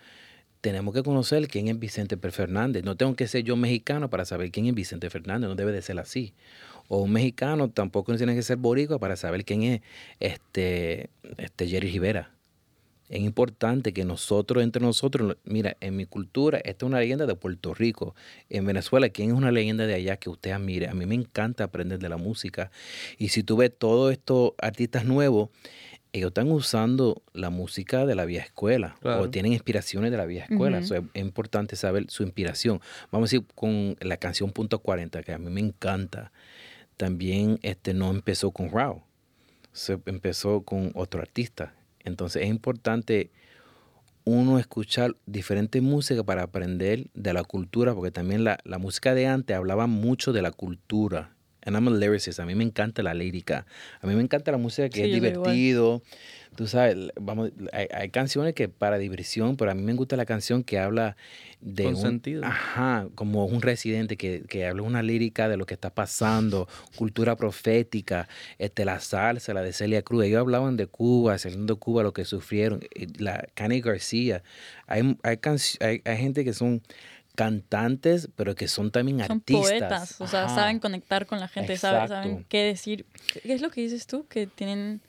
Tenemos 0.61 0.95
que 0.95 1.03
conocer 1.03 1.49
quién 1.49 1.69
es 1.69 1.79
Vicente. 1.79 2.19
Fernández. 2.19 2.85
No 2.85 2.97
tengo 2.97 3.17
que 3.17 3.27
ser 3.27 3.45
yo 3.45 3.57
mexicano 3.57 4.11
para 4.11 4.27
saber 4.27 4.51
quién 4.51 4.67
es 4.67 4.75
Vicente 4.75 5.09
Fernández. 5.11 5.49
No 5.49 5.57
debe 5.57 5.73
de 5.73 5.83
ser 5.83 5.99
así. 5.99 6.35
O 6.89 6.99
un 7.03 7.13
mexicano 7.13 7.71
tampoco 7.71 8.15
tiene 8.17 8.35
que 8.35 8.43
ser 8.43 8.57
boricua 8.59 8.99
para 8.99 9.17
saber 9.17 9.45
quién 9.45 9.63
es 9.63 9.81
este, 10.21 11.11
este 11.39 11.67
Jerry 11.69 11.91
Rivera. 11.91 12.31
Es 13.09 13.21
importante 13.21 13.93
que 13.93 14.07
nosotros, 14.07 14.63
entre 14.63 14.81
nosotros, 14.81 15.37
mira, 15.45 15.77
en 15.81 15.97
mi 15.97 16.07
cultura, 16.07 16.59
esta 16.65 16.87
es 16.87 16.89
una 16.89 16.99
leyenda 16.99 17.27
de 17.27 17.35
Puerto 17.35 17.75
Rico. 17.75 18.15
En 18.49 18.65
Venezuela, 18.65 19.11
¿quién 19.11 19.31
es 19.31 19.37
una 19.37 19.51
leyenda 19.53 19.87
de 19.87 19.93
allá 19.95 20.17
que 20.17 20.31
usted 20.31 20.53
admire? 20.53 20.89
A 20.89 20.95
mí 20.95 21.05
me 21.05 21.15
encanta 21.15 21.65
aprender 21.65 21.99
de 21.99 22.09
la 22.09 22.17
música. 22.17 22.71
Y 23.19 23.29
si 23.29 23.43
tú 23.43 23.57
ves 23.59 23.71
todos 23.77 24.13
estos 24.13 24.53
artistas 24.57 25.05
nuevos, 25.05 25.51
ellos 26.15 26.29
están 26.29 26.51
usando 26.51 27.23
la 27.35 27.51
música 27.51 28.07
de 28.07 28.15
la 28.15 28.25
vieja 28.25 28.47
escuela 28.47 28.97
Claro. 29.01 29.23
o 29.23 29.31
tienen 29.31 29.53
inspiraciones 29.53 30.11
de 30.11 30.17
la 30.17 30.25
vieja 30.25 30.47
escuela. 30.51 30.79
Ujú. 30.79 30.87
So, 30.87 30.95
es, 30.97 31.03
es 31.13 31.21
importante 31.23 31.77
saber 31.77 32.07
su 32.11 32.23
inspiración. 32.23 32.81
Vamos 33.11 33.29
a 33.29 33.37
decir 33.37 33.47
con 33.55 33.97
la 34.01 34.17
canción 34.17 34.53
Punto 34.53 34.79
40, 34.79 35.23
que 35.23 35.33
a 35.33 35.39
mí 35.39 35.51
me 35.51 35.61
encanta. 35.61 36.33
También 37.03 37.59
este, 37.63 37.95
no 37.95 38.11
empezó 38.11 38.53
con 38.53 38.71
Rao, 38.71 39.03
se 39.73 39.99
empezó 40.07 40.61
con 40.61 40.93
otro 40.95 41.21
artista. 41.21 41.75
Entonces 42.05 42.45
es 42.45 42.49
importante 42.49 43.33
uno 44.23 44.61
escuchar 44.61 45.17
diferentes 45.27 45.83
músicas 45.83 46.23
para 46.23 46.45
aprender 46.45 47.09
de 47.15 47.33
la 47.33 47.43
cultura, 47.43 47.93
porque 47.93 48.13
también 48.13 48.45
la, 48.45 48.61
la 48.63 48.79
música 48.79 49.15
de 49.15 49.27
antes 49.27 49.57
hablaba 49.57 49.89
mucho 49.89 50.33
de 50.33 50.43
la 50.43 50.53
cultura. 50.53 51.35
And 51.65 51.77
I'm 51.77 51.87
a 51.89 51.91
lyricist, 51.91 52.41
a 52.41 52.45
mí 52.47 52.55
me 52.55 52.65
encanta 52.65 53.03
la 53.03 53.15
lírica. 53.15 53.67
A 54.01 54.07
mí 54.07 54.15
me 54.15 54.23
encanta 54.23 54.51
la 54.53 54.59
música 54.59 54.89
que 54.89 55.05
Sí, 55.05 55.07
es 55.07 55.13
divertido. 55.13 56.03
Tú 56.57 56.67
sabes, 56.67 56.97
vamos, 57.19 57.51
hay, 57.73 57.87
hay 57.95 58.11
canciones 58.11 58.53
que 58.53 58.69
para 58.69 58.99
diversión, 58.99 59.57
pero 59.57 59.71
a 59.71 59.75
mí 59.75 59.81
me 59.83 59.95
gusta 59.95 60.17
la 60.17 60.27
canción 60.27 60.63
que 60.65 60.79
habla 60.79 61.17
de 61.63 61.85
Con 61.85 61.95
un- 61.95 62.01
sentido. 62.03 62.45
Ajá, 62.45 63.09
como 63.15 63.47
un 63.47 63.63
residente 63.63 64.19
que, 64.19 64.43
que 64.49 64.67
habla 64.67 64.83
una 64.83 65.03
lírica 65.03 65.49
de 65.49 65.57
lo 65.57 65.65
que 65.65 65.73
está 65.73 65.89
pasando, 65.95 66.69
cultura 66.97 67.37
profética, 67.37 68.29
este, 68.59 68.85
la 68.85 69.01
salsa, 69.01 69.55
la 69.55 69.63
de 69.63 69.73
Celia 69.73 70.03
Cruz. 70.03 70.25
Ellos 70.27 70.41
hablaban 70.41 70.77
de 70.77 70.87
Cuba, 70.89 71.39
saliendo 71.39 71.75
de 71.75 71.81
Cuba, 71.81 72.03
lo 72.03 72.13
que 72.13 72.27
sufrieron. 72.27 72.81
La 73.19 73.47
Cani 73.55 73.81
García. 73.81 74.43
Hay, 74.87 75.17
hay, 75.23 75.39
hay, 75.81 76.03
hay 76.05 76.17
gente 76.19 76.45
que 76.45 76.53
son 76.53 76.83
cantantes, 77.35 78.29
pero 78.37 78.55
que 78.55 78.69
son 78.69 78.91
también 78.91 79.19
Son 79.21 79.39
artistas. 79.39 79.69
poetas, 79.71 80.21
o 80.21 80.27
sea, 80.27 80.45
Ajá. 80.45 80.55
saben 80.55 80.79
conectar 80.81 81.27
con 81.27 81.41
la 81.41 81.49
gente, 81.49 81.77
saben, 81.77 82.09
saben 82.09 82.47
qué 82.49 82.63
decir. 82.65 83.07
¿Qué 83.43 83.53
es 83.53 83.63
lo 83.63 83.71
que 83.71 83.81
dices 83.81 84.07
tú? 84.07 84.27
Que 84.29 84.47
tienen 84.47 85.01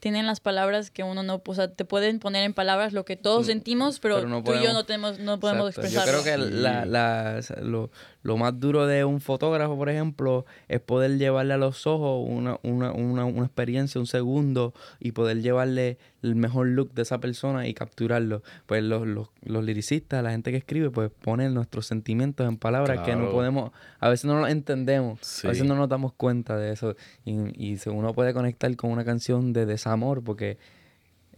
tienen 0.00 0.26
las 0.26 0.38
palabras 0.38 0.92
que 0.92 1.02
uno 1.02 1.24
no, 1.24 1.42
o 1.44 1.54
sea, 1.56 1.72
te 1.72 1.84
pueden 1.84 2.20
poner 2.20 2.44
en 2.44 2.54
palabras 2.54 2.92
lo 2.92 3.04
que 3.04 3.16
todos 3.16 3.46
sentimos, 3.46 3.98
pero, 3.98 4.14
pero 4.18 4.28
no 4.28 4.44
tú 4.44 4.54
y 4.54 4.62
yo 4.62 4.72
no 4.72 4.84
tenemos 4.84 5.18
no 5.18 5.40
podemos 5.40 5.76
Exacto. 5.76 6.12
Yo 6.12 6.22
creo 6.22 6.22
que 6.22 6.38
la, 6.38 6.86
la- 6.86 7.40
lo, 7.62 7.90
lo 8.22 8.36
más 8.36 8.58
duro 8.58 8.86
de 8.86 9.04
un 9.04 9.20
fotógrafo, 9.20 9.76
por 9.76 9.88
ejemplo, 9.88 10.44
es 10.68 10.80
poder 10.80 11.18
llevarle 11.18 11.54
a 11.54 11.56
los 11.56 11.86
ojos 11.86 12.26
una, 12.28 12.58
una, 12.62 12.92
una, 12.92 13.24
una 13.24 13.44
experiencia, 13.46 14.00
un 14.00 14.06
segundo, 14.06 14.74
y 14.98 15.12
poder 15.12 15.40
llevarle 15.40 15.98
el 16.22 16.34
mejor 16.34 16.66
look 16.66 16.92
de 16.94 17.02
esa 17.02 17.18
persona 17.18 17.68
y 17.68 17.74
capturarlo. 17.74 18.42
Pues 18.66 18.82
los, 18.82 19.06
los, 19.06 19.28
los 19.42 19.64
lyricistas, 19.64 20.22
la 20.22 20.32
gente 20.32 20.50
que 20.50 20.56
escribe, 20.58 20.90
pues 20.90 21.10
ponen 21.22 21.54
nuestros 21.54 21.86
sentimientos 21.86 22.46
en 22.48 22.56
palabras 22.56 23.00
que 23.00 23.14
no 23.14 23.30
podemos, 23.30 23.70
a 24.00 24.08
veces 24.08 24.24
no 24.26 24.40
los 24.40 24.50
entendemos, 24.50 25.18
Sí. 25.22 25.46
a 25.46 25.50
veces 25.50 25.64
no 25.66 25.76
nos 25.76 25.88
damos 25.88 26.12
cuenta 26.12 26.56
de 26.56 26.72
eso. 26.72 26.96
Y, 27.24 27.32
y 27.72 27.78
uno 27.86 28.12
puede 28.14 28.34
conectar 28.34 28.74
con 28.76 28.90
una 28.90 29.04
canción 29.04 29.52
de 29.52 29.64
desamor 29.66 30.22
porque... 30.22 30.58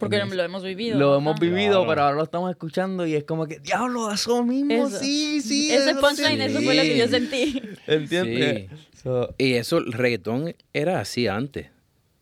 porque 0.01 0.17
en 0.17 0.35
lo 0.35 0.43
hemos 0.43 0.63
vivido. 0.63 0.99
lo 0.99 1.17
hemos 1.17 1.39
vivido, 1.39 1.69
Claro. 1.83 1.87
pero 1.87 2.01
ahora 2.03 2.15
lo 2.17 2.23
estamos 2.23 2.49
escuchando 2.51 3.05
y 3.07 3.15
es 3.15 3.23
como 3.23 3.45
que, 3.47 3.59
diablo, 3.59 4.11
eso 4.11 4.43
mismo, 4.43 4.87
Eso. 4.87 4.99
sí, 4.99 5.39
sí. 5.41 5.71
Ese 5.71 5.91
eso 5.91 5.99
punchline, 6.01 6.37
sí". 6.37 6.43
eso 6.43 6.61
fue 6.61 6.75
lo 6.75 6.81
que 6.81 6.97
yo 6.97 7.07
sentí. 7.07 7.61
¿Entiendes? 7.87 8.69
So, 9.01 9.33
Y 9.37 9.53
eso, 9.53 9.77
el 9.77 9.93
reggaetón 9.93 10.55
era 10.73 10.99
así 10.99 11.27
antes. 11.27 11.67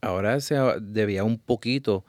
Ahora 0.02 0.40
se 0.40 0.56
debía 0.82 1.24
un 1.24 1.38
poquito, 1.40 2.06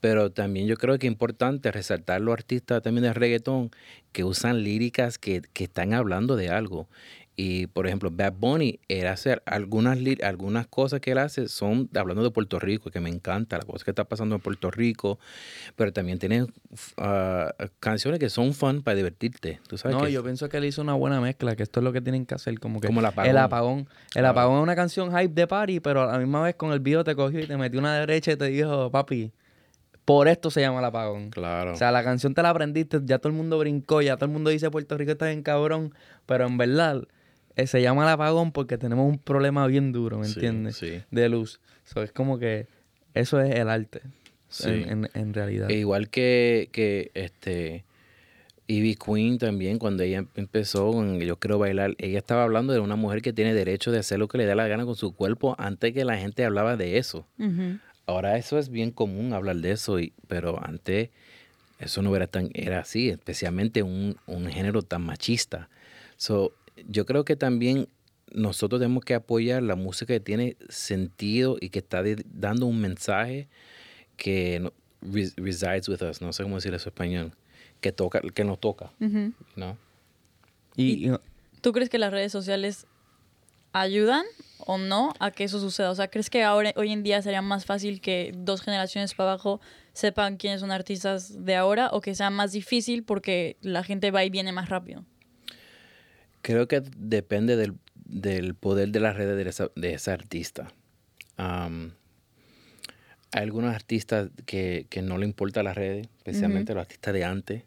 pero 0.00 0.30
también 0.30 0.66
yo 0.66 0.76
creo 0.76 0.98
que 0.98 1.06
es 1.06 1.12
importante 1.12 1.70
resaltar 1.72 2.20
los 2.20 2.32
artistas 2.32 2.82
también 2.82 3.02
de 3.04 3.12
reggaetón 3.12 3.70
que 4.12 4.24
usan 4.24 4.62
líricas 4.62 5.18
que, 5.18 5.42
que 5.52 5.64
están 5.64 5.92
hablando 5.92 6.36
de 6.36 6.48
algo. 6.48 6.88
Y 7.40 7.68
por 7.68 7.86
ejemplo, 7.86 8.10
Bad 8.10 8.32
Bunny 8.32 8.80
era 8.88 9.12
hacer 9.12 9.44
algunas, 9.46 9.96
algunas 10.24 10.66
cosas 10.66 10.98
que 10.98 11.12
él 11.12 11.18
hace 11.18 11.46
son 11.46 11.88
hablando 11.94 12.24
de 12.24 12.32
Puerto 12.32 12.58
Rico, 12.58 12.90
que 12.90 12.98
me 12.98 13.10
encanta, 13.10 13.58
la 13.58 13.64
cosa 13.64 13.84
que 13.84 13.92
está 13.92 14.02
pasando 14.02 14.34
en 14.34 14.40
Puerto 14.40 14.72
Rico, 14.72 15.20
pero 15.76 15.92
también 15.92 16.18
tiene 16.18 16.46
ah, 16.96 17.54
canciones 17.78 18.18
que 18.18 18.28
son 18.28 18.54
fun 18.54 18.82
para 18.82 18.96
divertirte. 18.96 19.60
¿Tú 19.68 19.78
sabes 19.78 19.96
no, 19.96 20.02
que 20.02 20.10
yo 20.10 20.24
pienso 20.24 20.48
que 20.48 20.56
él 20.56 20.64
hizo 20.64 20.82
una 20.82 20.94
buena 20.94 21.20
mezcla, 21.20 21.54
que 21.54 21.62
esto 21.62 21.78
es 21.78 21.84
lo 21.84 21.92
que 21.92 22.00
tienen 22.00 22.26
que 22.26 22.34
hacer, 22.34 22.58
como 22.58 22.80
que 22.80 22.88
Como 22.88 22.98
el 22.98 23.06
apagón. 23.06 23.30
El 23.30 23.38
apagón, 23.38 23.78
El 23.78 23.86
Claro. 24.14 24.28
apagón 24.30 24.56
es 24.56 24.62
una 24.64 24.74
canción 24.74 25.16
hype 25.16 25.32
de 25.32 25.46
party, 25.46 25.78
pero 25.78 26.02
a 26.02 26.06
la 26.06 26.18
misma 26.18 26.42
vez 26.42 26.56
con 26.56 26.72
el 26.72 26.80
video 26.80 27.04
te 27.04 27.14
cogió 27.14 27.38
y 27.38 27.46
te 27.46 27.56
metió 27.56 27.78
una 27.78 28.00
derecha 28.00 28.32
y 28.32 28.36
te 28.36 28.46
dijo, 28.46 28.90
papi, 28.90 29.30
por 30.04 30.26
esto 30.26 30.50
se 30.50 30.60
llama 30.60 30.80
el 30.80 30.86
apagón. 30.86 31.30
Claro. 31.30 31.74
O 31.74 31.76
sea, 31.76 31.92
la 31.92 32.02
canción 32.02 32.34
te 32.34 32.42
la 32.42 32.50
aprendiste, 32.50 32.98
ya 33.04 33.18
todo 33.20 33.28
el 33.30 33.36
mundo 33.36 33.60
brincó, 33.60 34.02
ya 34.02 34.16
todo 34.16 34.24
el 34.24 34.32
mundo 34.32 34.50
dice 34.50 34.72
Puerto 34.72 34.98
Rico 34.98 35.12
está 35.12 35.26
bien 35.26 35.44
cabrón, 35.44 35.94
pero 36.26 36.44
en 36.44 36.58
verdad 36.58 37.04
eh, 37.58 37.66
se 37.66 37.82
llama 37.82 38.04
el 38.04 38.08
apagón 38.08 38.52
porque 38.52 38.78
tenemos 38.78 39.06
un 39.06 39.18
problema 39.18 39.66
bien 39.66 39.92
duro, 39.92 40.18
¿me 40.18 40.26
entiendes? 40.26 40.76
sí. 40.76 41.02
De 41.10 41.28
luz. 41.28 41.60
So, 41.84 42.02
es 42.02 42.12
como 42.12 42.38
que 42.38 42.66
eso 43.14 43.38
es 43.40 43.54
el 43.54 43.68
arte, 43.68 44.00
Sí. 44.48 44.68
en, 44.70 45.04
en- 45.04 45.10
en 45.12 45.34
realidad. 45.34 45.70
E 45.70 45.74
igual 45.74 46.08
que, 46.08 46.70
que 46.72 47.10
este 47.14 47.84
Ivy 48.66 48.96
Queen 48.96 49.38
también, 49.38 49.78
cuando 49.78 50.02
ella 50.02 50.24
empezó 50.36 50.90
con 50.92 51.18
Yo 51.20 51.36
Quiero 51.36 51.58
Bailar, 51.58 51.94
ella 51.98 52.18
estaba 52.18 52.44
hablando 52.44 52.72
de 52.74 52.80
una 52.80 52.96
mujer 52.96 53.22
que 53.22 53.32
tiene 53.32 53.54
derecho 53.54 53.90
de 53.90 53.98
hacer 53.98 54.18
lo 54.18 54.28
que 54.28 54.36
le 54.38 54.44
da 54.46 54.54
la 54.54 54.68
gana 54.68 54.84
con 54.84 54.94
su 54.94 55.14
cuerpo 55.14 55.54
antes 55.58 55.92
que 55.94 56.04
la 56.04 56.16
gente 56.18 56.44
hablaba 56.44 56.76
de 56.76 56.98
eso. 56.98 57.26
Ahora 58.06 58.36
eso 58.38 58.58
es 58.58 58.68
bien 58.70 58.90
común 58.90 59.32
hablar 59.32 59.56
de 59.56 59.72
eso, 59.72 59.98
y, 60.00 60.12
pero 60.28 60.58
antes 60.64 61.10
eso 61.78 62.02
no 62.02 62.14
era 62.14 62.26
tan 62.26 62.50
era 62.54 62.80
así, 62.80 63.08
especialmente 63.08 63.82
un, 63.82 64.16
un 64.26 64.46
género 64.50 64.82
tan 64.82 65.02
machista. 65.02 65.68
So, 66.16 66.52
yo 66.86 67.06
creo 67.06 67.24
que 67.24 67.36
también 67.36 67.88
nosotros 68.32 68.80
tenemos 68.80 69.04
que 69.04 69.14
apoyar 69.14 69.62
la 69.62 69.74
música 69.74 70.12
que 70.14 70.20
tiene 70.20 70.56
sentido 70.68 71.56
y 71.60 71.70
que 71.70 71.78
está 71.78 72.02
de- 72.02 72.22
dando 72.26 72.66
un 72.66 72.80
mensaje 72.80 73.48
que 74.16 74.60
no- 74.60 74.72
resides 75.00 75.88
with 75.88 76.02
us, 76.02 76.20
no 76.20 76.32
sé 76.32 76.42
cómo 76.42 76.56
decir 76.56 76.74
eso 76.74 76.88
en 76.88 76.92
español, 76.92 77.32
que 77.80 77.92
toca, 77.92 78.20
que 78.20 78.44
nos 78.44 78.60
toca. 78.60 78.92
¿no? 79.56 79.78
Y, 80.76 81.08
y- 81.08 81.12
¿Tú 81.60 81.72
crees 81.72 81.88
que 81.88 81.98
las 81.98 82.12
redes 82.12 82.30
sociales 82.32 82.86
ayudan 83.72 84.24
o 84.58 84.78
no 84.78 85.12
a 85.20 85.30
que 85.30 85.44
eso 85.44 85.58
suceda? 85.60 85.90
O 85.90 85.94
sea, 85.94 86.08
¿crees 86.08 86.30
que 86.30 86.42
ahora, 86.42 86.72
hoy 86.76 86.92
en 86.92 87.02
día 87.02 87.22
sería 87.22 87.42
más 87.42 87.64
fácil 87.64 88.00
que 88.00 88.32
dos 88.36 88.60
generaciones 88.62 89.14
para 89.14 89.32
abajo 89.32 89.60
sepan 89.92 90.36
quiénes 90.36 90.60
son 90.60 90.70
artistas 90.70 91.44
de 91.44 91.56
ahora 91.56 91.90
o 91.92 92.00
que 92.00 92.14
sea 92.14 92.30
más 92.30 92.52
difícil 92.52 93.02
porque 93.04 93.56
la 93.60 93.82
gente 93.82 94.10
va 94.10 94.24
y 94.24 94.30
viene 94.30 94.52
más 94.52 94.68
rápido? 94.68 95.04
Creo 96.42 96.68
que 96.68 96.82
depende 96.96 97.56
del, 97.56 97.74
del 97.94 98.54
poder 98.54 98.90
de 98.90 99.00
las 99.00 99.16
redes 99.16 99.36
de 99.36 99.50
esa, 99.50 99.70
de 99.74 99.94
esa 99.94 100.12
artista. 100.12 100.72
Hay 101.36 103.42
algunos 103.42 103.74
artistas 103.74 104.30
que, 104.46 104.86
que 104.88 105.02
no 105.02 105.18
le 105.18 105.26
importa 105.26 105.62
las 105.62 105.76
redes, 105.76 106.08
especialmente 106.18 106.74
los 106.74 106.80
artistas 106.80 107.12
de 107.12 107.24
antes, 107.24 107.64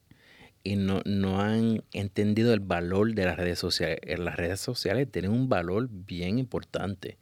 y 0.64 0.76
no, 0.76 1.02
no 1.06 1.42
han 1.42 1.84
entendido 1.94 2.54
el 2.54 2.60
valor 2.60 3.14
de 3.14 3.26
las 3.26 3.38
redes 3.38 3.60
sociales. 3.60 4.00
Eh, 4.04 4.18
Las 4.18 4.36
redes 4.36 4.60
sociales 4.60 5.08
tienen 5.12 5.32
un 5.32 5.50
valor 5.50 5.90
bien 5.90 6.40
importante 6.40 7.18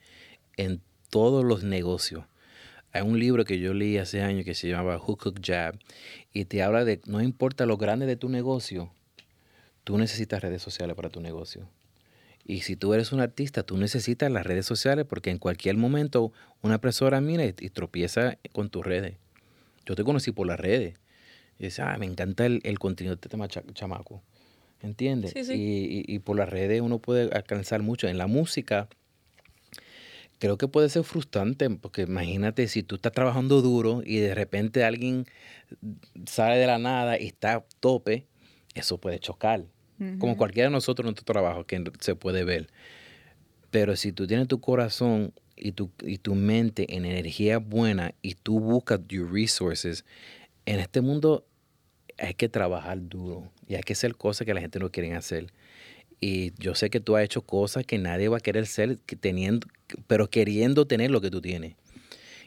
en 0.58 0.82
todos 1.10 1.46
los 1.46 1.64
negocios. 1.64 2.26
Hay 2.92 3.04
un 3.04 3.20
libro 3.20 3.46
que 3.46 3.60
yo 3.60 3.74
leí 3.74 3.98
hace 3.98 4.22
años 4.22 4.46
que 4.46 4.56
se 4.56 4.68
llamaba 4.68 4.98
Who 4.98 5.18
Cook 5.18 5.40
Jab 5.44 5.78
y 6.34 6.46
te 6.46 6.64
habla 6.64 6.86
de 6.86 7.02
no 7.06 7.22
importa 7.22 7.66
lo 7.66 7.78
grande 7.78 8.06
de 8.06 8.16
tu 8.16 8.30
negocio, 8.30 8.92
tú 9.84 9.98
necesitas 9.98 10.42
redes 10.42 10.62
sociales 10.62 10.96
para 10.96 11.10
tu 11.10 11.22
negocio. 11.22 11.68
Y 12.46 12.62
si 12.62 12.76
tú 12.76 12.94
eres 12.94 13.12
un 13.12 13.20
artista, 13.20 13.64
tú 13.64 13.78
necesitas 13.78 14.32
las 14.32 14.46
redes 14.46 14.66
sociales 14.66 15.06
porque 15.08 15.30
en 15.30 15.38
cualquier 15.38 15.78
momento 15.78 16.32
una 16.62 16.80
persona 16.82 17.22
mira 17.22 17.46
y, 17.46 17.54
y 17.60 17.70
tropieza 17.70 18.38
con 18.52 18.70
tus 18.70 18.86
redes. 18.86 19.18
Yo 19.86 19.96
te 19.96 20.04
conocí 20.04 20.32
por 20.32 20.48
las 20.48 20.60
redes. 20.60 20.96
Y 21.60 21.66
dice, 21.66 21.82
ah, 21.82 21.96
me 22.00 22.06
encanta 22.06 22.46
el, 22.46 22.62
el 22.64 22.80
contenido 22.80 23.16
de 23.16 23.22
este 23.22 23.74
chamaco. 23.74 24.24
¿Entiendes? 24.82 25.32
Sí, 25.34 25.44
sí. 25.44 25.54
Y, 25.54 26.00
y- 26.12 26.16
y 26.16 26.20
por 26.20 26.38
las 26.38 26.50
redes 26.50 26.82
uno 26.82 27.00
puede 27.00 27.30
alcanzar 27.36 27.82
mucho. 27.82 28.08
En 28.08 28.18
la 28.18 28.28
música, 28.28 28.88
creo 30.40 30.58
que 30.58 30.68
puede 30.68 30.90
ser 30.90 31.04
frustrante 31.04 31.70
porque 31.70 32.04
imagínate 32.04 32.68
si 32.68 32.82
tú 32.84 32.96
estás 32.96 33.12
trabajando 33.12 33.62
duro 33.62 34.02
y 34.06 34.18
de 34.18 34.34
repente 34.34 34.84
alguien 34.86 35.26
sale 36.26 36.58
de 36.58 36.68
la 36.68 36.80
nada 36.80 37.20
y 37.20 37.28
está 37.28 37.56
a 37.56 37.66
tope, 37.82 38.26
eso 38.76 38.98
puede 38.98 39.20
chocar. 39.20 39.66
Como 40.18 40.38
cualquiera 40.38 40.70
de 40.70 40.72
nosotros 40.72 41.04
en 41.04 41.08
nuestro 41.08 41.26
trabajo 41.26 41.66
que 41.66 41.84
se 42.00 42.16
puede 42.16 42.46
ver. 42.46 42.70
Pero 43.70 43.98
si 43.98 44.14
tú 44.14 44.28
tienes 44.28 44.48
tu 44.48 44.62
corazón 44.62 45.34
y 45.58 45.74
tu, 45.74 45.92
y 46.04 46.20
tu 46.20 46.36
mente 46.36 46.96
en 46.96 47.04
energía 47.04 47.58
buena 47.58 48.14
y 48.22 48.36
tú 48.36 48.62
buscas 48.62 49.02
your 49.10 49.30
resources, 49.30 50.06
en 50.66 50.80
este 50.80 51.02
mundo 51.02 51.46
hay 52.18 52.34
que 52.34 52.48
trabajar 52.48 52.98
duro 53.10 53.52
y 53.68 53.76
hay 53.76 53.84
que 53.84 53.94
hacer 53.94 54.16
cosas 54.16 54.46
que 54.46 54.54
la 54.54 54.62
gente 54.62 54.80
no 54.80 54.90
quiere 54.90 55.14
hacer. 55.16 55.48
Y 56.22 56.54
yo 56.62 56.76
sé 56.76 56.90
que 56.90 57.00
tú 57.00 57.16
has 57.16 57.24
hecho 57.24 57.42
cosas 57.42 57.86
que 57.86 57.98
nadie 57.98 58.28
va 58.28 58.38
a 58.38 58.42
querer 58.42 58.68
ser, 58.68 58.98
teniendo, 59.20 59.68
pero 60.08 60.30
queriendo 60.30 60.86
tener 60.86 61.12
lo 61.12 61.22
que 61.22 61.30
tú 61.30 61.42
tienes. 61.42 61.76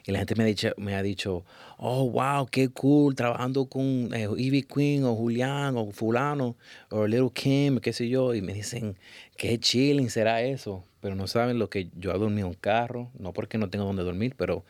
Y 0.05 0.13
la 0.13 0.19
gente 0.19 0.35
me 0.35 0.43
ha 0.45 0.47
dicho, 0.47 0.69
me 0.77 0.95
ha 0.95 1.03
dicho 1.03 1.45
oh, 1.79 2.09
wow, 2.11 2.47
qué 2.51 2.69
cool, 2.71 3.15
trabajando 3.15 3.67
con 3.67 4.11
eh, 4.15 4.29
Ivy 4.37 4.63
Queen 4.63 5.05
o 5.05 5.15
Julián 5.15 5.77
o 5.77 5.91
fulano 5.93 6.57
o 6.91 7.07
Little 7.07 7.31
Kim, 7.33 7.79
qué 7.79 7.93
sé 7.93 8.09
yo. 8.09 8.35
Y 8.35 8.43
me 8.43 8.53
dicen, 8.55 8.97
qué 9.37 9.59
chilling 9.59 10.11
será 10.11 10.43
eso. 10.43 10.85
Pero 11.01 11.17
no 11.17 11.27
saben 11.27 11.59
lo 11.59 11.69
que 11.69 11.89
yo 11.99 12.13
he 12.15 12.19
dormido 12.19 12.47
en 12.47 12.55
carro, 12.55 13.11
no 13.19 13.33
porque 13.33 13.59
no 13.59 13.69
tengo 13.71 13.85
donde 13.85 14.05
dormir, 14.05 14.35
pero 14.37 14.65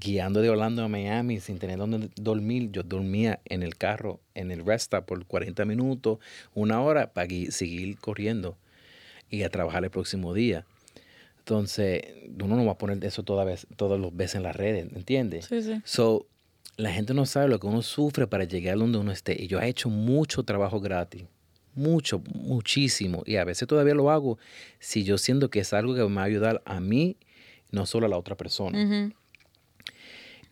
guiando 0.00 0.40
de 0.40 0.50
Orlando 0.50 0.82
a 0.84 0.88
Miami 0.88 1.40
sin 1.40 1.58
tener 1.58 1.78
donde 1.78 2.10
dormir, 2.16 2.70
yo 2.72 2.82
dormía 2.82 3.40
en 3.44 3.62
el 3.62 3.76
carro, 3.76 4.20
en 4.34 4.50
el 4.50 4.64
rest 4.64 4.84
stop 4.84 5.06
por 5.06 5.24
40 5.26 5.64
minutos, 5.64 6.18
una 6.54 6.80
hora 6.80 7.12
para 7.12 7.26
gui- 7.28 7.50
seguir 7.50 7.98
corriendo 7.98 8.56
y 9.30 9.42
a 9.44 9.50
trabajar 9.50 9.84
el 9.84 9.90
próximo 9.90 10.34
día. 10.34 10.66
Entonces, 11.42 12.04
uno 12.40 12.54
no 12.54 12.64
va 12.64 12.72
a 12.72 12.78
poner 12.78 13.04
eso 13.04 13.24
toda 13.24 13.42
vez, 13.42 13.66
todos 13.74 13.98
los 13.98 14.14
veces 14.14 14.36
en 14.36 14.44
las 14.44 14.54
redes, 14.54 14.92
¿entiendes? 14.94 15.46
Sí, 15.46 15.60
sí. 15.60 15.82
So, 15.84 16.28
la 16.76 16.92
gente 16.92 17.14
no 17.14 17.26
sabe 17.26 17.48
lo 17.48 17.58
que 17.58 17.66
uno 17.66 17.82
sufre 17.82 18.28
para 18.28 18.44
llegar 18.44 18.78
donde 18.78 18.98
uno 18.98 19.10
esté. 19.10 19.42
Y 19.42 19.48
yo 19.48 19.60
he 19.60 19.66
hecho 19.66 19.88
mucho 19.88 20.44
trabajo 20.44 20.78
gratis. 20.78 21.24
Mucho, 21.74 22.22
muchísimo. 22.32 23.24
Y 23.26 23.36
a 23.36 23.44
veces 23.44 23.66
todavía 23.66 23.94
lo 23.94 24.12
hago 24.12 24.38
si 24.78 25.02
yo 25.02 25.18
siento 25.18 25.50
que 25.50 25.58
es 25.58 25.72
algo 25.72 25.96
que 25.96 26.02
me 26.04 26.14
va 26.14 26.22
a 26.22 26.26
ayudar 26.26 26.62
a 26.64 26.78
mí, 26.78 27.16
no 27.72 27.86
solo 27.86 28.06
a 28.06 28.08
la 28.08 28.18
otra 28.18 28.36
persona. 28.36 29.12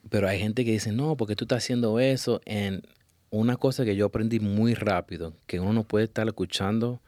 Pero 0.09 0.29
hay 0.29 0.41
gente 0.41 0.65
que 0.65 0.73
dice, 0.73 0.91
no, 0.91 1.17
porque 1.17 1.37
tú 1.37 1.45
estás 1.45 1.63
haciendo 1.63 2.01
eso. 2.01 2.41
En 2.47 2.83
una 3.31 3.57
cosa 3.57 3.85
que 3.85 3.95
yo 3.95 4.07
aprendí 4.07 4.41
muy 4.41 4.75
rápido, 4.75 5.35
que 5.47 5.61
uno 5.61 5.73
no 5.73 5.85
puede 5.85 6.07
estar 6.07 6.27
escuchando 6.27 7.01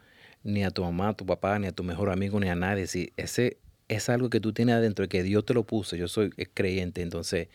ni 0.44 0.62
a 0.62 0.70
tu 0.70 0.84
mamá, 0.84 1.08
a 1.08 1.14
tu 1.14 1.26
papá, 1.26 1.58
ni 1.58 1.66
a 1.66 1.72
tu 1.72 1.82
mejor 1.82 2.10
amigo, 2.10 2.38
ni 2.38 2.48
a 2.48 2.54
nadie. 2.54 2.86
Si 2.86 3.12
ese 3.16 3.58
es 3.96 4.08
algo 4.08 4.30
que 4.30 4.40
tú 4.40 4.52
tienes 4.52 4.74
adentro, 4.74 5.08
que 5.08 5.22
Dios 5.22 5.44
te 5.44 5.54
lo 5.54 5.64
puso. 5.64 5.96
Yo 5.96 6.08
soy 6.08 6.30
eh, 6.36 6.46
creyente, 6.52 7.02
entonces, 7.02 7.48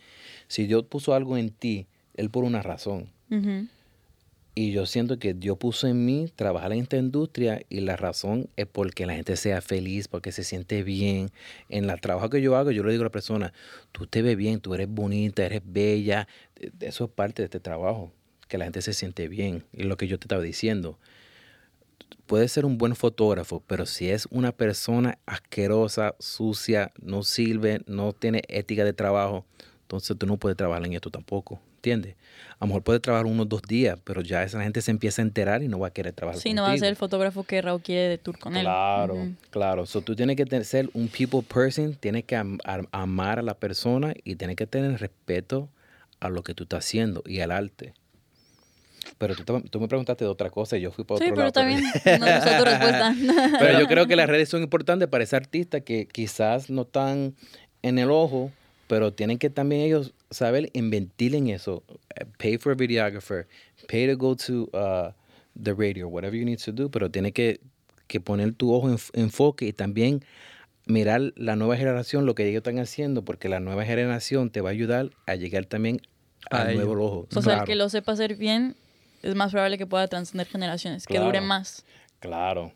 si 0.46 0.66
Dios 0.66 0.84
puso 0.84 1.14
algo 1.14 1.36
en 1.36 1.50
ti, 1.50 1.86
Él 2.14 2.30
por 2.30 2.44
una 2.44 2.62
razón. 2.62 3.10
Y 4.54 4.72
yo 4.72 4.86
siento 4.86 5.20
que 5.20 5.34
Dios 5.34 5.56
puso 5.56 5.86
en 5.86 6.04
mí 6.04 6.32
trabajar 6.34 6.72
en 6.72 6.80
esta 6.80 6.96
industria 6.96 7.62
y 7.68 7.78
la 7.78 7.94
razón 7.96 8.48
es 8.56 8.66
porque 8.66 9.06
la 9.06 9.14
gente 9.14 9.36
sea 9.36 9.60
feliz, 9.60 10.08
porque 10.08 10.32
se 10.32 10.42
siente 10.42 10.82
bien. 10.82 11.30
En 11.68 11.88
el 11.88 12.00
trabajo 12.00 12.28
que 12.28 12.42
yo 12.42 12.56
hago, 12.56 12.72
yo 12.72 12.82
le 12.82 12.90
digo 12.90 13.02
a 13.02 13.06
la 13.06 13.12
persona, 13.12 13.52
tú 13.92 14.08
te 14.08 14.20
ves 14.20 14.36
bien, 14.36 14.58
tú 14.58 14.74
eres 14.74 14.88
bonita, 14.88 15.44
eres 15.46 15.62
bella. 15.64 16.26
Eh, 16.56 16.70
Eso 16.80 17.04
es 17.04 17.10
parte 17.10 17.42
de 17.42 17.44
este 17.44 17.60
trabajo, 17.60 18.12
que 18.48 18.58
la 18.58 18.64
gente 18.64 18.82
se 18.82 18.94
siente 18.94 19.28
bien. 19.28 19.62
Y 19.72 19.84
lo 19.84 19.96
que 19.96 20.08
yo 20.08 20.18
te 20.18 20.24
estaba 20.24 20.42
diciendo, 20.42 20.98
puedes 22.26 22.52
ser 22.52 22.64
un 22.66 22.76
buen 22.78 22.94
fotógrafo, 22.94 23.62
pero 23.66 23.86
si 23.86 24.10
es 24.10 24.26
una 24.30 24.52
persona 24.52 25.18
asquerosa, 25.26 26.14
sucia, 26.18 26.92
no 27.00 27.22
sirve, 27.22 27.80
no 27.86 28.12
tiene 28.12 28.42
ética 28.48 28.84
de 28.84 28.92
trabajo, 28.92 29.44
entonces 29.82 30.16
tú 30.18 30.26
no 30.26 30.36
puedes 30.36 30.56
trabajar 30.56 30.84
en 30.84 30.92
esto 30.92 31.10
tampoco, 31.10 31.58
¿entiendes? 31.76 32.16
A 32.58 32.64
lo 32.64 32.66
mejor 32.68 32.82
puedes 32.82 33.00
trabajar 33.00 33.24
unos 33.26 33.48
dos 33.48 33.62
días, 33.62 33.98
pero 34.04 34.20
ya 34.20 34.42
esa 34.42 34.62
gente 34.62 34.82
se 34.82 34.90
empieza 34.90 35.22
a 35.22 35.24
enterar 35.24 35.62
y 35.62 35.68
no 35.68 35.78
va 35.78 35.88
a 35.88 35.90
querer 35.92 36.12
trabajar 36.12 36.40
Sí, 36.42 36.52
no 36.52 36.62
va 36.62 36.72
a 36.72 36.76
ser 36.76 36.88
el 36.88 36.94
contigo. 36.94 37.06
fotógrafo 37.06 37.44
que 37.44 37.62
Raúl 37.62 37.80
quiere 37.80 38.08
de 38.08 38.18
tour 38.18 38.38
con 38.38 38.54
él. 38.56 38.62
Claro, 38.62 39.28
claro. 39.50 39.86
So, 39.86 40.02
tú 40.02 40.14
tienes 40.14 40.36
que 40.36 40.64
ser 40.64 40.90
un 40.92 41.08
people 41.08 41.40
person, 41.42 41.94
tienes 41.94 42.24
que 42.24 42.36
am- 42.36 42.58
am- 42.64 42.86
amar 42.92 43.38
a 43.38 43.42
la 43.42 43.54
persona 43.54 44.12
y 44.24 44.36
tienes 44.36 44.56
que 44.56 44.66
tener 44.66 45.00
respeto 45.00 45.70
a 46.20 46.28
lo 46.28 46.42
que 46.42 46.52
tú 46.54 46.64
estás 46.64 46.84
haciendo 46.84 47.22
y 47.24 47.40
al 47.40 47.50
arte. 47.52 47.94
Pero 49.18 49.34
tú, 49.34 49.60
tú 49.62 49.80
me 49.80 49.88
preguntaste 49.88 50.24
de 50.24 50.30
otra 50.30 50.50
cosa 50.50 50.76
y 50.76 50.80
yo 50.82 50.90
fui 50.92 51.04
para 51.04 51.18
Sí, 51.18 51.30
otro 51.30 51.34
pero 51.36 51.46
lado. 51.46 51.48
está 51.48 51.64
bien. 51.64 52.20
No 52.20 52.58
tu 52.58 52.64
respuesta. 52.64 53.14
Pero 53.58 53.80
yo 53.80 53.86
creo 53.86 54.06
que 54.06 54.16
las 54.16 54.28
redes 54.28 54.48
son 54.48 54.62
importantes 54.62 55.08
para 55.08 55.24
ese 55.24 55.36
artista 55.36 55.80
que 55.80 56.06
quizás 56.06 56.70
no 56.70 56.82
están 56.82 57.34
en 57.82 57.98
el 57.98 58.10
ojo, 58.10 58.50
pero 58.86 59.12
tienen 59.12 59.38
que 59.38 59.50
también 59.50 59.82
ellos 59.82 60.14
saber 60.30 60.70
invertir 60.72 61.34
en 61.34 61.48
eso. 61.48 61.82
Eh, 62.16 62.24
Pay 62.38 62.58
for 62.58 62.72
a 62.72 62.74
videographer, 62.76 63.46
pay 63.86 64.06
to 64.06 64.16
go 64.16 64.34
to 64.36 64.68
uh, 64.72 65.12
the 65.60 65.74
radio, 65.74 66.08
whatever 66.08 66.36
you 66.38 66.44
need 66.44 66.58
to 66.64 66.72
do, 66.72 66.90
pero 66.90 67.10
tiene 67.10 67.32
que, 67.32 67.60
que 68.06 68.20
poner 68.20 68.52
tu 68.54 68.72
ojo 68.72 68.88
en 68.88 68.98
enfoque 69.14 69.66
y 69.66 69.72
también 69.72 70.24
mirar 70.86 71.32
la 71.36 71.54
nueva 71.56 71.76
generación, 71.76 72.24
lo 72.24 72.34
que 72.34 72.44
ellos 72.48 72.58
están 72.60 72.78
haciendo, 72.78 73.24
porque 73.24 73.48
la 73.48 73.60
nueva 73.60 73.84
generación 73.84 74.50
te 74.50 74.60
va 74.60 74.70
a 74.70 74.72
ayudar 74.72 75.10
a 75.26 75.34
llegar 75.34 75.66
también 75.66 76.00
A 76.50 76.62
al 76.62 76.70
ellos. 76.70 76.84
nuevo 76.86 77.04
ojo. 77.04 77.28
O 77.34 77.42
sea, 77.42 77.58
el 77.58 77.64
que 77.64 77.74
lo 77.74 77.88
sepa 77.90 78.12
hacer 78.12 78.36
bien 78.36 78.74
es 79.22 79.34
más 79.34 79.52
probable 79.52 79.78
que 79.78 79.86
pueda 79.86 80.06
trascender 80.08 80.46
generaciones, 80.46 81.06
que 81.06 81.18
dure 81.18 81.40
más. 81.40 81.84
Claro. 82.20 82.72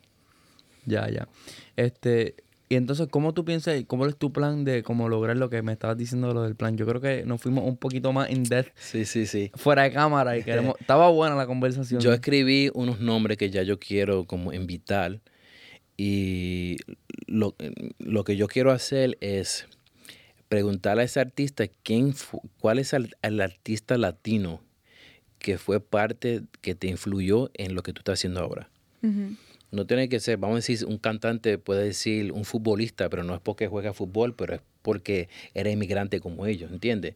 Ya, 0.85 1.09
ya. 1.09 1.27
Este, 1.75 2.35
y 2.69 2.75
entonces, 2.75 3.07
¿cómo 3.09 3.33
tú 3.33 3.45
piensas, 3.45 3.81
cómo 3.87 4.05
es 4.07 4.17
tu 4.17 4.31
plan 4.33 4.63
de 4.65 4.83
cómo 4.83 5.07
lograr 5.09 5.37
lo 5.37 5.49
que 5.49 5.61
me 5.61 5.71
estabas 5.73 5.97
diciendo 5.97 6.27
de 6.29 6.33
lo 6.33 6.43
del 6.43 6.55
plan? 6.55 6.75
Yo 6.77 6.85
creo 6.85 6.99
que 7.01 7.23
nos 7.25 7.41
fuimos 7.41 7.63
un 7.65 7.77
poquito 7.77 8.11
más 8.13 8.29
in 8.29 8.43
depth 8.43 8.71
Sí, 8.77 9.05
sí, 9.05 9.25
sí. 9.25 9.51
fuera 9.55 9.83
de 9.83 9.91
cámara 9.93 10.37
y 10.37 10.43
queremos... 10.43 10.75
Estaba 10.79 11.09
buena 11.09 11.35
la 11.35 11.45
conversación. 11.45 12.01
Yo 12.01 12.11
escribí 12.13 12.69
unos 12.73 12.99
nombres 12.99 13.37
que 13.37 13.49
ya 13.49 13.63
yo 13.63 13.79
quiero 13.79 14.25
como 14.25 14.51
invitar 14.53 15.19
y 15.97 16.77
lo, 17.27 17.55
lo 17.99 18.23
que 18.23 18.35
yo 18.35 18.47
quiero 18.47 18.71
hacer 18.71 19.17
es 19.21 19.67
preguntarle 20.49 21.03
a 21.03 21.05
ese 21.05 21.19
artista 21.19 21.65
quién 21.83 22.13
fu- 22.13 22.41
cuál 22.59 22.79
es 22.79 22.93
el, 22.93 23.15
el 23.21 23.39
artista 23.41 23.97
latino 23.97 24.61
que 25.43 25.57
fue 25.57 25.81
parte 25.81 26.43
que 26.61 26.73
te 26.73 26.87
influyó 26.87 27.51
en 27.55 27.75
lo 27.75 27.83
que 27.83 27.91
tú 27.91 27.99
estás 27.99 28.17
haciendo 28.17 28.39
ahora. 28.39 28.69
No 29.71 29.85
tiene 29.85 30.07
que 30.07 30.21
ser, 30.21 30.37
vamos 30.37 30.53
a 30.53 30.59
decir, 30.59 30.85
un 30.87 30.97
cantante 30.97 31.57
puede 31.57 31.83
decir 31.83 32.31
un 32.31 32.45
futbolista, 32.45 33.09
pero 33.09 33.25
no 33.25 33.35
es 33.35 33.41
porque 33.41 33.67
juega 33.67 33.91
fútbol, 33.93 34.33
pero 34.33 34.55
es 34.55 34.61
porque 34.81 35.27
era 35.53 35.69
inmigrante 35.69 36.21
como 36.21 36.45
ellos, 36.45 36.71
¿entiendes? 36.71 37.15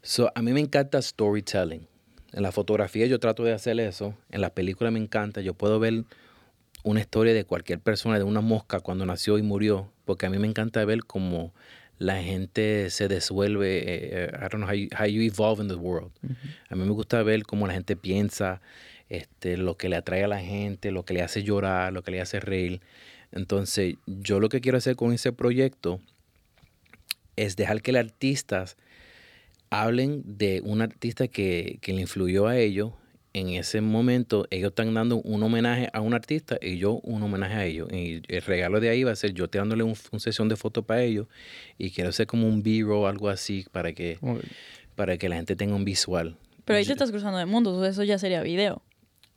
So, 0.00 0.30
a 0.36 0.42
mí 0.42 0.52
me 0.52 0.60
encanta 0.60 1.02
storytelling. 1.02 1.88
En 2.32 2.42
la 2.42 2.52
fotografía 2.52 3.06
yo 3.06 3.18
trato 3.18 3.42
de 3.42 3.52
hacer 3.52 3.80
eso. 3.80 4.14
En 4.30 4.42
la 4.42 4.50
película 4.50 4.92
me 4.92 5.00
encanta. 5.00 5.40
Yo 5.40 5.52
puedo 5.52 5.80
ver 5.80 6.04
una 6.84 7.00
historia 7.00 7.34
de 7.34 7.44
cualquier 7.44 7.80
persona, 7.80 8.16
de 8.16 8.24
una 8.24 8.42
mosca 8.42 8.78
cuando 8.78 9.04
nació 9.06 9.38
y 9.38 9.42
murió, 9.42 9.90
porque 10.04 10.26
a 10.26 10.30
mí 10.30 10.38
me 10.38 10.46
encanta 10.46 10.84
ver 10.84 11.02
cómo 11.04 11.52
la 11.98 12.22
gente 12.22 12.90
se 12.90 13.08
desuelve. 13.08 13.78
eh, 13.78 14.10
eh, 14.12 14.30
I 14.34 14.48
don't 14.48 14.56
know 14.56 14.68
how 14.68 14.74
you, 14.74 14.88
how 14.98 15.06
you 15.06 15.22
evolve 15.22 15.60
in 15.60 15.68
the 15.68 15.76
world. 15.76 16.12
A 16.68 16.74
mí 16.74 16.84
me 16.84 16.90
gusta 16.90 17.22
ver 17.22 17.44
cómo 17.44 17.66
la 17.66 17.74
gente 17.74 17.96
piensa, 17.96 18.60
este, 19.08 19.56
lo 19.56 19.76
que 19.76 19.88
le 19.88 19.96
atrae 19.96 20.24
a 20.24 20.28
la 20.28 20.40
gente, 20.40 20.90
lo 20.90 21.04
que 21.04 21.14
le 21.14 21.22
hace 21.22 21.42
llorar, 21.42 21.92
lo 21.92 22.02
que 22.02 22.10
le 22.10 22.20
hace 22.20 22.40
reír. 22.40 22.80
Entonces, 23.32 23.94
yo 24.06 24.40
lo 24.40 24.48
que 24.48 24.60
quiero 24.60 24.78
hacer 24.78 24.96
con 24.96 25.12
ese 25.12 25.32
proyecto 25.32 26.00
es 27.36 27.56
dejar 27.56 27.82
que 27.82 27.92
los 27.92 28.00
artistas 28.00 28.76
hablen 29.70 30.22
de 30.24 30.60
un 30.64 30.80
artista 30.80 31.28
que, 31.28 31.78
que 31.80 31.92
le 31.92 32.02
influyó 32.02 32.46
a 32.46 32.56
ellos. 32.56 32.92
En 33.36 33.50
ese 33.50 33.82
momento, 33.82 34.46
ellos 34.48 34.70
están 34.70 34.94
dando 34.94 35.16
un 35.16 35.42
homenaje 35.42 35.90
a 35.92 36.00
un 36.00 36.14
artista 36.14 36.56
y 36.58 36.78
yo 36.78 37.00
un 37.02 37.22
homenaje 37.22 37.54
a 37.54 37.66
ellos. 37.66 37.92
Y 37.92 38.22
el 38.28 38.40
regalo 38.40 38.80
de 38.80 38.88
ahí 38.88 39.04
va 39.04 39.10
a 39.10 39.14
ser 39.14 39.34
yo 39.34 39.46
te 39.46 39.58
dándole 39.58 39.82
un, 39.82 39.94
una 40.10 40.20
sesión 40.20 40.48
de 40.48 40.56
fotos 40.56 40.86
para 40.86 41.02
ellos 41.02 41.26
y 41.76 41.90
quiero 41.90 42.08
hacer 42.08 42.26
como 42.26 42.48
un 42.48 42.62
b-roll 42.62 43.04
o 43.04 43.06
algo 43.06 43.28
así 43.28 43.66
para 43.70 43.92
que, 43.92 44.18
para 44.94 45.18
que 45.18 45.28
la 45.28 45.36
gente 45.36 45.54
tenga 45.54 45.74
un 45.74 45.84
visual. 45.84 46.38
Pero 46.64 46.78
ahí 46.78 46.86
te 46.86 46.92
estás 46.92 47.10
cruzando 47.10 47.36
de 47.36 47.44
mundos, 47.44 47.86
eso 47.86 48.04
ya 48.04 48.18
sería 48.18 48.40
video. 48.40 48.80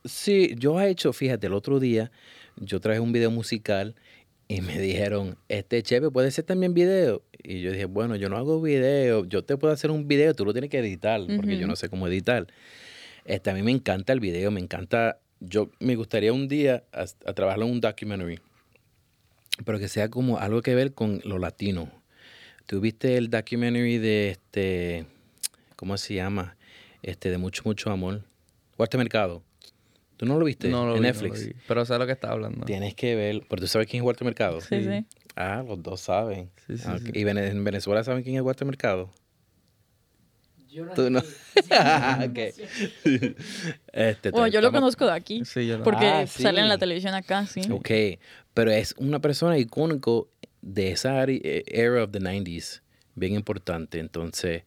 Sí, 0.06 0.56
yo 0.58 0.80
he 0.80 0.89
hecho, 0.89 1.12
fíjate, 1.12 1.47
el 1.47 1.54
otro 1.54 1.82
día 1.82 2.10
yo 2.56 2.80
traje 2.80 3.02
un 3.02 3.12
video 3.12 3.32
musical 3.32 3.95
y 4.47 4.62
me 4.62 4.80
dijeron, 4.80 5.36
este 5.50 5.84
Chepe 5.84 6.10
puede 6.10 6.32
ser 6.32 6.45
también 6.45 6.74
video. 6.74 7.22
Y 7.43 7.60
yo 7.60 7.74
dije, 7.74 7.84
bueno, 7.84 8.16
yo 8.16 8.30
no 8.30 8.38
hago 8.38 8.62
video, 8.62 9.26
yo 9.26 9.43
te 9.43 9.58
puedo 9.58 9.74
hacer 9.74 9.91
un 9.91 10.08
video, 10.08 10.34
tú 10.36 10.45
lo 10.45 10.54
tienes 10.54 10.70
que 10.70 10.80
editar, 10.80 11.20
porque 11.36 11.58
yo 11.58 11.68
no 11.68 11.76
sé 11.76 11.89
cómo 11.89 12.08
editar. 12.08 12.47
Este, 13.30 13.51
a 13.51 13.53
mí 13.53 13.61
me 13.61 13.69
encanta 13.71 14.11
el 14.11 14.19
video, 14.19 14.49
me 14.49 14.59
encanta, 14.59 15.19
yo 15.39 15.69
me 15.80 15.95
gustaría 15.95 16.34
un 16.34 16.47
día 16.47 16.84
a, 16.91 17.01
a 17.25 17.34
trabajar 17.34 17.61
en 17.61 17.69
un 17.69 17.80
documentary, 17.80 18.39
pero 19.65 19.77
que 19.77 19.88
sea 19.88 20.09
como 20.09 20.39
algo 20.39 20.63
que 20.63 20.73
ver 20.73 20.93
con 20.95 21.21
lo 21.23 21.38
latino. 21.38 21.91
¿Tú 22.65 22.80
viste 22.82 23.17
el 23.17 23.30
documentary 23.30 23.99
de 23.99 24.30
este, 24.32 25.05
¿cómo 25.75 25.95
se 25.97 26.15
llama? 26.15 26.57
Este, 27.03 27.30
de 27.30 27.38
Mucho, 27.38 27.61
Mucho 27.65 27.91
Amor. 27.91 28.23
Walter 28.80 28.97
Mercado. 28.97 29.43
¿Tú 30.17 30.25
no 30.25 30.39
lo 30.39 30.45
viste? 30.45 30.67
No 30.69 30.86
lo 30.88 30.95
en 30.95 31.01
vi, 31.03 31.07
no 31.07 31.13
Netflix. 31.13 31.39
lo 31.41 31.47
vi. 31.49 31.55
Pero 31.67 31.86
sé 31.86 31.97
lo 31.99 32.05
que 32.07 32.13
está 32.13 32.32
hablando. 32.32 32.65
Tienes 32.65 32.95
que 32.95 33.15
ver, 33.15 33.43
pero 33.47 33.61
tú 33.61 33.67
sabes 33.67 33.88
quién 33.88 34.01
es 34.01 34.05
Walter 34.07 34.25
Mercado. 34.25 34.59
Sí, 34.59 34.84
sí. 34.84 35.05
Ah, 35.36 35.63
los 35.65 35.82
dos 35.84 36.01
saben. 36.01 36.49
Sí, 36.65 36.77
sí, 36.80 36.84
Ah, 36.88 36.97
sí. 36.97 37.11
¿Y 37.13 37.21
en 37.27 37.63
Venezuela 37.63 38.03
saben 38.03 38.23
quién 38.23 38.36
es 38.38 38.41
Walter 38.41 38.65
Mercado? 38.65 39.11
Yo 40.72 40.86
no 40.86 40.93
Tú 40.93 41.09
no. 41.09 41.22
Este, 43.91 44.32
Bueno, 44.32 44.47
yo 44.47 44.61
lo 44.61 44.72
conozco 44.72 45.05
de 45.05 45.11
aquí. 45.13 45.43
Sí, 45.45 45.65
yo 45.67 45.78
lo- 45.78 45.84
Porque 45.84 46.05
Ah, 46.05 46.28
sale 46.28 46.61
en 46.61 46.70
la 46.70 46.78
televisión 46.78 47.13
acá, 47.15 47.45
sí. 47.47 47.61
Ok, 47.72 47.89
pero 48.53 48.72
es 48.72 48.93
una 48.97 49.20
persona 49.20 49.57
icónico 49.57 50.30
de 50.61 50.91
esa 50.91 51.24
eh, 51.26 51.63
era 51.67 52.03
of 52.03 52.11
the 52.11 52.20
90s, 52.20 52.82
bien 53.15 53.34
importante. 53.34 53.99
Entonces, 53.99 54.63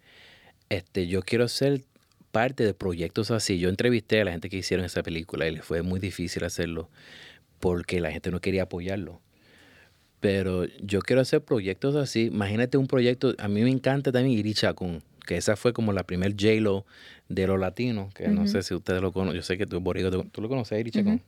este, 0.68 1.07
yo 1.07 1.22
quiero 1.22 1.46
ser 1.48 1.82
parte 2.32 2.64
de 2.64 2.74
proyectos 2.74 3.30
así. 3.30 3.59
Yo 3.59 3.68
entrevisté 3.68 4.20
a 4.20 4.24
la 4.24 4.32
gente 4.32 4.48
que 4.48 4.57
hicieron 4.57 4.84
esa 4.86 5.03
película 5.03 5.46
y 5.46 5.53
les 5.55 5.64
fue 5.64 5.82
muy 5.82 6.00
difícil 6.00 6.44
hacerlo 6.44 6.90
porque 7.61 8.00
la 8.00 8.11
gente 8.11 8.30
no 8.30 8.40
quería 8.40 8.64
apoyarlo. 8.64 9.20
Pero 10.20 10.64
yo 10.80 11.00
quiero 11.00 11.20
hacer 11.22 11.42
proyectos 11.44 11.94
así. 11.94 12.26
Imagínate 12.26 12.78
un 12.78 12.86
proyecto, 12.86 13.34
a 13.38 13.48
mí 13.48 13.62
me 13.62 13.70
encanta 13.70 14.11
también 14.12 14.38
Iri 14.38 14.55
Chacón, 14.55 15.03
que 15.33 15.39
esa 15.39 15.57
fue 15.57 15.72
como 15.72 15.95
la 15.95 16.05
primer 16.05 16.33
J-Lo 16.33 16.85
de 17.30 17.47
los 17.47 17.59
latinos, 17.59 18.12
que 18.12 18.28
no 18.28 18.47
sé 18.47 18.62
si 18.62 18.74
ustedes 18.74 19.01
lo 19.01 19.12
conocen, 19.12 19.37
yo 19.37 19.43
sé 19.43 19.57
que 19.57 19.64
tú, 19.64 19.80
Boricua, 19.80 20.11
tú, 20.11 20.24
tú 20.24 20.43
lo 20.43 20.49
conoces, 20.51 20.78
Iri 20.78 20.91
Chacón. 20.91 21.22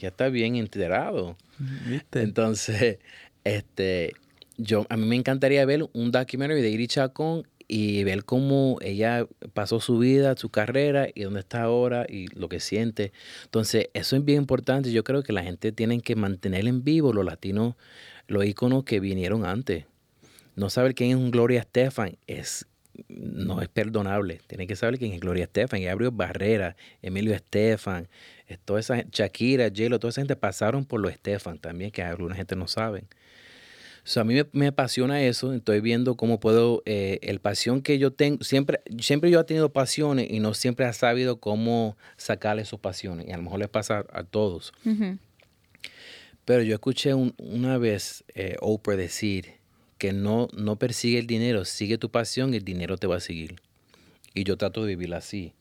Ya 0.00 0.08
está 0.08 0.30
bien 0.30 0.56
enterado. 0.56 1.36
¿Viste? 1.86 2.22
Entonces, 2.22 3.00
este, 3.44 4.14
yo, 4.56 4.86
a 4.88 4.96
mí 4.96 5.06
me 5.06 5.16
encantaría 5.16 5.62
ver 5.66 5.86
un 5.92 6.10
documentary 6.10 6.62
de 6.62 6.70
Iri 6.70 6.86
Chacón 6.86 7.46
y 7.68 8.02
ver 8.02 8.24
cómo 8.24 8.78
ella 8.80 9.26
pasó 9.52 9.78
su 9.78 9.98
vida, 9.98 10.34
su 10.38 10.48
carrera 10.48 11.08
y 11.14 11.24
dónde 11.24 11.40
está 11.40 11.62
ahora 11.62 12.06
y 12.08 12.28
lo 12.28 12.48
que 12.48 12.60
siente. 12.60 13.12
Entonces, 13.44 13.90
eso 13.92 14.16
es 14.16 14.24
bien 14.24 14.38
importante. 14.38 14.90
Yo 14.90 15.04
creo 15.04 15.22
que 15.22 15.34
la 15.34 15.42
gente 15.42 15.70
tiene 15.70 16.00
que 16.00 16.16
mantener 16.16 16.66
en 16.66 16.82
vivo 16.82 17.12
los 17.12 17.26
latinos, 17.26 17.74
los 18.26 18.46
íconos 18.46 18.84
que 18.84 19.00
vinieron 19.00 19.44
antes. 19.44 19.84
No 20.54 20.68
saber 20.68 20.94
quién 20.94 21.10
es 21.10 21.16
un 21.16 21.30
Gloria 21.30 21.60
Estefan 21.60 22.16
es 22.26 22.66
no 23.08 23.62
es 23.62 23.68
perdonable. 23.68 24.40
Tiene 24.46 24.66
que 24.66 24.76
saber 24.76 24.98
quién 24.98 25.12
es 25.12 25.20
Gloria 25.20 25.44
Estefan. 25.44 25.80
Y 25.80 25.86
abrió 25.86 26.10
Barrera, 26.12 26.76
Emilio 27.02 27.34
Estefan, 27.34 28.08
toda 28.64 28.80
esa 28.80 29.02
Shakira, 29.10 29.68
J-Lo, 29.68 29.98
toda 29.98 30.10
esa 30.10 30.20
gente 30.20 30.36
pasaron 30.36 30.84
por 30.84 31.00
los 31.00 31.12
Estefan 31.12 31.58
también, 31.58 31.90
que 31.90 32.02
alguna 32.02 32.34
gente 32.34 32.54
no 32.56 32.68
sabe. 32.68 33.04
So, 34.04 34.20
a 34.20 34.24
mí 34.24 34.34
me, 34.34 34.44
me 34.52 34.66
apasiona 34.66 35.22
eso. 35.22 35.52
Estoy 35.52 35.80
viendo 35.80 36.16
cómo 36.16 36.40
puedo, 36.40 36.82
eh, 36.86 37.20
el 37.22 37.38
pasión 37.38 37.82
que 37.82 37.98
yo 37.98 38.12
tengo, 38.12 38.42
siempre, 38.42 38.80
siempre 38.98 39.30
yo 39.30 39.38
he 39.40 39.44
tenido 39.44 39.72
pasiones 39.72 40.28
y 40.28 40.40
no 40.40 40.54
siempre 40.54 40.88
he 40.88 40.92
sabido 40.92 41.38
cómo 41.38 41.96
sacarle 42.16 42.62
esas 42.62 42.80
pasiones. 42.80 43.28
Y 43.28 43.32
a 43.32 43.36
lo 43.36 43.44
mejor 43.44 43.60
les 43.60 43.68
pasa 43.68 44.04
a 44.12 44.24
todos. 44.24 44.72
Pero 46.44 46.62
yo 46.64 46.74
escuché 46.74 47.14
un- 47.14 47.34
una 47.38 47.78
vez 47.78 48.24
eh, 48.34 48.56
Oprah 48.60 48.96
decir 48.96 49.54
que 50.02 50.12
no, 50.12 50.48
no 50.52 50.80
persigue 50.80 51.20
el 51.20 51.28
dinero, 51.28 51.64
sigue 51.64 51.96
tu 51.96 52.10
pasión 52.10 52.52
y 52.52 52.56
el 52.56 52.64
dinero 52.64 52.96
te 52.96 53.06
va 53.06 53.18
a 53.18 53.20
seguir. 53.20 53.60
Y 54.34 54.42
yo 54.42 54.56
trato 54.56 54.84
de 54.84 54.96
vivir 54.96 55.14
así. 55.14 55.54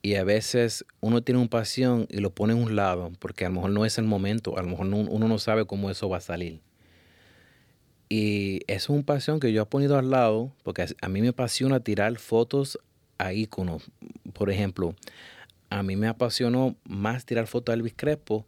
Y 0.00 0.14
a 0.14 0.24
veces 0.24 0.86
uno 1.02 1.22
tiene 1.22 1.42
una 1.42 1.50
pasión 1.50 2.06
y 2.08 2.20
lo 2.20 2.30
pone 2.30 2.54
a 2.54 2.56
un 2.56 2.74
lado, 2.74 3.12
porque 3.18 3.44
a 3.44 3.50
lo 3.50 3.56
mejor 3.56 3.72
no 3.72 3.84
es 3.84 3.98
el 3.98 4.06
momento, 4.06 4.56
a 4.56 4.62
lo 4.62 4.70
mejor 4.70 4.86
no- 4.86 5.00
uno 5.00 5.28
no 5.28 5.38
sabe 5.38 5.66
cómo 5.66 5.90
eso 5.90 6.08
va 6.08 6.16
a 6.16 6.20
salir. 6.22 6.60
Y 8.08 8.60
es 8.66 8.88
una 8.88 9.02
pasión 9.02 9.40
que 9.40 9.52
yo 9.52 9.64
he 9.64 9.66
ponido 9.66 9.98
al 9.98 10.08
lado, 10.08 10.54
porque 10.62 10.80
a- 10.80 10.86
a 11.02 11.10
mí 11.10 11.20
me 11.20 11.28
apasiona 11.28 11.80
tirar 11.80 12.16
fotos 12.16 12.78
a 13.18 13.34
íconos. 13.34 13.90
Por 14.32 14.48
ejemplo, 14.48 14.94
a 15.68 15.82
mí 15.82 15.96
me 15.96 16.08
apasionó 16.08 16.76
más 16.84 17.26
tirar 17.26 17.46
fotos 17.46 17.74
a 17.74 17.76
Elvis 17.76 17.92
Crespo 17.94 18.46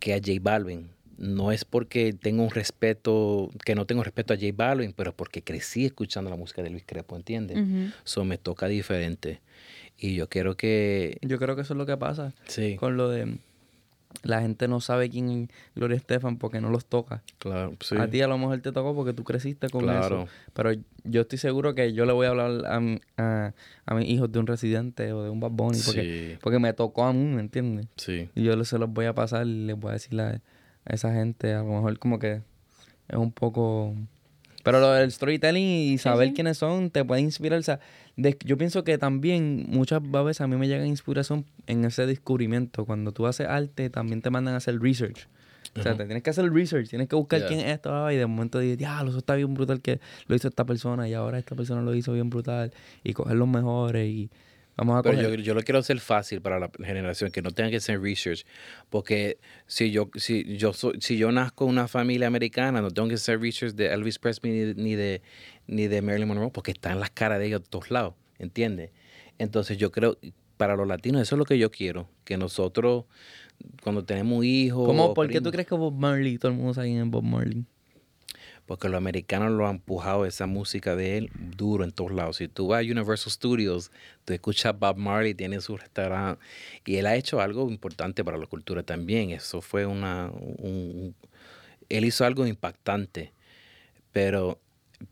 que 0.00 0.12
a 0.12 0.16
J 0.16 0.40
Balvin. 0.40 0.95
No 1.18 1.50
es 1.52 1.64
porque 1.64 2.12
tengo 2.12 2.42
un 2.42 2.50
respeto, 2.50 3.50
que 3.64 3.74
no 3.74 3.86
tengo 3.86 4.02
respeto 4.04 4.34
a 4.34 4.36
J 4.36 4.48
Balvin, 4.54 4.92
pero 4.92 5.14
porque 5.14 5.42
crecí 5.42 5.86
escuchando 5.86 6.28
la 6.30 6.36
música 6.36 6.62
de 6.62 6.68
Elvis 6.68 6.84
Crespo, 6.86 7.16
¿entiendes? 7.16 7.58
Eso 8.04 8.24
me 8.24 8.36
toca 8.38 8.66
diferente. 8.66 9.40
Y 9.98 10.14
yo 10.14 10.28
quiero 10.28 10.56
que... 10.56 11.18
Yo 11.22 11.38
creo 11.38 11.56
que 11.56 11.62
eso 11.62 11.72
es 11.74 11.78
lo 11.78 11.86
que 11.86 11.96
pasa 11.96 12.34
Sí, 12.48 12.76
con 12.76 12.96
lo 12.98 13.08
de 13.08 13.38
la 14.22 14.40
gente 14.40 14.66
no 14.66 14.80
sabe 14.80 15.10
quién 15.10 15.30
es 15.30 15.48
Gloria 15.74 15.96
Estefan 15.96 16.38
porque 16.38 16.60
no 16.60 16.70
los 16.70 16.86
toca. 16.86 17.22
claro. 17.38 17.74
Sí. 17.80 17.96
A 17.98 18.08
ti 18.08 18.20
a 18.22 18.28
lo 18.28 18.38
mejor 18.38 18.60
te 18.60 18.72
tocó 18.72 18.94
porque 18.94 19.12
tú 19.12 19.24
creciste 19.24 19.68
con 19.68 19.82
Claro. 19.82 20.22
eso. 20.24 20.32
Pero 20.52 20.72
yo 21.04 21.20
estoy 21.22 21.38
seguro 21.38 21.74
que 21.74 21.92
yo 21.92 22.06
le 22.06 22.12
voy 22.12 22.26
a 22.26 22.30
hablar 22.30 22.66
a, 22.66 22.80
mi- 22.80 23.00
a, 23.18 23.52
a 23.84 23.94
mis 23.94 24.08
hijos 24.08 24.30
de 24.32 24.38
un 24.38 24.46
residente 24.46 25.12
o 25.12 25.22
de 25.22 25.30
un 25.30 25.38
Bad 25.40 25.50
Bunny 25.52 25.80
porque, 25.84 26.02
Sí, 26.34 26.38
porque 26.42 26.58
me 26.58 26.72
tocó 26.72 27.04
a 27.04 27.12
mí, 27.12 27.24
¿me 27.24 27.40
entiendes? 27.40 27.86
sí. 27.96 28.28
Y 28.34 28.42
yo 28.44 28.64
se 28.64 28.78
los 28.78 28.90
voy 28.90 29.06
a 29.06 29.14
pasar 29.14 29.46
y 29.46 29.66
les 29.66 29.76
voy 29.78 29.90
a 29.90 29.92
decir 29.94 30.18
a, 30.20 30.30
a 30.30 30.40
esa 30.88 31.12
gente, 31.12 31.52
a 31.54 31.58
lo 31.58 31.66
mejor 31.66 31.98
como 31.98 32.18
que 32.18 32.42
es 33.08 33.16
un 33.16 33.32
poco... 33.32 33.94
Pero 34.62 34.80
lo 34.80 34.90
del 34.92 35.12
storytelling 35.12 35.92
y 35.92 35.98
saber 35.98 36.28
sí. 36.28 36.34
quiénes 36.34 36.58
son 36.58 36.90
te 36.90 37.04
puede 37.04 37.20
inspirar. 37.20 37.60
O 37.60 37.62
sea, 37.62 37.78
de- 38.16 38.36
yo 38.44 38.58
pienso 38.58 38.82
que 38.82 38.98
también 38.98 39.64
muchas 39.68 40.00
veces 40.02 40.40
a 40.40 40.48
mí 40.48 40.56
me 40.56 40.66
llega 40.66 40.84
inspiración 40.84 41.44
en 41.68 41.84
ese 41.84 42.04
descubrimiento. 42.04 42.84
Cuando 42.84 43.12
tú 43.12 43.28
haces 43.28 43.46
arte, 43.46 43.90
también 43.90 44.22
te 44.22 44.30
mandan 44.30 44.54
a 44.54 44.56
hacer 44.56 44.80
research. 44.80 45.28
O 45.78 45.82
sea, 45.82 45.94
te 45.96 46.04
tienes 46.06 46.22
que 46.24 46.30
hacer 46.30 46.50
research, 46.52 46.88
tienes 46.88 47.06
que 47.06 47.14
buscar 47.14 47.40
Yeah. 47.40 47.48
quién 47.48 47.60
es 47.60 47.66
esto. 47.66 47.94
ah, 47.94 48.12
Y 48.12 48.16
de 48.16 48.26
momento 48.26 48.58
dices, 48.58 48.78
diablo, 48.78 49.10
eso 49.10 49.18
está 49.18 49.36
bien 49.36 49.54
brutal 49.54 49.80
que 49.82 50.00
lo 50.26 50.34
hizo 50.34 50.48
esta 50.48 50.64
persona 50.64 51.08
y 51.08 51.14
ahora 51.14 51.38
esta 51.38 51.54
persona 51.54 51.80
lo 51.82 51.94
hizo 51.94 52.12
bien 52.14 52.28
brutal. 52.30 52.72
Y 53.04 53.12
coger 53.12 53.36
los 53.36 53.46
mejores 53.46 54.08
y 54.08 54.30
vamos 54.76 54.98
a 54.98 55.02
Pero 55.02 55.20
yo, 55.22 55.34
yo 55.34 55.54
lo 55.54 55.62
quiero 55.62 55.78
hacer 55.78 55.98
fácil 56.00 56.40
para 56.40 56.58
la 56.60 56.70
generación, 56.84 57.30
que 57.30 57.42
no 57.42 57.50
tenga 57.50 57.70
que 57.70 57.76
hacer 57.76 58.00
research. 58.00 58.44
Porque 58.90 59.38
si 59.66 59.90
yo, 59.90 60.10
si 60.16 60.56
yo 60.56 60.72
si 60.74 61.16
yo 61.16 61.32
nazco 61.32 61.64
en 61.64 61.70
una 61.70 61.88
familia 61.88 62.26
americana, 62.26 62.80
no 62.82 62.90
tengo 62.90 63.08
que 63.08 63.14
hacer 63.14 63.40
research 63.40 63.74
de 63.74 63.86
Elvis 63.92 64.18
Presley 64.18 64.52
ni, 64.52 64.58
de- 64.60 64.74
ni 64.74 64.94
de 64.94 65.22
ni 65.66 65.86
de 65.88 66.02
Marilyn 66.02 66.28
Monroe, 66.28 66.50
porque 66.50 66.70
están 66.72 67.00
las 67.00 67.10
caras 67.10 67.38
de 67.38 67.46
ellos 67.46 67.62
de 67.62 67.68
todos 67.68 67.90
lados, 67.90 68.14
¿entiendes? 68.38 68.90
Entonces 69.38 69.76
yo 69.78 69.90
creo, 69.90 70.16
para 70.56 70.76
los 70.76 70.86
latinos, 70.86 71.20
eso 71.22 71.34
es 71.34 71.38
lo 71.38 71.44
que 71.44 71.58
yo 71.58 71.70
quiero, 71.70 72.08
que 72.24 72.36
nosotros, 72.36 73.04
cuando 73.82 74.04
tenemos 74.04 74.44
hijos... 74.44 74.86
¿Cómo, 74.86 75.12
¿Por 75.12 75.28
qué 75.28 75.40
tú 75.40 75.50
crees 75.50 75.66
que 75.66 75.74
Bob 75.74 75.94
Marley, 75.94 76.38
todo 76.38 76.52
el 76.52 76.56
mundo 76.58 76.72
sabe 76.74 76.88
quién 76.88 77.02
es 77.02 77.10
Bob 77.10 77.24
Marley? 77.24 77.64
Porque 78.66 78.88
los 78.88 78.98
americanos 78.98 79.52
lo 79.52 79.66
han 79.68 79.76
empujado 79.76 80.26
esa 80.26 80.46
música 80.46 80.96
de 80.96 81.18
él 81.18 81.30
duro 81.56 81.84
en 81.84 81.92
todos 81.92 82.10
lados. 82.12 82.36
Si 82.38 82.48
tú 82.48 82.68
vas 82.68 82.80
a 82.80 82.90
Universal 82.90 83.32
Studios, 83.32 83.92
tú 84.24 84.32
escuchas 84.32 84.76
Bob 84.78 84.96
Marley, 84.96 85.34
tiene 85.34 85.60
su 85.60 85.76
restaurante. 85.76 86.42
Y 86.84 86.96
él 86.96 87.06
ha 87.06 87.14
hecho 87.14 87.40
algo 87.40 87.70
importante 87.70 88.24
para 88.24 88.38
la 88.38 88.46
cultura 88.46 88.82
también. 88.82 89.30
Eso 89.30 89.60
fue 89.60 89.86
una... 89.86 90.30
un- 90.32 91.14
él 91.88 92.04
hizo 92.04 92.24
algo 92.24 92.46
impactante. 92.46 93.32
Pero 94.12 94.58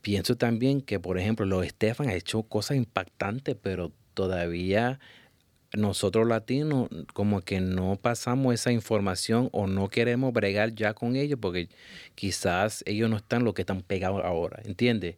pienso 0.00 0.36
también 0.36 0.80
que, 0.80 0.98
por 0.98 1.18
ejemplo, 1.18 1.46
los 1.46 1.64
Estefan 1.64 2.09
ha 2.09 2.14
hecho 2.14 2.42
cosas 2.42 2.76
impactantes, 2.76 3.57
pero 3.61 3.92
todavía 4.14 4.98
nosotros 5.77 6.27
latinos 6.27 6.89
como 7.12 7.41
que 7.41 7.61
no 7.61 7.97
pasamos 8.01 8.55
esa 8.55 8.72
información 8.72 9.49
o 9.53 9.66
no 9.66 9.89
queremos 9.89 10.33
bregar 10.33 10.75
ya 10.75 10.95
con 10.95 11.16
ellos 11.16 11.39
porque 11.41 11.68
quizás 12.14 12.83
ellos 12.87 13.11
no 13.11 13.16
están 13.16 13.45
lo 13.45 13.55
que 13.55 13.62
están 13.62 13.83
pegados 13.83 14.22
ahora, 14.25 14.61
¿entiendes? 14.64 15.16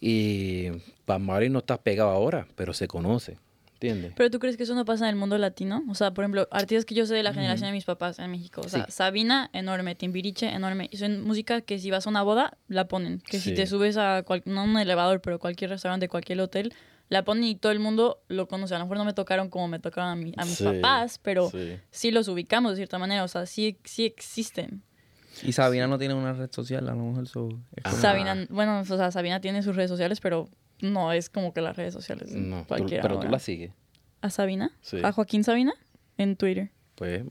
Y 0.00 0.68
Marley 1.06 1.50
no 1.50 1.58
está 1.60 1.76
pegado 1.82 2.10
ahora, 2.10 2.46
pero 2.56 2.72
se 2.72 2.86
conoce. 2.88 3.38
¿Entiendes? 3.74 4.12
Pero 4.14 4.30
tú 4.30 4.38
crees 4.38 4.58
que 4.58 4.64
eso 4.64 4.74
no 4.74 4.84
pasa 4.84 5.06
en 5.06 5.10
el 5.10 5.16
mundo 5.16 5.38
latino? 5.38 5.82
O 5.88 5.94
sea, 5.94 6.12
por 6.12 6.22
ejemplo, 6.24 6.46
artistas 6.50 6.84
que 6.84 6.94
yo 6.94 7.06
sé 7.06 7.14
de 7.14 7.22
la 7.22 7.32
generación 7.32 7.68
de 7.70 7.72
mis 7.72 7.86
papás 7.86 8.18
en 8.18 8.30
México. 8.30 8.60
O 8.62 8.68
sea, 8.68 8.84
Sí. 8.84 8.92
Sabina, 8.92 9.48
enorme. 9.54 9.94
Timbiriche, 9.94 10.50
enorme. 10.50 10.88
Y 10.92 10.98
son 10.98 11.22
música 11.22 11.62
que 11.62 11.78
si 11.78 11.90
vas 11.90 12.06
a 12.06 12.10
una 12.10 12.22
boda, 12.22 12.58
la 12.68 12.88
ponen. 12.88 13.20
Que 13.20 13.40
si 13.40 13.54
te 13.54 13.66
subes 13.66 13.96
a, 13.96 14.22
cual- 14.22 14.42
no 14.44 14.64
un 14.64 14.78
elevador, 14.78 15.22
pero 15.22 15.38
cualquier 15.38 15.70
restaurante, 15.70 16.08
cualquier 16.08 16.38
hotel, 16.42 16.74
la 17.10 17.22
ponen 17.24 17.44
y 17.44 17.54
todo 17.56 17.72
el 17.72 17.80
mundo 17.80 18.22
lo 18.28 18.48
conoce. 18.48 18.74
A 18.74 18.78
lo 18.78 18.84
mejor 18.86 18.96
no 18.96 19.04
me 19.04 19.12
tocaron 19.12 19.50
como 19.50 19.68
me 19.68 19.78
tocaron 19.78 20.10
a, 20.10 20.16
mi- 20.16 20.32
a 20.38 20.44
mis 20.46 20.54
Sí, 20.54 20.64
papás, 20.64 21.18
pero 21.18 21.50
sí. 21.50 21.76
sí. 21.90 22.10
los 22.12 22.28
ubicamos 22.28 22.72
de 22.72 22.76
cierta 22.76 22.98
manera. 22.98 23.22
O 23.24 23.28
sea, 23.28 23.44
sí, 23.46 23.76
sí 23.84 24.06
existen. 24.06 24.82
Y 25.42 25.52
Sabina 25.52 25.86
no 25.86 25.98
tiene 25.98 26.14
una 26.14 26.32
red 26.32 26.50
social, 26.50 26.88
a 26.88 26.94
lo 26.94 27.02
mejor 27.04 27.30
como- 27.30 27.62
Sabina, 28.00 28.46
bueno, 28.48 28.80
o 28.80 28.84
sea, 28.84 29.10
Sabina 29.10 29.40
tiene 29.40 29.62
sus 29.62 29.76
redes 29.76 29.90
sociales, 29.90 30.20
pero 30.20 30.48
no 30.80 31.12
es 31.12 31.28
como 31.30 31.52
que 31.52 31.60
las 31.60 31.76
redes 31.76 31.92
sociales. 31.94 32.32
No, 32.32 32.60
tú- 32.62 32.68
cualquiera 32.68 33.02
pero 33.02 33.20
tú 33.20 33.28
la 33.28 33.38
sigues. 33.38 33.72
¿A 34.22 34.30
Sabina? 34.30 34.70
Sí. 34.80 34.98
¿A 35.02 35.12
Joaquín 35.12 35.44
Sabina? 35.44 35.72
En 36.18 36.36
Twitter. 36.36 36.70
Pues, 36.94 37.22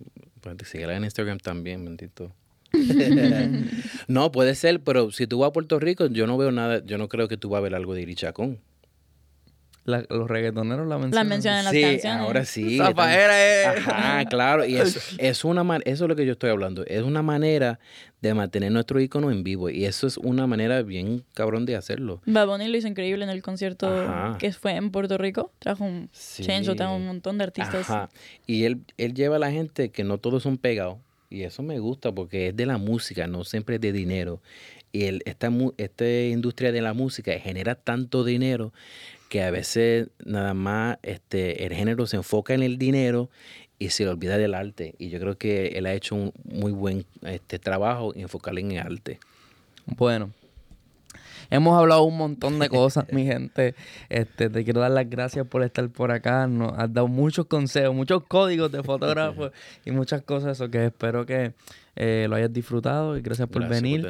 pues 0.41 0.57
te 0.57 0.65
síguela 0.65 0.95
en 0.95 1.03
Instagram 1.03 1.37
también, 1.39 1.85
bendito. 1.85 2.33
no, 4.07 4.31
puede 4.31 4.55
ser, 4.55 4.81
pero 4.83 5.11
si 5.11 5.27
tú 5.27 5.39
vas 5.39 5.49
a 5.49 5.53
Puerto 5.53 5.79
Rico, 5.79 6.07
yo 6.07 6.27
no 6.27 6.37
veo 6.37 6.51
nada, 6.51 6.83
yo 6.85 6.97
no 6.97 7.07
creo 7.09 7.27
que 7.27 7.37
tú 7.37 7.49
vas 7.49 7.59
a 7.59 7.61
ver 7.61 7.75
algo 7.75 7.93
de 7.93 8.01
Iri 8.01 8.15
Chacón. 8.15 8.59
La- 9.89 10.05
los 10.09 10.27
reggaetoneros 10.29 10.87
la 10.87 10.97
mencionan. 10.97 11.11
La 11.27 11.29
mencionan 11.29 11.59
en 11.59 11.65
las 11.65 11.73
sí, 11.73 11.81
canciones. 11.81 12.21
ahora 12.21 12.45
sí. 12.45 12.77
Zafaera 12.79 13.73
es- 13.73 13.87
Ajá, 13.87 14.25
claro. 14.25 14.65
Y 14.65 14.75
eso, 14.77 14.99
es 15.17 15.43
una 15.43 15.63
man- 15.63 15.81
eso 15.85 16.05
es 16.05 16.09
lo 16.09 16.15
que 16.15 16.25
yo 16.25 16.33
estoy 16.33 16.49
hablando. 16.49 16.85
Es 16.85 17.01
una 17.03 17.21
manera 17.21 17.79
de 18.21 18.33
mantener 18.33 18.71
nuestro 18.71 18.99
icono 18.99 19.31
en 19.31 19.43
vivo. 19.43 19.69
Y 19.69 19.85
eso 19.85 20.05
es 20.07 20.17
una 20.17 20.45
manera 20.47 20.81
bien 20.81 21.23
cabrón 21.33 21.65
de 21.65 21.75
hacerlo. 21.75 22.21
Bad 22.25 22.47
Bunny 22.47 22.67
lo 22.67 22.77
hizo 22.77 22.87
increíble 22.87 23.23
en 23.23 23.29
el 23.29 23.41
concierto 23.41 23.87
Ajá. 23.87 24.37
que 24.37 24.51
fue 24.51 24.73
en 24.73 24.91
Puerto 24.91 25.17
Rico. 25.17 25.51
Trajo 25.59 25.83
un 25.85 26.09
Sí. 26.11 26.43
Chencho, 26.43 26.75
trajo 26.75 26.95
un 26.95 27.05
montón 27.07 27.37
de 27.37 27.45
artistas. 27.45 27.89
Ajá. 27.89 28.09
Y 28.45 28.65
él, 28.65 28.81
él 28.97 29.13
lleva 29.13 29.37
a 29.37 29.39
la 29.39 29.51
gente 29.51 29.89
que 29.89 30.03
no 30.03 30.17
todos 30.17 30.43
son 30.43 30.57
pegados. 30.57 30.97
Y 31.31 31.43
eso 31.43 31.61
me 31.61 31.77
gusta 31.77 32.11
porque 32.11 32.47
es 32.47 32.55
de 32.55 32.65
la 32.65 32.77
música, 32.79 33.27
no 33.27 33.43
siempre 33.43 33.75
es 33.75 33.81
de 33.81 33.91
dinero. 33.91 34.41
Y 34.91 35.05
el, 35.05 35.21
esta, 35.25 35.49
mu- 35.49 35.73
esta 35.77 36.05
industria 36.09 36.71
de 36.71 36.81
la 36.81 36.93
música 36.93 37.31
genera 37.39 37.75
tanto 37.75 38.23
dinero 38.23 38.73
que 39.29 39.43
a 39.43 39.51
veces 39.51 40.07
nada 40.25 40.53
más 40.55 40.97
este, 41.03 41.65
el 41.67 41.73
género 41.73 42.07
se 42.07 42.15
enfoca 42.17 42.53
en 42.55 42.63
el 42.63 42.77
dinero 42.79 43.29
y 43.77 43.89
se 43.89 44.03
le 44.03 44.09
olvida 44.09 44.37
del 44.37 44.55
arte. 44.55 44.95
Y 44.97 45.09
yo 45.09 45.19
creo 45.19 45.37
que 45.37 45.67
él 45.77 45.85
ha 45.85 45.93
hecho 45.93 46.15
un 46.15 46.33
muy 46.43 46.71
buen 46.71 47.05
este, 47.21 47.59
trabajo 47.59 48.13
en 48.15 48.21
enfocarle 48.21 48.61
en 48.61 48.71
el 48.71 48.79
arte. 48.79 49.19
Bueno, 49.85 50.31
hemos 51.51 51.77
hablado 51.79 52.03
un 52.03 52.17
montón 52.17 52.59
de 52.59 52.69
cosas, 52.69 53.05
mi 53.11 53.25
gente. 53.25 53.75
Este, 54.09 54.49
te 54.49 54.63
quiero 54.63 54.81
dar 54.81 54.91
las 54.91 55.09
gracias 55.09 55.45
por 55.47 55.63
estar 55.63 55.87
por 55.89 56.11
acá. 56.11 56.47
Nos 56.47 56.73
has 56.77 56.91
dado 56.93 57.07
muchos 57.07 57.45
consejos, 57.45 57.93
muchos 57.95 58.23
códigos 58.27 58.71
de 58.71 58.83
fotógrafo 58.83 59.51
y 59.85 59.91
muchas 59.91 60.23
cosas. 60.23 60.53
Eso 60.57 60.69
que 60.69 60.87
espero 60.87 61.25
que 61.25 61.53
eh, 61.95 62.25
lo 62.29 62.35
hayas 62.35 62.51
disfrutado 62.51 63.17
y 63.17 63.21
gracias 63.21 63.47
por 63.47 63.61
Gracias 63.63 63.81
venir. 63.81 64.07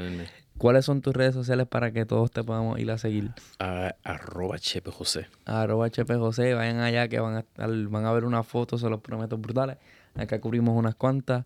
¿Cuáles 0.59 0.85
son 0.85 1.01
tus 1.01 1.15
redes 1.15 1.33
sociales 1.33 1.67
para 1.67 1.91
que 1.91 2.05
todos 2.05 2.29
te 2.31 2.43
podamos 2.43 2.77
ir 2.79 2.91
a 2.91 2.97
seguir? 2.97 3.31
A- 3.59 3.95
arroba 4.03 4.59
Chepe 4.59 4.91
José. 4.91 5.27
Arroba 5.45 5.85
HP 5.87 6.15
José, 6.15 6.53
vayan 6.53 6.79
allá 6.81 7.07
que 7.07 7.19
van 7.19 7.37
a 7.37 7.45
van 7.57 8.05
a 8.05 8.11
ver 8.11 8.25
una 8.25 8.43
foto, 8.43 8.77
se 8.77 8.89
los 8.89 8.99
prometo 9.01 9.37
brutales. 9.37 9.77
Acá 10.15 10.39
cubrimos 10.41 10.75
unas 10.77 10.95
cuantas. 10.95 11.45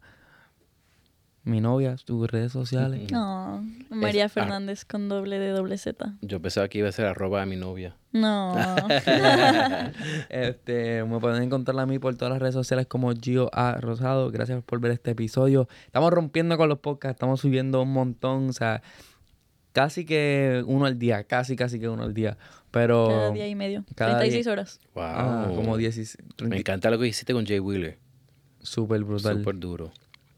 Mi 1.45 1.59
novia, 1.59 1.97
tus 2.05 2.29
redes 2.31 2.53
sociales. 2.53 3.11
No, 3.11 3.65
María 3.89 4.25
Es- 4.25 4.31
Fernández 4.31 4.85
con 4.85 5.09
doble 5.09 5.39
de 5.39 5.49
doble 5.49 5.77
Z. 5.77 6.15
Yo 6.21 6.41
pensaba 6.41 6.69
que 6.69 6.77
iba 6.77 6.87
a 6.87 6.91
ser 6.93 7.05
arroba 7.05 7.41
a 7.41 7.45
mi 7.45 7.57
novia. 7.57 7.97
No. 8.13 8.55
Este, 10.29 11.03
me 11.03 11.19
pueden 11.19 11.43
encontrar 11.43 11.77
a 11.79 11.85
mí 11.85 11.99
por 11.99 12.15
todas 12.15 12.31
las 12.31 12.41
redes 12.41 12.53
sociales 12.55 12.87
como 12.87 13.11
Gio 13.13 13.49
A. 13.53 13.73
Rosado. 13.79 14.31
Gracias 14.31 14.63
por 14.63 14.79
ver 14.79 14.91
este 14.93 15.11
episodio. 15.11 15.67
Estamos 15.85 16.11
rompiendo 16.11 16.57
con 16.57 16.69
los 16.69 16.79
podcasts, 16.79 17.15
estamos 17.17 17.41
subiendo 17.41 17.81
un 17.81 17.91
montón, 17.91 18.49
o 18.49 18.53
sea, 18.53 18.81
casi 19.73 20.05
que 20.05 20.63
uno 20.65 20.85
al 20.85 20.97
día, 20.97 21.23
casi, 21.25 21.55
casi 21.55 21.79
que 21.79 21.89
uno 21.89 22.03
al 22.03 22.13
día. 22.13 22.37
Pero 22.71 23.07
Cada 23.09 23.31
día 23.31 23.47
y 23.47 23.55
medio. 23.55 23.83
Cada 23.95 24.17
36 24.19 24.45
día. 24.45 24.53
horas. 24.53 24.79
Wow. 24.95 25.03
ah, 25.05 25.51
como 25.55 25.77
16, 25.77 26.17
Me 26.43 26.57
encanta 26.57 26.89
lo 26.89 26.97
que 26.99 27.07
hiciste 27.07 27.33
con 27.33 27.45
Jay 27.45 27.59
Wheeler. 27.59 27.99
súper 28.61 29.03
brutal. 29.03 29.39
Súper 29.39 29.59
duro. 29.59 29.91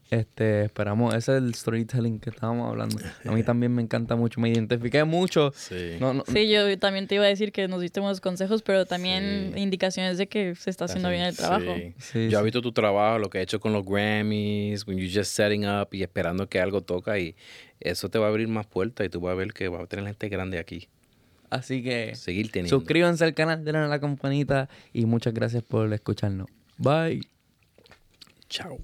Este, 0.08 0.64
esperamos, 0.66 1.14
ese 1.14 1.32
es 1.36 1.42
el 1.42 1.54
storytelling 1.54 2.20
que 2.20 2.30
estábamos 2.30 2.68
hablando. 2.70 2.96
A 3.24 3.32
mí 3.32 3.42
también 3.44 3.74
me 3.74 3.82
encanta 3.82 4.14
mucho, 4.14 4.40
me 4.40 4.48
identifiqué 4.48 5.02
mucho. 5.02 5.52
Sí. 5.56 5.96
No, 5.98 6.14
no, 6.14 6.22
Sí, 6.32 6.48
yo 6.48 6.78
también 6.78 7.08
te 7.08 7.16
iba 7.16 7.24
a 7.24 7.28
decir 7.28 7.50
que 7.50 7.66
nos 7.66 7.80
diste 7.80 7.98
buenos 7.98 8.20
consejos, 8.20 8.62
pero 8.62 8.86
también 8.86 9.50
Sí. 9.54 9.60
indicaciones 9.60 10.16
de 10.18 10.28
que 10.28 10.54
se 10.54 10.70
está 10.70 10.84
haciendo 10.84 11.10
bien 11.10 11.22
el 11.22 11.36
trabajo. 11.36 11.74
Sí. 11.74 11.94
Sí, 11.98 12.28
Yo 12.30 12.38
he 12.38 12.42
visto 12.44 12.62
tu 12.62 12.70
trabajo, 12.72 13.18
lo 13.18 13.30
que 13.30 13.38
has 13.38 13.42
hecho 13.42 13.58
con 13.58 13.72
los 13.72 13.84
Grammys, 13.84 14.86
when 14.86 14.96
you 14.98 15.08
just 15.12 15.32
setting 15.32 15.66
up 15.66 15.88
y 15.92 16.02
esperando 16.02 16.48
que 16.48 16.60
algo 16.60 16.82
toca 16.82 17.18
y 17.18 17.34
eso 17.80 18.08
te 18.08 18.18
va 18.20 18.26
a 18.26 18.28
abrir 18.28 18.46
más 18.46 18.66
puertas 18.66 19.06
y 19.06 19.10
tú 19.10 19.20
vas 19.20 19.32
a 19.32 19.34
ver 19.34 19.52
que 19.52 19.66
vas 19.68 19.82
a 19.82 19.86
tener 19.86 20.04
gente 20.06 20.28
grande 20.28 20.58
aquí. 20.60 20.88
Así 21.50 21.82
que 21.82 22.14
Seguir 22.14 22.50
teniendo. 22.52 22.78
suscríbanse 22.78 23.24
al 23.24 23.34
canal, 23.34 23.64
denle 23.64 23.80
a 23.80 23.86
la 23.88 24.00
campanita 24.00 24.68
y 24.92 25.04
muchas 25.06 25.34
gracias 25.34 25.62
por 25.64 25.92
escucharnos. 25.92 26.46
Bye. 26.78 27.22
Chao. 28.48 28.78